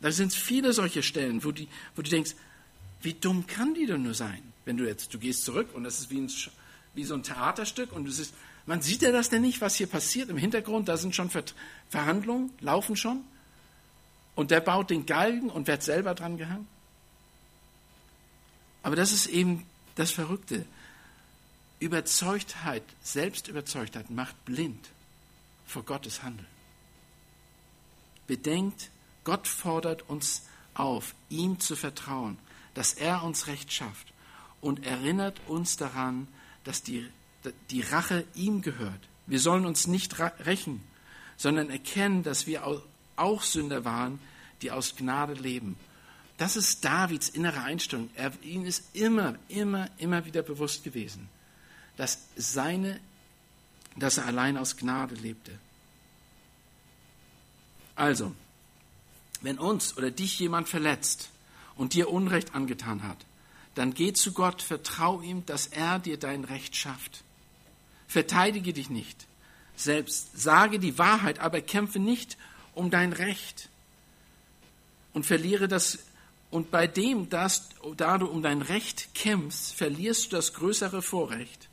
Da 0.00 0.12
sind 0.12 0.32
viele 0.32 0.72
solche 0.72 1.02
Stellen, 1.02 1.44
wo, 1.44 1.52
die, 1.52 1.68
wo 1.96 2.02
du 2.02 2.10
denkst, 2.10 2.34
wie 3.02 3.14
dumm 3.14 3.46
kann 3.46 3.74
die 3.74 3.86
denn 3.86 4.02
nur 4.02 4.14
sein? 4.14 4.42
Wenn 4.64 4.76
du 4.76 4.86
jetzt, 4.86 5.12
du 5.12 5.18
gehst 5.18 5.44
zurück 5.44 5.68
und 5.74 5.84
das 5.84 5.98
ist 5.98 6.10
wie, 6.10 6.20
ein, 6.20 6.30
wie 6.94 7.04
so 7.04 7.14
ein 7.14 7.22
Theaterstück 7.22 7.92
und 7.92 8.04
du 8.04 8.10
siehst, 8.10 8.34
man 8.66 8.82
sieht 8.82 9.02
ja 9.02 9.10
das 9.10 9.30
denn 9.30 9.42
nicht, 9.42 9.60
was 9.60 9.74
hier 9.74 9.86
passiert 9.86 10.28
im 10.28 10.36
Hintergrund, 10.36 10.88
da 10.88 10.96
sind 10.96 11.14
schon 11.14 11.30
Verhandlungen, 11.88 12.52
laufen 12.60 12.94
schon. 12.94 13.24
Und 14.34 14.50
der 14.50 14.60
baut 14.60 14.90
den 14.90 15.06
Galgen 15.06 15.50
und 15.50 15.66
wird 15.66 15.82
selber 15.82 16.14
dran 16.14 16.36
gehangen. 16.36 16.68
Aber 18.82 18.96
das 18.96 19.12
ist 19.12 19.26
eben 19.26 19.66
das 19.94 20.10
Verrückte. 20.10 20.64
Überzeugtheit, 21.78 22.82
Selbstüberzeugtheit 23.02 24.10
macht 24.10 24.44
blind 24.44 24.88
vor 25.66 25.82
Gottes 25.82 26.22
Handeln. 26.22 26.46
Bedenkt, 28.26 28.90
Gott 29.24 29.48
fordert 29.48 30.08
uns 30.08 30.42
auf, 30.74 31.14
ihm 31.28 31.58
zu 31.58 31.76
vertrauen, 31.76 32.38
dass 32.74 32.94
er 32.94 33.22
uns 33.24 33.46
Recht 33.46 33.72
schafft 33.72 34.12
und 34.60 34.84
erinnert 34.84 35.40
uns 35.46 35.76
daran, 35.76 36.28
dass 36.64 36.82
die, 36.82 37.08
die 37.70 37.80
Rache 37.80 38.24
ihm 38.34 38.62
gehört. 38.62 39.00
Wir 39.26 39.40
sollen 39.40 39.66
uns 39.66 39.86
nicht 39.86 40.18
rächen, 40.18 40.82
sondern 41.36 41.70
erkennen, 41.70 42.22
dass 42.22 42.46
wir 42.46 42.66
auch 43.16 43.42
Sünder 43.42 43.84
waren, 43.84 44.20
die 44.62 44.70
aus 44.70 44.96
Gnade 44.96 45.34
leben. 45.34 45.76
Das 46.40 46.56
ist 46.56 46.86
Davids 46.86 47.28
innere 47.28 47.60
Einstellung. 47.60 48.08
Er, 48.14 48.32
ihm 48.40 48.64
ist 48.64 48.96
immer, 48.96 49.38
immer, 49.48 49.90
immer 49.98 50.24
wieder 50.24 50.40
bewusst 50.40 50.82
gewesen, 50.82 51.28
dass, 51.98 52.28
seine, 52.34 52.98
dass 53.96 54.16
er 54.16 54.24
allein 54.24 54.56
aus 54.56 54.78
Gnade 54.78 55.16
lebte. 55.16 55.58
Also, 57.94 58.34
wenn 59.42 59.58
uns 59.58 59.98
oder 59.98 60.10
dich 60.10 60.38
jemand 60.38 60.66
verletzt 60.66 61.28
und 61.76 61.92
dir 61.92 62.08
Unrecht 62.08 62.54
angetan 62.54 63.02
hat, 63.02 63.18
dann 63.74 63.92
geh 63.92 64.14
zu 64.14 64.32
Gott, 64.32 64.62
vertrau 64.62 65.20
ihm, 65.20 65.44
dass 65.44 65.66
er 65.66 65.98
dir 65.98 66.16
dein 66.16 66.44
Recht 66.44 66.74
schafft. 66.74 67.22
Verteidige 68.08 68.72
dich 68.72 68.88
nicht 68.88 69.26
selbst, 69.76 70.40
sage 70.40 70.78
die 70.78 70.96
Wahrheit, 70.96 71.38
aber 71.38 71.60
kämpfe 71.60 71.98
nicht 71.98 72.38
um 72.74 72.90
dein 72.90 73.12
Recht 73.12 73.68
und 75.12 75.26
verliere 75.26 75.68
das 75.68 75.98
Und 76.50 76.70
bei 76.70 76.86
dem, 76.86 77.30
dass, 77.30 77.68
da 77.96 78.18
du 78.18 78.26
um 78.26 78.42
dein 78.42 78.62
Recht 78.62 79.14
kämpfst, 79.14 79.72
verlierst 79.74 80.26
du 80.26 80.36
das 80.36 80.52
größere 80.52 81.00
Vorrecht, 81.00 81.68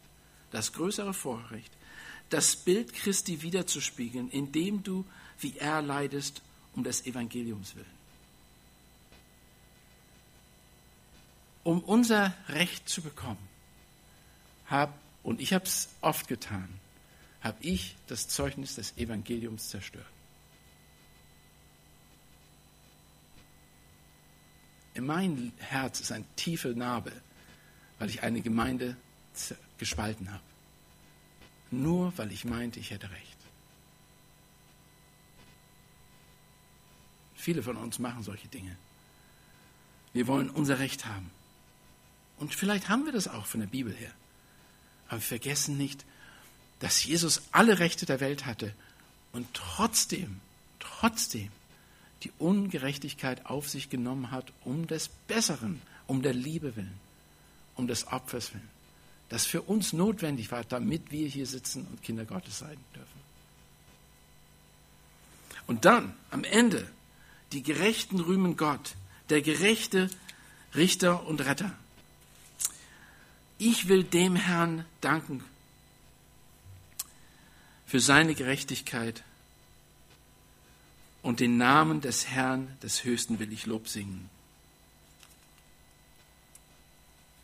das 0.52 0.74
größere 0.74 1.14
Vorrecht, 1.14 1.72
das 2.30 2.56
Bild 2.56 2.94
Christi 2.94 3.42
wiederzuspiegeln, 3.42 4.30
indem 4.30 4.84
du 4.84 5.06
wie 5.40 5.58
er 5.58 5.82
leidest 5.82 6.42
um 6.76 6.84
des 6.84 7.06
Evangeliums 7.06 7.76
willen. 7.76 7.98
Um 11.64 11.82
unser 11.82 12.34
Recht 12.50 12.88
zu 12.88 13.02
bekommen, 13.02 13.46
hab, 14.68 14.98
und 15.24 15.42
ich 15.42 15.54
habe 15.54 15.66
es 15.66 15.90
oft 16.02 16.28
getan, 16.28 16.70
habe 17.42 17.58
ich 17.62 17.96
das 18.08 18.28
Zeugnis 18.28 18.76
des 18.76 18.96
Evangeliums 18.98 19.70
zerstört. 19.70 20.06
In 24.98 25.06
meinem 25.06 25.52
Herz 25.60 26.00
ist 26.00 26.12
ein 26.12 26.26
tiefe 26.38 26.70
Narbe, 26.70 27.12
weil 28.00 28.10
ich 28.10 28.24
eine 28.24 28.42
Gemeinde 28.42 28.98
gespalten 29.78 30.32
habe. 30.32 30.44
Nur 31.70 32.18
weil 32.18 32.32
ich 32.32 32.46
meinte, 32.46 32.80
ich 32.80 32.90
hätte 32.90 33.08
recht. 33.12 33.38
Viele 37.36 37.62
von 37.62 37.78
uns 37.78 38.00
machen 38.00 38.24
solche 38.24 38.48
Dinge. 38.48 38.76
Wir 40.14 40.26
wollen 40.26 40.50
unser 40.50 40.80
Recht 40.80 41.06
haben. 41.06 41.30
Und 42.40 42.56
vielleicht 42.56 42.90
haben 42.90 43.06
wir 43.06 43.14
das 43.14 43.28
auch 43.28 43.46
von 43.46 43.60
der 43.60 43.68
Bibel 43.68 43.94
her. 43.94 44.12
Aber 45.10 45.18
wir 45.18 45.28
vergessen 45.28 45.78
nicht, 45.78 46.06
dass 46.80 47.04
Jesus 47.04 47.44
alle 47.52 47.78
Rechte 47.78 48.08
der 48.08 48.20
Welt 48.20 48.48
hatte 48.48 48.74
und 49.32 49.48
trotzdem, 49.54 50.40
trotzdem 50.80 51.52
die 52.24 52.32
Ungerechtigkeit 52.40 53.46
auf 53.46 53.70
sich 53.70 53.90
genommen 53.90 54.32
hat, 54.32 54.52
um 54.64 54.88
des 54.88 55.10
Besseren, 55.28 55.82
um 56.08 56.22
der 56.22 56.34
Liebe 56.34 56.76
willen, 56.76 57.00
um 57.76 57.88
des 57.88 58.08
Opfers 58.08 58.54
willen, 58.54 58.70
das 59.30 59.46
für 59.46 59.62
uns 59.62 59.94
notwendig 59.94 60.52
war, 60.52 60.64
damit 60.64 61.12
wir 61.12 61.28
hier 61.28 61.46
sitzen 61.46 61.86
und 61.86 62.02
Kinder 62.02 62.26
Gottes 62.26 62.60
sein 62.60 62.78
dürfen. 62.96 63.18
Und 65.68 65.86
dann, 65.86 66.14
am 66.32 66.44
Ende, 66.44 66.88
die 67.52 67.62
Gerechten 67.62 68.20
rühmen 68.20 68.58
Gott, 68.58 68.96
der 69.30 69.42
gerechte 69.42 70.10
Richter 70.76 71.28
und 71.28 71.42
Retter. 71.42 71.72
Ich 73.58 73.88
will 73.88 74.04
dem 74.04 74.36
Herrn 74.36 74.86
danken 75.02 75.44
für 77.86 78.00
seine 78.00 78.36
Gerechtigkeit 78.36 79.24
und 81.28 81.42
den 81.42 81.58
Namen 81.58 82.00
des 82.00 82.30
Herrn 82.30 82.78
des 82.82 83.04
Höchsten 83.04 83.38
will 83.38 83.52
ich 83.52 83.66
Lob 83.66 83.90
singen. 83.90 84.30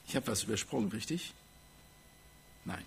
Ich 0.07 0.15
habe 0.15 0.27
was 0.27 0.43
übersprungen, 0.43 0.89
richtig? 0.89 1.33
Nein. 2.63 2.85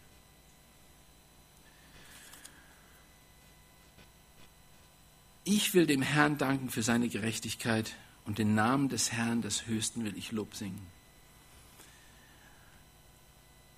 Ich 5.44 5.74
will 5.74 5.86
dem 5.86 6.00
Herrn 6.00 6.38
danken 6.38 6.70
für 6.70 6.82
seine 6.82 7.10
Gerechtigkeit 7.10 7.94
und 8.24 8.38
den 8.38 8.54
Namen 8.54 8.88
des 8.88 9.12
Herrn 9.12 9.42
des 9.42 9.66
Höchsten 9.66 10.02
will 10.02 10.16
ich 10.16 10.32
Lob 10.32 10.54
singen. 10.54 10.86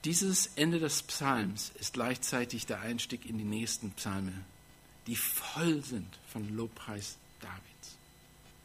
Dieses 0.05 0.53
Ende 0.55 0.79
des 0.79 1.03
Psalms 1.03 1.73
ist 1.81 1.95
gleichzeitig 1.95 2.67
der 2.67 2.81
Einstieg 2.81 3.27
in 3.27 3.39
die 3.39 3.45
nächsten 3.45 3.91
Psalme 3.91 4.45
die 5.09 5.17
voll 5.17 5.83
sind 5.83 6.19
von 6.31 6.55
Lobpreis 6.55 7.17
Davids. 7.41 7.97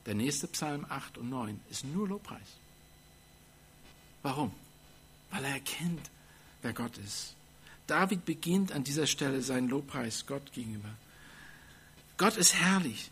Der 0.05 0.13
nächste 0.13 0.47
Psalm 0.47 0.85
8 0.89 1.17
und 1.17 1.29
9 1.29 1.59
ist 1.71 1.85
nur 1.85 2.07
Lobpreis. 2.09 2.57
Warum? 4.21 4.51
Weil 5.31 5.45
er 5.45 5.53
erkennt, 5.53 6.11
wer 6.61 6.73
Gott 6.73 6.97
ist. 6.97 7.35
David 7.87 8.25
beginnt 8.25 8.73
an 8.73 8.83
dieser 8.83 9.07
Stelle 9.07 9.41
seinen 9.41 9.69
Lobpreis 9.69 10.25
Gott 10.25 10.51
gegenüber. 10.51 10.89
Gott 12.17 12.35
ist 12.35 12.55
herrlich, 12.55 13.09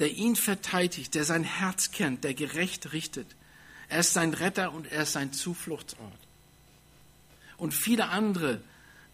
der 0.00 0.10
ihn 0.10 0.34
verteidigt, 0.34 1.14
der 1.14 1.24
sein 1.24 1.44
Herz 1.44 1.92
kennt, 1.92 2.24
der 2.24 2.34
gerecht 2.34 2.92
richtet. 2.92 3.28
Er 3.88 4.00
ist 4.00 4.14
sein 4.14 4.34
Retter 4.34 4.72
und 4.72 4.90
er 4.90 5.04
ist 5.04 5.12
sein 5.12 5.32
Zufluchtsort. 5.32 6.12
Und 7.56 7.72
viele 7.72 8.08
andere 8.08 8.60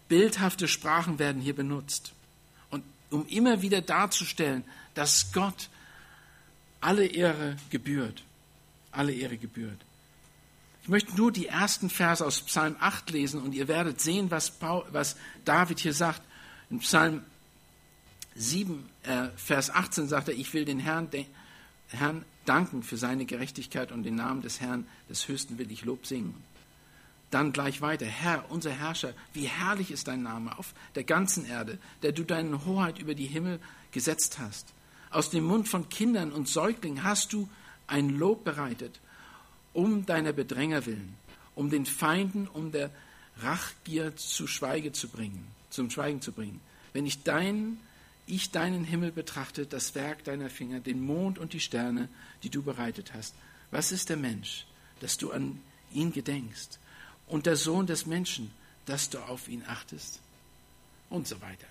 bildhafte 0.07 0.67
Sprachen 0.67 1.19
werden 1.19 1.41
hier 1.41 1.55
benutzt 1.55 2.13
um 3.09 3.25
immer 3.27 3.61
wieder 3.61 3.81
darzustellen, 3.81 4.63
dass 4.93 5.31
Gott 5.31 5.69
alle 6.81 7.05
Ehre 7.05 7.57
gebührt. 7.69 8.23
Alle 8.91 9.13
Ehre 9.13 9.37
gebührt. 9.37 9.79
Ich 10.81 10.89
möchte 10.89 11.15
nur 11.15 11.31
die 11.31 11.47
ersten 11.47 11.89
Verse 11.89 12.25
aus 12.25 12.41
Psalm 12.41 12.75
8 12.79 13.11
lesen 13.11 13.41
und 13.41 13.53
ihr 13.53 13.67
werdet 13.67 14.01
sehen, 14.01 14.31
was, 14.31 14.49
Paul, 14.49 14.85
was 14.91 15.17
David 15.45 15.79
hier 15.79 15.93
sagt. 15.93 16.21
In 16.69 16.79
Psalm 16.79 17.23
7, 18.35 18.89
äh, 19.03 19.27
Vers 19.35 19.69
18 19.69 20.07
sagt 20.07 20.29
er, 20.29 20.33
ich 20.35 20.53
will 20.53 20.65
den 20.65 20.79
Herrn, 20.79 21.09
den 21.09 21.25
Herrn 21.89 22.23
danken 22.45 22.83
für 22.83 22.97
seine 22.97 23.25
Gerechtigkeit 23.25 23.91
und 23.91 24.03
den 24.03 24.15
Namen 24.15 24.41
des 24.41 24.61
Herrn 24.61 24.87
des 25.09 25.27
Höchsten 25.27 25.57
will 25.57 25.71
ich 25.71 25.85
Lob 25.85 26.05
singen. 26.05 26.35
Dann 27.31 27.53
gleich 27.53 27.81
weiter, 27.81 28.05
Herr, 28.05 28.49
unser 28.49 28.71
Herrscher, 28.71 29.13
wie 29.33 29.45
herrlich 29.45 29.91
ist 29.91 30.07
dein 30.07 30.23
Name 30.23 30.57
auf 30.57 30.73
der 30.95 31.03
ganzen 31.03 31.45
Erde, 31.45 31.77
der 32.01 32.11
du 32.11 32.23
deine 32.23 32.65
Hoheit 32.65 32.97
über 32.99 33.13
die 33.13 33.27
Himmel 33.27 33.59
gesetzt 33.91 34.39
hast. 34.39 34.73
Aus 35.11 35.29
dem 35.29 35.43
Mund 35.43 35.67
von 35.67 35.89
Kindern 35.89 36.31
und 36.31 36.47
Säuglingen 36.47 37.03
hast 37.03 37.33
du 37.33 37.47
ein 37.87 38.09
Lob 38.09 38.43
bereitet, 38.43 38.99
um 39.73 40.05
deiner 40.05 40.33
Bedränger 40.33 40.85
willen, 40.85 41.15
um 41.55 41.69
den 41.69 41.85
Feinden, 41.85 42.47
um 42.47 42.71
der 42.71 42.89
Rachgier 43.41 44.15
zu 44.15 44.47
Schweige 44.47 44.91
zu 44.91 45.07
bringen, 45.07 45.47
zum 45.69 45.89
Schweigen 45.89 46.21
zu 46.21 46.31
bringen. 46.31 46.61
Wenn 46.93 47.05
ich 47.05 47.23
deinen, 47.23 47.79
ich 48.25 48.51
deinen 48.51 48.83
Himmel 48.83 49.11
betrachte, 49.11 49.65
das 49.65 49.93
Werk 49.95 50.23
deiner 50.23 50.49
Finger, 50.49 50.79
den 50.79 51.01
Mond 51.01 51.37
und 51.37 51.53
die 51.53 51.59
Sterne, 51.59 52.09
die 52.43 52.49
du 52.49 52.63
bereitet 52.63 53.13
hast, 53.13 53.35
was 53.71 53.91
ist 53.91 54.09
der 54.09 54.17
Mensch, 54.17 54.65
dass 54.99 55.17
du 55.17 55.31
an 55.31 55.61
ihn 55.91 56.11
gedenkst? 56.11 56.79
Und 57.29 57.45
der 57.45 57.55
Sohn 57.55 57.87
des 57.87 58.05
Menschen, 58.05 58.51
dass 58.85 59.09
du 59.09 59.19
auf 59.19 59.47
ihn 59.47 59.63
achtest 59.67 60.19
und 61.09 61.27
so 61.27 61.39
weiter. 61.41 61.67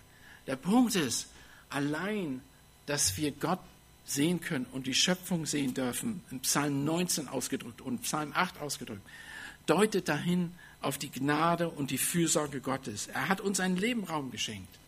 Der 0.46 0.56
Punkt 0.56 0.94
ist, 0.94 1.26
allein, 1.68 2.40
dass 2.86 3.16
wir 3.16 3.32
Gott 3.32 3.60
sehen 4.06 4.40
können 4.40 4.66
und 4.72 4.86
die 4.86 4.94
Schöpfung 4.94 5.44
sehen 5.44 5.74
dürfen, 5.74 6.22
in 6.30 6.40
Psalm 6.40 6.84
19 6.84 7.28
ausgedrückt 7.28 7.82
und 7.82 8.02
Psalm 8.02 8.32
8 8.34 8.58
ausgedrückt, 8.60 9.02
deutet 9.66 10.08
dahin 10.08 10.54
auf 10.80 10.96
die 10.96 11.10
Gnade 11.10 11.68
und 11.68 11.90
die 11.90 11.98
Fürsorge 11.98 12.60
Gottes. 12.60 13.08
Er 13.08 13.28
hat 13.28 13.40
uns 13.40 13.60
einen 13.60 13.76
Lebenraum 13.76 14.30
geschenkt. 14.30 14.78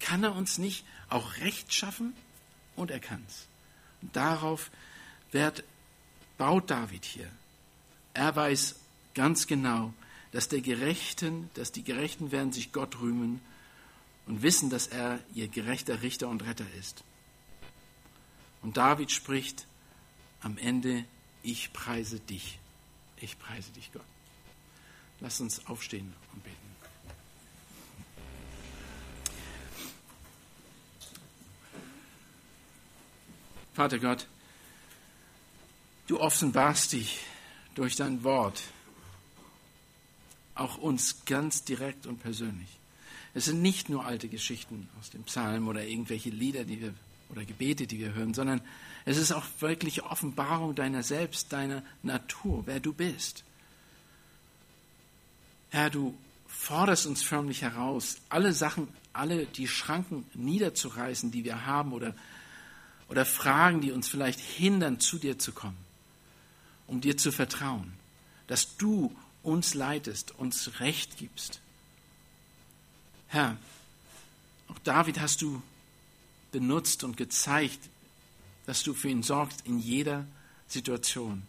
Kann 0.00 0.24
er 0.24 0.34
uns 0.34 0.58
nicht 0.58 0.84
auch 1.08 1.36
Recht 1.38 1.72
schaffen? 1.72 2.14
Und 2.74 2.90
er 2.90 3.00
kann 3.00 3.24
es. 3.28 3.46
Darauf 4.12 4.70
wird, 5.30 5.62
baut 6.36 6.70
David 6.70 7.04
hier. 7.04 7.30
Er 8.14 8.34
weiß 8.34 8.76
ganz 9.14 9.46
genau, 9.46 9.94
dass 10.32 10.48
der 10.48 10.60
Gerechten, 10.60 11.50
dass 11.54 11.72
die 11.72 11.84
Gerechten 11.84 12.32
werden 12.32 12.52
sich 12.52 12.72
Gott 12.72 13.00
rühmen 13.00 13.40
und 14.26 14.42
wissen, 14.42 14.70
dass 14.70 14.86
er 14.86 15.20
ihr 15.34 15.48
gerechter 15.48 16.02
Richter 16.02 16.28
und 16.28 16.44
Retter 16.44 16.66
ist. 16.78 17.04
Und 18.62 18.76
David 18.76 19.10
spricht 19.12 19.66
am 20.40 20.58
Ende, 20.58 21.04
ich 21.42 21.72
preise 21.72 22.18
dich. 22.20 22.58
Ich 23.18 23.38
preise 23.38 23.70
dich, 23.72 23.92
Gott. 23.92 24.02
Lass 25.20 25.40
uns 25.40 25.64
aufstehen 25.66 26.12
und 26.32 26.42
beten. 26.42 26.56
Vater 33.72 33.98
Gott, 33.98 34.26
du 36.06 36.18
offenbarst 36.18 36.92
dich 36.92 37.20
durch 37.74 37.94
dein 37.94 38.24
Wort 38.24 38.62
auch 40.56 40.78
uns 40.78 41.24
ganz 41.24 41.64
direkt 41.64 42.06
und 42.06 42.20
persönlich. 42.20 42.68
Es 43.34 43.44
sind 43.44 43.60
nicht 43.62 43.88
nur 43.88 44.06
alte 44.06 44.28
Geschichten 44.28 44.88
aus 44.98 45.10
dem 45.10 45.24
Psalm 45.24 45.68
oder 45.68 45.84
irgendwelche 45.84 46.30
Lieder, 46.30 46.64
die 46.64 46.80
wir 46.80 46.94
oder 47.28 47.44
Gebete, 47.44 47.86
die 47.86 47.98
wir 47.98 48.14
hören, 48.14 48.34
sondern 48.34 48.60
es 49.04 49.16
ist 49.16 49.32
auch 49.32 49.44
wirklich 49.60 50.02
Offenbarung 50.02 50.74
deiner 50.74 51.02
selbst, 51.02 51.52
deiner 51.52 51.82
Natur, 52.02 52.62
wer 52.66 52.80
du 52.80 52.92
bist. 52.92 53.44
Herr, 55.70 55.90
du 55.90 56.16
forderst 56.46 57.06
uns 57.06 57.22
förmlich 57.22 57.62
heraus, 57.62 58.16
alle 58.28 58.52
Sachen, 58.52 58.88
alle 59.12 59.46
die 59.46 59.68
Schranken 59.68 60.24
niederzureißen, 60.34 61.30
die 61.30 61.44
wir 61.44 61.66
haben 61.66 61.92
oder, 61.92 62.14
oder 63.08 63.24
Fragen, 63.24 63.80
die 63.80 63.92
uns 63.92 64.08
vielleicht 64.08 64.40
hindern, 64.40 65.00
zu 65.00 65.18
dir 65.18 65.38
zu 65.38 65.52
kommen, 65.52 65.76
um 66.86 67.00
dir 67.00 67.16
zu 67.16 67.32
vertrauen, 67.32 67.92
dass 68.46 68.76
du 68.76 69.14
uns 69.46 69.74
leitest, 69.74 70.32
uns 70.38 70.80
Recht 70.80 71.16
gibst. 71.18 71.60
Herr, 73.28 73.56
auch 74.68 74.78
David 74.80 75.20
hast 75.20 75.40
du 75.40 75.62
benutzt 76.50 77.04
und 77.04 77.16
gezeigt, 77.16 77.78
dass 78.66 78.82
du 78.82 78.92
für 78.92 79.08
ihn 79.08 79.22
sorgst 79.22 79.64
in 79.64 79.78
jeder 79.78 80.26
Situation. 80.66 81.42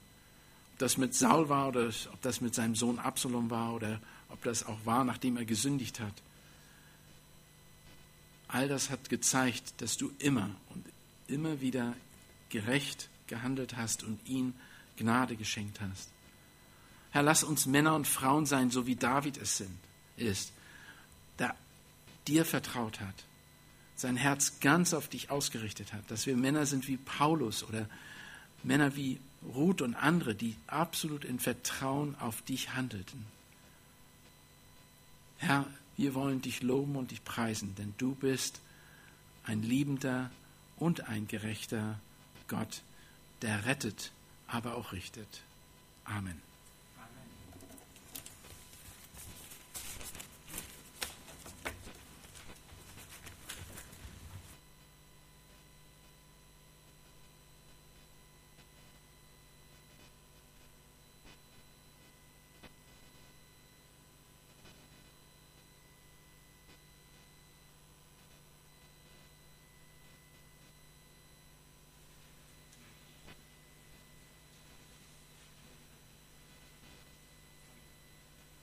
Ob 0.74 0.80
das 0.80 0.98
mit 0.98 1.16
Saul 1.16 1.50
war 1.50 1.70
oder 1.70 1.88
ob 1.88 2.22
das 2.22 2.40
mit 2.40 2.54
seinem 2.54 2.76
Sohn 2.76 3.00
Absalom 3.00 3.50
war 3.50 3.74
oder 3.74 4.00
ob 4.30 4.44
das 4.44 4.64
auch 4.66 4.86
war, 4.86 5.04
nachdem 5.04 5.36
er 5.38 5.46
gesündigt 5.46 6.00
hat. 6.00 6.14
All 8.48 8.68
das 8.68 8.92
hat 8.92 9.10
gezeigt, 9.10 9.74
dass 9.82 9.98
du 9.98 10.12
immer 10.20 10.52
und 10.70 10.86
immer 11.28 11.62
wieder 11.62 11.96
gerecht 12.50 13.10
gehandelt 13.26 13.76
hast 13.76 14.04
und 14.04 14.20
ihm 14.28 14.54
Gnade 14.98 15.36
geschenkt 15.36 15.82
hast. 15.82 16.10
Herr, 17.12 17.24
lass 17.24 17.44
uns 17.44 17.66
Männer 17.66 17.96
und 17.96 18.08
Frauen 18.08 18.46
sein, 18.46 18.70
so 18.70 18.86
wie 18.86 18.96
David 18.96 19.38
es 19.38 19.58
sind, 19.58 19.78
ist, 20.18 20.52
der 21.40 21.56
dir 22.28 22.46
vertraut 22.46 23.00
hat, 23.00 23.16
sein 23.96 24.18
Herz 24.18 24.60
ganz 24.60 24.94
auf 24.94 25.08
dich 25.08 25.32
ausgerichtet 25.32 25.94
hat, 25.94 26.10
dass 26.12 26.26
wir 26.26 26.36
Männer 26.38 26.66
sind 26.66 26.88
wie 26.88 26.98
Paulus 26.98 27.64
oder 27.64 27.88
Männer 28.64 28.96
wie 28.96 29.20
Ruth 29.44 29.82
und 29.82 29.96
andere, 29.96 30.36
die 30.36 30.56
absolut 30.68 31.24
in 31.24 31.40
Vertrauen 31.40 32.16
auf 32.20 32.42
dich 32.42 32.74
handelten. 32.74 33.26
Herr, 35.38 35.66
wir 35.96 36.14
wollen 36.14 36.42
dich 36.42 36.62
loben 36.62 36.96
und 36.96 37.12
dich 37.12 37.24
preisen, 37.24 37.76
denn 37.76 37.94
du 37.98 38.16
bist 38.16 38.60
ein 39.44 39.64
liebender 39.64 40.30
und 40.78 41.08
ein 41.08 41.28
gerechter 41.28 42.00
Gott, 42.48 42.82
der 43.42 43.66
rettet, 43.66 44.12
aber 44.48 44.76
auch 44.76 44.92
richtet. 44.92 45.42
Amen. 46.06 46.47